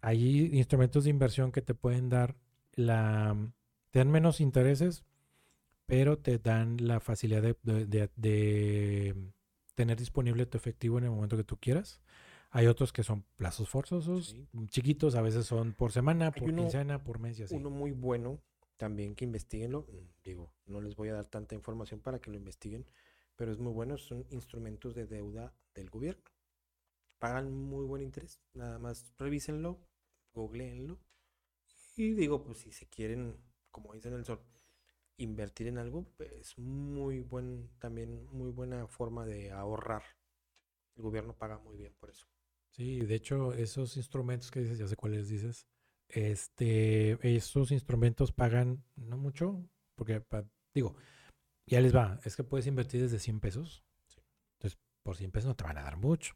Hay 0.00 0.50
instrumentos 0.52 1.04
de 1.04 1.10
inversión 1.10 1.52
que 1.52 1.62
te 1.62 1.74
pueden 1.74 2.08
dar 2.08 2.36
la. 2.74 3.36
Te 3.90 3.98
dan 3.98 4.10
menos 4.10 4.40
intereses, 4.40 5.04
pero 5.86 6.18
te 6.18 6.38
dan 6.38 6.76
la 6.80 7.00
facilidad 7.00 7.42
de 7.42 9.14
tener 9.74 9.96
disponible 9.96 10.44
tu 10.44 10.58
efectivo 10.58 10.98
en 10.98 11.04
el 11.04 11.10
momento 11.10 11.36
que 11.36 11.44
tú 11.44 11.56
quieras. 11.56 12.00
Hay 12.50 12.66
otros 12.66 12.92
que 12.92 13.02
son 13.02 13.24
plazos 13.36 13.68
forzosos, 13.68 14.36
chiquitos, 14.68 15.14
a 15.14 15.22
veces 15.22 15.46
son 15.46 15.74
por 15.74 15.92
semana, 15.92 16.32
por 16.32 16.54
quincena, 16.54 17.04
por 17.04 17.18
mes 17.18 17.38
y 17.38 17.42
así. 17.44 17.54
Uno 17.54 17.70
muy 17.70 17.92
bueno 17.92 18.40
también 18.78 19.14
que 19.14 19.24
investiguenlo. 19.26 19.86
Digo, 20.24 20.54
no 20.64 20.80
les 20.80 20.96
voy 20.96 21.10
a 21.10 21.14
dar 21.14 21.26
tanta 21.26 21.54
información 21.54 22.00
para 22.00 22.20
que 22.20 22.30
lo 22.30 22.38
investiguen, 22.38 22.86
pero 23.36 23.52
es 23.52 23.58
muy 23.58 23.72
bueno. 23.72 23.98
Son 23.98 24.24
instrumentos 24.30 24.94
de 24.94 25.06
deuda 25.06 25.52
del 25.74 25.90
gobierno. 25.90 26.24
Pagan 27.18 27.52
muy 27.52 27.84
buen 27.84 28.00
interés. 28.00 28.40
Nada 28.54 28.78
más 28.78 29.12
revísenlo, 29.18 29.78
googleenlo. 30.32 30.98
Y 31.96 32.14
digo, 32.14 32.44
pues 32.44 32.58
si 32.58 32.72
se 32.72 32.86
quieren, 32.86 33.36
como 33.70 33.92
dicen 33.92 34.14
el 34.14 34.24
sol, 34.24 34.40
invertir 35.16 35.66
en 35.66 35.78
algo 35.78 36.06
es 36.20 36.56
muy 36.56 37.20
buen, 37.20 37.68
también 37.80 38.26
muy 38.30 38.52
buena 38.52 38.86
forma 38.86 39.26
de 39.26 39.50
ahorrar. 39.50 40.04
El 40.96 41.02
gobierno 41.02 41.36
paga 41.36 41.58
muy 41.58 41.76
bien 41.76 41.92
por 41.98 42.10
eso. 42.10 42.26
Sí, 42.70 43.00
de 43.00 43.14
hecho, 43.16 43.52
esos 43.54 43.96
instrumentos 43.96 44.52
que 44.52 44.60
dices, 44.60 44.78
ya 44.78 44.86
sé 44.86 44.94
cuáles 44.94 45.28
dices, 45.28 45.66
este, 46.08 47.18
esos 47.36 47.70
instrumentos 47.70 48.32
pagan 48.32 48.84
no 48.96 49.16
mucho, 49.18 49.68
porque 49.94 50.22
digo, 50.74 50.96
ya 51.66 51.80
les 51.80 51.94
va, 51.94 52.20
es 52.24 52.36
que 52.36 52.44
puedes 52.44 52.66
invertir 52.66 53.02
desde 53.02 53.18
100 53.18 53.40
pesos. 53.40 53.84
Entonces, 54.56 54.78
por 55.02 55.16
100 55.16 55.30
pesos 55.32 55.48
no 55.48 55.56
te 55.56 55.64
van 55.64 55.78
a 55.78 55.82
dar 55.82 55.96
mucho. 55.98 56.34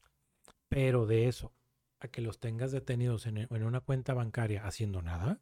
Pero 0.68 1.06
de 1.06 1.28
eso, 1.28 1.54
a 2.00 2.08
que 2.08 2.20
los 2.22 2.40
tengas 2.40 2.72
detenidos 2.72 3.26
en, 3.26 3.38
en 3.38 3.62
una 3.64 3.80
cuenta 3.80 4.14
bancaria 4.14 4.64
haciendo 4.66 5.02
nada. 5.02 5.40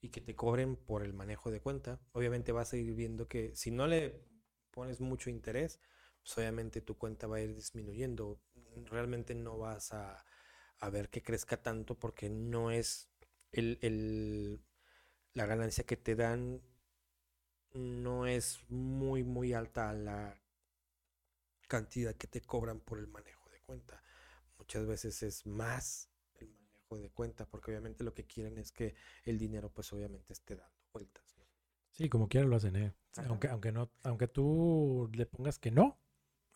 y 0.00 0.10
que 0.10 0.20
te 0.20 0.34
cobren 0.36 0.76
por 0.76 1.02
el 1.02 1.14
manejo 1.14 1.50
de 1.50 1.60
cuenta. 1.60 2.00
Obviamente 2.12 2.52
vas 2.52 2.72
a 2.72 2.76
ir 2.76 2.94
viendo 2.94 3.26
que 3.28 3.54
si 3.56 3.70
no 3.70 3.86
le 3.86 4.22
pones 4.70 5.00
mucho 5.00 5.30
interés, 5.30 5.80
pues 6.22 6.36
obviamente 6.38 6.80
tu 6.82 6.96
cuenta 6.98 7.26
va 7.26 7.36
a 7.36 7.40
ir 7.40 7.54
disminuyendo. 7.54 8.40
Realmente 8.86 9.34
no 9.34 9.58
vas 9.58 9.92
a, 9.92 10.24
a 10.78 10.90
ver 10.90 11.08
que 11.08 11.22
crezca 11.22 11.62
tanto 11.62 11.98
porque 11.98 12.28
no 12.28 12.70
es 12.70 13.08
el, 13.54 13.78
el- 13.82 14.60
la 15.34 15.46
ganancia 15.46 15.84
que 15.86 15.96
te 15.96 16.16
dan 16.16 16.62
no 17.74 18.26
es 18.26 18.60
muy, 18.70 19.22
muy 19.22 19.52
alta 19.52 19.90
a 19.90 19.92
la 19.92 20.40
cantidad 21.68 22.14
que 22.14 22.26
te 22.26 22.40
cobran 22.42 22.80
por 22.80 22.98
el 22.98 23.06
manejo 23.08 23.50
de 23.50 23.60
cuenta. 23.60 24.02
Muchas 24.58 24.86
veces 24.86 25.22
es 25.22 25.46
más 25.46 26.10
el 26.36 26.48
manejo 26.54 26.98
de 26.98 27.10
cuenta 27.10 27.46
porque 27.46 27.70
obviamente 27.72 28.04
lo 28.04 28.14
que 28.14 28.26
quieren 28.26 28.58
es 28.58 28.72
que 28.72 28.94
el 29.24 29.38
dinero 29.38 29.70
pues 29.72 29.92
obviamente 29.92 30.32
esté 30.32 30.56
dando 30.56 30.84
vueltas. 30.92 31.34
¿no? 31.38 31.44
Sí, 31.92 32.08
como 32.08 32.28
quiera 32.28 32.46
lo 32.46 32.56
hacen, 32.56 32.76
¿eh? 32.76 32.92
Ajá. 33.16 33.28
Aunque, 33.28 33.48
aunque, 33.48 33.72
no, 33.72 33.90
aunque 34.02 34.28
tú 34.28 35.08
le 35.14 35.26
pongas 35.26 35.58
que 35.58 35.70
no, 35.70 35.98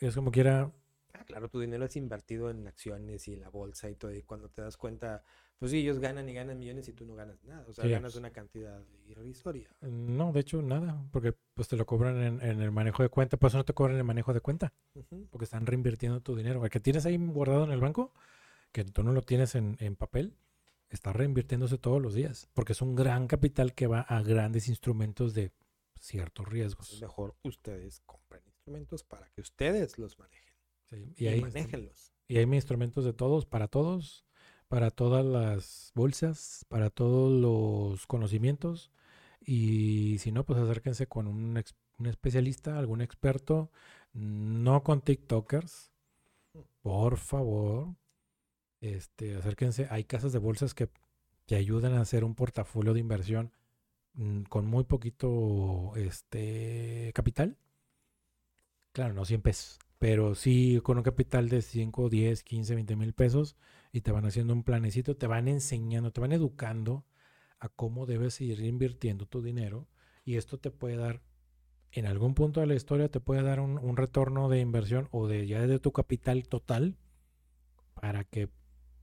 es 0.00 0.14
como 0.14 0.30
quiera. 0.32 0.72
Ah, 1.12 1.24
claro, 1.24 1.48
tu 1.50 1.60
dinero 1.60 1.84
es 1.84 1.96
invertido 1.96 2.50
en 2.50 2.66
acciones 2.66 3.28
y 3.28 3.34
en 3.34 3.40
la 3.40 3.48
bolsa 3.50 3.90
y 3.90 3.94
todo, 3.96 4.12
y 4.14 4.22
cuando 4.22 4.48
te 4.50 4.62
das 4.62 4.76
cuenta, 4.76 5.24
pues 5.58 5.70
sí, 5.72 5.78
ellos 5.78 5.98
ganan 5.98 6.28
y 6.28 6.34
ganan 6.34 6.58
millones 6.58 6.88
y 6.88 6.92
tú 6.92 7.04
no 7.04 7.14
ganas 7.14 7.42
nada, 7.44 7.64
o 7.68 7.72
sea, 7.72 7.84
Sí, 7.84 7.90
ganas 7.90 8.14
una 8.16 8.30
cantidad 8.30 8.82
irrisoria. 9.06 9.68
No, 9.80 10.32
de 10.32 10.40
hecho, 10.40 10.62
nada, 10.62 11.04
porque 11.10 11.34
pues 11.54 11.68
te 11.68 11.76
lo 11.76 11.84
cobran 11.86 12.22
en, 12.22 12.40
en 12.42 12.60
el 12.62 12.70
manejo 12.70 13.02
de 13.02 13.08
cuenta, 13.08 13.36
por 13.36 13.48
eso 13.48 13.58
no 13.58 13.64
te 13.64 13.74
cobran 13.74 13.96
el 13.96 14.04
manejo 14.04 14.32
de 14.32 14.40
cuenta, 14.40 14.72
porque 15.30 15.44
están 15.44 15.66
reinvirtiendo 15.66 16.20
tu 16.20 16.36
dinero. 16.36 16.64
El 16.64 16.70
que 16.70 16.80
tienes 16.80 17.06
ahí 17.06 17.16
guardado 17.16 17.64
en 17.64 17.72
el 17.72 17.80
banco, 17.80 18.12
que 18.72 18.84
tú 18.84 19.02
no 19.02 19.12
lo 19.12 19.22
tienes 19.22 19.54
en, 19.54 19.76
en 19.80 19.96
papel, 19.96 20.36
está 20.90 21.12
reinvirtiéndose 21.12 21.76
todos 21.78 22.00
los 22.00 22.14
días, 22.14 22.48
porque 22.54 22.72
es 22.72 22.80
un 22.80 22.94
gran 22.94 23.26
capital 23.26 23.74
que 23.74 23.86
va 23.86 24.00
a 24.02 24.22
grandes 24.22 24.68
instrumentos 24.68 25.34
de 25.34 25.52
ciertos 25.98 26.46
Es 26.46 26.52
riesgos. 26.52 26.98
mejor 27.02 27.34
ustedes 27.42 28.00
compren 28.06 28.42
instrumentos 28.46 29.02
para 29.02 29.28
que 29.30 29.40
ustedes 29.40 29.98
los 29.98 30.18
manejen 30.18 30.54
Sí, 30.84 31.12
y, 31.16 31.28
Y 31.28 31.40
manéjenlos. 31.40 32.12
y 32.28 32.38
hay 32.38 32.44
instrumentos 32.44 33.04
de 33.04 33.12
todos, 33.12 33.44
para 33.44 33.68
todos, 33.68 34.24
para 34.68 34.90
todas 34.90 35.24
las 35.24 35.92
bolsas, 35.94 36.64
para 36.68 36.90
todos 36.90 37.32
los 37.32 38.06
conocimientos. 38.06 38.90
Y 39.40 40.18
si 40.18 40.32
no, 40.32 40.44
pues 40.44 40.58
acérquense 40.60 41.06
con 41.06 41.26
un, 41.26 41.62
especialista, 42.04 42.78
algún 42.78 43.00
experto, 43.00 43.70
no 44.12 44.82
con 44.82 45.00
TikTokers, 45.00 45.90
por 46.82 47.16
favor. 47.16 47.94
Este, 48.80 49.36
acérquense. 49.36 49.88
Hay 49.90 50.04
casas 50.04 50.32
de 50.32 50.38
bolsas 50.38 50.74
que 50.74 50.88
te 51.46 51.56
ayudan 51.56 51.94
a 51.94 52.02
hacer 52.02 52.24
un 52.24 52.34
portafolio 52.34 52.94
de 52.94 53.00
inversión 53.00 53.52
mm, 54.14 54.42
con 54.44 54.66
muy 54.66 54.84
poquito 54.84 55.92
este, 55.96 57.12
capital. 57.14 57.56
Claro, 58.92 59.14
no 59.14 59.24
100 59.24 59.42
pesos, 59.42 59.78
pero 59.98 60.34
sí 60.34 60.80
con 60.82 60.98
un 60.98 61.04
capital 61.04 61.48
de 61.48 61.62
5, 61.62 62.08
10, 62.08 62.42
15, 62.42 62.74
20 62.74 62.96
mil 62.96 63.12
pesos 63.12 63.56
y 63.98 64.00
te 64.00 64.12
van 64.12 64.24
haciendo 64.26 64.52
un 64.54 64.62
planecito, 64.62 65.16
te 65.16 65.26
van 65.26 65.48
enseñando, 65.48 66.12
te 66.12 66.20
van 66.20 66.32
educando 66.32 67.04
a 67.58 67.68
cómo 67.68 68.06
debes 68.06 68.40
ir 68.40 68.60
invirtiendo 68.60 69.26
tu 69.26 69.42
dinero 69.42 69.88
y 70.24 70.36
esto 70.36 70.58
te 70.58 70.70
puede 70.70 70.96
dar, 70.96 71.22
en 71.92 72.06
algún 72.06 72.34
punto 72.34 72.60
de 72.60 72.66
la 72.66 72.74
historia, 72.76 73.10
te 73.10 73.20
puede 73.20 73.42
dar 73.42 73.60
un, 73.60 73.78
un 73.78 73.96
retorno 73.96 74.48
de 74.48 74.60
inversión 74.60 75.08
o 75.10 75.26
de 75.26 75.46
ya 75.46 75.66
de 75.66 75.78
tu 75.80 75.92
capital 75.92 76.46
total 76.48 76.96
para 77.94 78.24
que, 78.24 78.48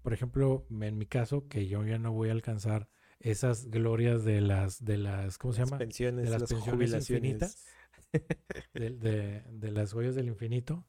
por 0.01 0.13
ejemplo, 0.13 0.65
en 0.69 0.97
mi 0.97 1.05
caso, 1.05 1.47
que 1.47 1.67
yo 1.67 1.83
ya 1.85 1.97
no 1.99 2.13
voy 2.13 2.29
a 2.29 2.33
alcanzar 2.33 2.87
esas 3.19 3.65
glorias 3.69 4.23
de 4.23 4.39
las, 4.41 4.83
de 4.85 4.97
las, 4.97 5.37
¿cómo 5.37 5.53
se 5.53 5.61
Las 5.61 5.69
llama? 5.69 5.79
pensiones, 5.79 6.23
de 6.25 6.29
las 6.31 6.41
las 6.41 6.49
pensiones 6.49 6.75
jubilaciones. 6.77 7.31
infinitas. 7.31 7.65
de, 8.73 8.89
de- 8.91 9.43
de 9.51 9.71
las 9.71 9.93
joyas 9.93 10.15
del 10.15 10.27
infinito, 10.27 10.85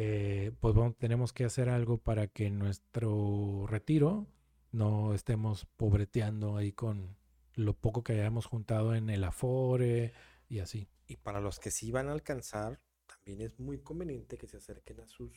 eh, 0.00 0.52
pues 0.60 0.76
tenemos 0.96 1.32
que 1.32 1.44
hacer 1.44 1.68
algo 1.68 1.98
para 1.98 2.28
que 2.28 2.50
nuestro 2.50 3.66
retiro 3.66 4.28
no 4.70 5.12
estemos 5.12 5.66
pobreteando 5.76 6.56
ahí 6.56 6.70
con 6.70 7.16
lo 7.54 7.74
poco 7.74 8.04
que 8.04 8.12
hayamos 8.12 8.46
juntado 8.46 8.94
en 8.94 9.10
el 9.10 9.24
Afore 9.24 10.12
y 10.48 10.60
así. 10.60 10.88
Y 11.08 11.16
para 11.16 11.40
los 11.40 11.58
que 11.58 11.72
sí 11.72 11.90
van 11.90 12.08
a 12.08 12.12
alcanzar, 12.12 12.80
también 13.08 13.40
es 13.40 13.58
muy 13.58 13.80
conveniente 13.80 14.38
que 14.38 14.46
se 14.46 14.58
acerquen 14.58 15.00
a 15.00 15.08
sus 15.08 15.36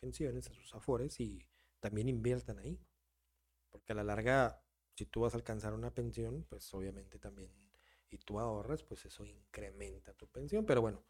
pensiones, 0.00 0.48
a 0.48 0.54
sus 0.54 0.74
afores 0.74 1.20
y 1.20 1.46
también 1.80 2.08
inviertan 2.08 2.60
ahí. 2.60 2.80
Porque 3.68 3.92
a 3.92 3.96
la 3.96 4.04
larga, 4.04 4.64
si 4.94 5.04
tú 5.04 5.20
vas 5.20 5.34
a 5.34 5.36
alcanzar 5.36 5.74
una 5.74 5.92
pensión, 5.92 6.46
pues 6.48 6.72
obviamente 6.72 7.18
también, 7.18 7.52
y 8.08 8.16
tú 8.16 8.40
ahorras, 8.40 8.82
pues 8.84 9.04
eso 9.04 9.26
incrementa 9.26 10.14
tu 10.14 10.26
pensión. 10.28 10.64
Pero 10.64 10.80
bueno, 10.80 11.04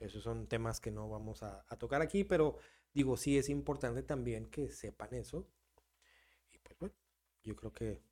esos 0.00 0.22
son 0.22 0.46
temas 0.48 0.80
que 0.80 0.90
no 0.90 1.08
vamos 1.08 1.42
a, 1.42 1.64
a 1.68 1.76
tocar 1.78 2.02
aquí, 2.02 2.24
pero 2.24 2.56
digo, 2.94 3.16
sí 3.16 3.38
es 3.38 3.48
importante 3.48 4.02
también 4.02 4.46
que 4.46 4.70
sepan 4.70 5.14
eso. 5.14 5.46
Y 6.52 6.58
pues 6.58 6.78
bueno, 6.78 6.94
yo 7.42 7.56
creo 7.56 7.72
que 7.72 8.02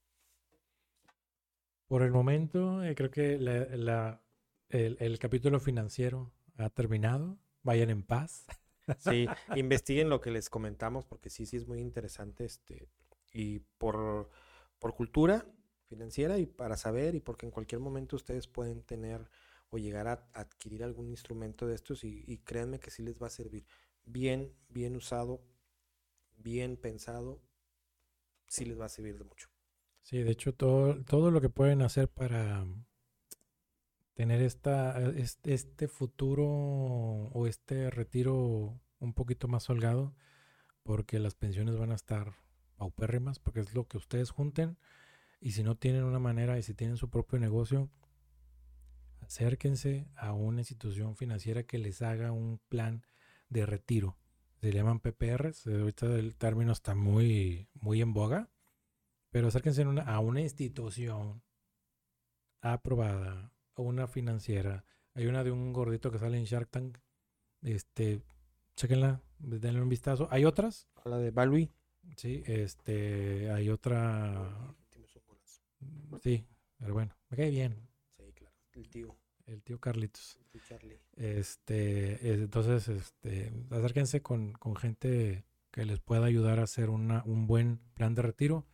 Por 1.86 2.02
el 2.02 2.10
momento, 2.12 2.82
eh, 2.84 2.94
creo 2.94 3.10
que 3.10 3.38
la- 3.38 3.66
la- 3.76 4.22
el, 4.68 4.96
el 5.00 5.18
capítulo 5.18 5.58
financiero 5.60 6.32
ha 6.56 6.70
terminado. 6.70 7.38
Vayan 7.62 7.90
en 7.90 8.02
paz. 8.02 8.46
Sí, 8.96 9.30
investiguen 9.52 10.08
lo 10.10 10.20
que 10.20 10.30
les 10.30 10.50
comentamos 10.50 11.04
porque 11.04 11.30
sí, 11.30 11.46
sí 11.46 11.56
es 11.56 11.66
muy 11.68 11.80
interesante 11.80 12.44
este 12.44 12.88
y 13.32 13.60
por, 13.78 14.28
por 14.80 14.94
cultura 14.94 15.46
financiera 15.88 16.38
y 16.38 16.46
para 16.46 16.76
saber 16.76 17.14
y 17.14 17.20
porque 17.20 17.46
en 17.46 17.52
cualquier 17.52 17.80
momento 17.80 18.16
ustedes 18.16 18.48
pueden 18.48 18.82
tener 18.82 19.30
o 19.70 19.78
llegar 19.78 20.08
a 20.08 20.28
adquirir 20.32 20.82
algún 20.82 21.08
instrumento 21.08 21.66
de 21.66 21.74
estos 21.74 22.04
y, 22.04 22.38
créanme 22.44 22.80
que 22.80 22.90
sí 22.90 23.02
les 23.02 23.20
va 23.20 23.26
a 23.26 23.30
servir 23.30 23.66
bien, 24.04 24.54
bien 24.68 24.96
usado, 24.96 25.42
bien 26.36 26.76
pensado, 26.76 27.42
sí 28.46 28.64
les 28.64 28.80
va 28.80 28.86
a 28.86 28.90
servir 28.90 29.18
de 29.18 29.24
mucho. 29.24 29.48
Sí, 30.02 30.18
de 30.22 30.30
hecho, 30.30 30.54
todo, 30.54 31.04
todo 31.04 31.30
lo 31.30 31.40
que 31.40 31.50
pueden 31.50 31.82
hacer 31.82 32.08
para 32.08 32.66
tener 34.14 34.40
esta, 34.40 35.00
este, 35.10 35.52
este 35.52 35.86
futuro 35.86 36.46
o 36.46 37.46
este 37.46 37.90
retiro 37.90 38.80
un 39.00 39.12
poquito 39.12 39.48
más 39.48 39.68
holgado, 39.68 40.14
porque 40.82 41.18
las 41.18 41.34
pensiones 41.34 41.76
van 41.76 41.92
a 41.92 41.94
estar 41.96 42.34
paupérrimas, 42.76 43.38
porque 43.38 43.60
es 43.60 43.74
lo 43.74 43.86
que 43.86 43.98
ustedes 43.98 44.30
junten, 44.30 44.78
y 45.40 45.52
si 45.52 45.62
no 45.62 45.76
tienen 45.76 46.04
una 46.04 46.18
manera 46.18 46.58
y 46.58 46.62
si 46.62 46.74
tienen 46.74 46.96
su 46.96 47.10
propio 47.10 47.38
negocio, 47.38 47.90
acérquense 49.28 50.08
a 50.16 50.32
una 50.32 50.60
institución 50.62 51.14
financiera 51.14 51.62
que 51.62 51.76
les 51.78 52.00
haga 52.02 52.32
un 52.32 52.58
plan 52.68 53.04
de 53.50 53.66
retiro. 53.66 54.16
Se 54.60 54.72
llaman 54.72 55.00
PPRs, 55.00 55.66
ahorita 55.66 56.06
el 56.18 56.34
término 56.34 56.72
está 56.72 56.94
muy, 56.94 57.68
muy 57.74 58.00
en 58.00 58.12
boga 58.12 58.48
pero 59.30 59.48
acérquense 59.48 59.86
una- 59.86 60.02
a 60.02 60.20
una 60.20 60.40
institución 60.40 61.42
aprobada, 62.62 63.52
o 63.74 63.82
una 63.82 64.06
financiera. 64.08 64.84
Hay 65.14 65.26
una 65.26 65.44
de 65.44 65.50
un 65.52 65.74
gordito 65.74 66.10
que 66.10 66.18
sale 66.18 66.38
en 66.38 66.44
Shark 66.44 66.70
Tank. 66.70 66.96
Este, 67.60 68.22
chequenla, 68.74 69.20
denle 69.38 69.82
un 69.82 69.88
vistazo. 69.90 70.28
Hay 70.30 70.46
otras, 70.46 70.88
La 71.04 71.18
de 71.18 71.30
Balui. 71.30 71.70
sí, 72.16 72.42
este, 72.46 73.50
hay 73.50 73.68
otra, 73.68 74.74
sí, 76.22 76.46
pero 76.78 76.94
bueno, 76.94 77.14
me 77.28 77.36
cae 77.36 77.50
bien. 77.50 77.86
El 78.78 78.88
tío, 78.88 79.16
el 79.46 79.62
tío 79.62 79.80
Carlitos. 79.80 80.36
el 80.40 80.46
tío 80.46 80.60
Charlie. 80.68 81.00
Este, 81.16 82.12
eh, 82.14 82.34
entonces, 82.34 82.88
este, 82.88 83.52
acérquense 83.70 84.22
con, 84.22 84.52
con 84.52 84.76
gente 84.76 85.44
que 85.72 85.84
les 85.84 85.98
pueda 85.98 86.26
ayudar 86.26 86.60
a 86.60 86.62
hacer 86.62 86.88
una, 86.88 87.24
un 87.24 87.48
buen 87.48 87.78
plan 87.94 88.14
de 88.14 88.22
retiro 88.22 88.68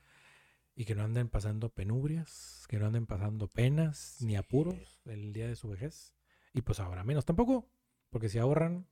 y 0.75 0.85
que 0.85 0.95
no 0.95 1.05
anden 1.05 1.29
pasando 1.31 1.71
penubrias, 1.71 2.67
que 2.69 2.79
no 2.79 2.87
anden 2.87 3.07
pasando 3.07 3.49
penas 3.49 4.19
ni 4.21 4.37
apuros 4.37 5.01
el 5.07 5.33
día 5.33 5.49
de 5.49 5.57
su 5.57 5.69
vejez. 5.69 6.15
Y 6.53 6.61
pues 6.61 6.81
ahora 6.81 7.03
menos 7.03 7.25
tampoco, 7.25 7.71
porque 8.11 8.29
si 8.29 8.39
ahorran, 8.39 8.87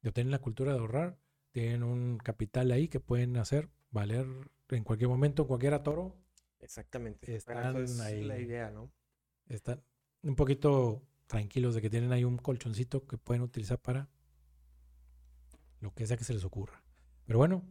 ya 0.00 0.12
tienen 0.12 0.30
la 0.30 0.38
cultura 0.38 0.72
de 0.72 0.78
ahorrar, 0.78 1.18
tienen 1.50 1.82
un 1.82 2.18
capital 2.18 2.70
ahí 2.70 2.86
que 2.86 3.00
pueden 3.00 3.36
hacer 3.36 3.68
valer 3.90 4.26
en 4.68 4.84
cualquier 4.84 5.08
momento, 5.08 5.42
en 5.42 5.48
cualquier 5.48 5.74
atoro, 5.74 6.16
Exactamente. 6.60 7.34
Están 7.34 7.74
eso 7.76 7.82
es 7.82 7.96
la 7.98 8.34
ahí. 8.34 8.42
idea, 8.44 8.70
¿no? 8.70 8.92
están 9.48 9.82
un 10.22 10.36
poquito 10.36 11.02
tranquilos 11.26 11.74
de 11.74 11.80
que 11.82 11.90
tienen 11.90 12.12
ahí 12.12 12.24
un 12.24 12.36
colchoncito 12.38 13.06
que 13.06 13.16
pueden 13.18 13.42
utilizar 13.42 13.80
para 13.80 14.08
lo 15.80 15.92
que 15.94 16.06
sea 16.06 16.16
que 16.16 16.24
se 16.24 16.34
les 16.34 16.44
ocurra. 16.44 16.82
Pero 17.24 17.38
bueno, 17.38 17.64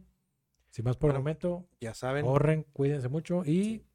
sin 0.70 0.84
más 0.84 0.96
por 0.96 1.10
el 1.10 1.16
momento, 1.18 1.68
Ya 1.80 1.94
saben. 1.94 2.24
ahorren, 2.26 2.64
cuídense 2.72 3.08
mucho 3.08 3.44
y 3.44 3.64
Sí. 3.64 3.86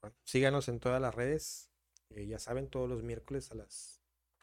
Bueno, 0.00 0.16
síganos 0.24 0.68
en 0.68 0.80
todas 0.80 1.00
las 1.00 1.14
redes. 1.14 1.70
eh, 2.10 2.26
ya 2.26 2.38
saben, 2.38 2.68
todos 2.68 2.88
los 2.88 3.02
miércoles 3.02 3.50
a 3.50 3.54
las 3.56 4.00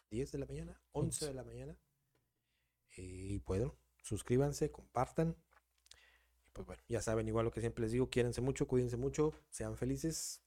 10 0.09 0.31
de 0.31 0.39
la 0.39 0.45
mañana, 0.45 0.81
11 0.91 1.27
de 1.27 1.33
la 1.33 1.43
mañana. 1.43 1.77
Y 2.97 3.37
bueno, 3.39 3.77
suscríbanse, 4.03 4.71
compartan. 4.71 5.37
Pues 6.51 6.67
bueno, 6.67 6.81
ya 6.89 7.01
saben, 7.01 7.27
igual 7.29 7.45
lo 7.45 7.51
que 7.51 7.61
siempre 7.61 7.83
les 7.83 7.93
digo, 7.93 8.09
quiérense 8.09 8.41
mucho, 8.41 8.67
cuídense 8.67 8.97
mucho, 8.97 9.33
sean 9.49 9.77
felices. 9.77 10.43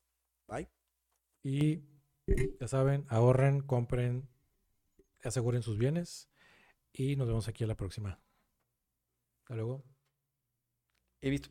Bye. 0.48 0.68
Y 1.42 1.82
ya 2.60 2.68
saben, 2.68 3.04
ahorren, 3.08 3.60
compren, 3.60 4.28
aseguren 5.22 5.62
sus 5.62 5.78
bienes. 5.78 6.28
Y 6.92 7.16
nos 7.16 7.26
vemos 7.26 7.48
aquí 7.48 7.64
a 7.64 7.66
la 7.66 7.76
próxima. 7.76 8.20
Hasta 9.42 9.56
luego. 9.56 9.84
He 11.20 11.30
visto 11.30 11.50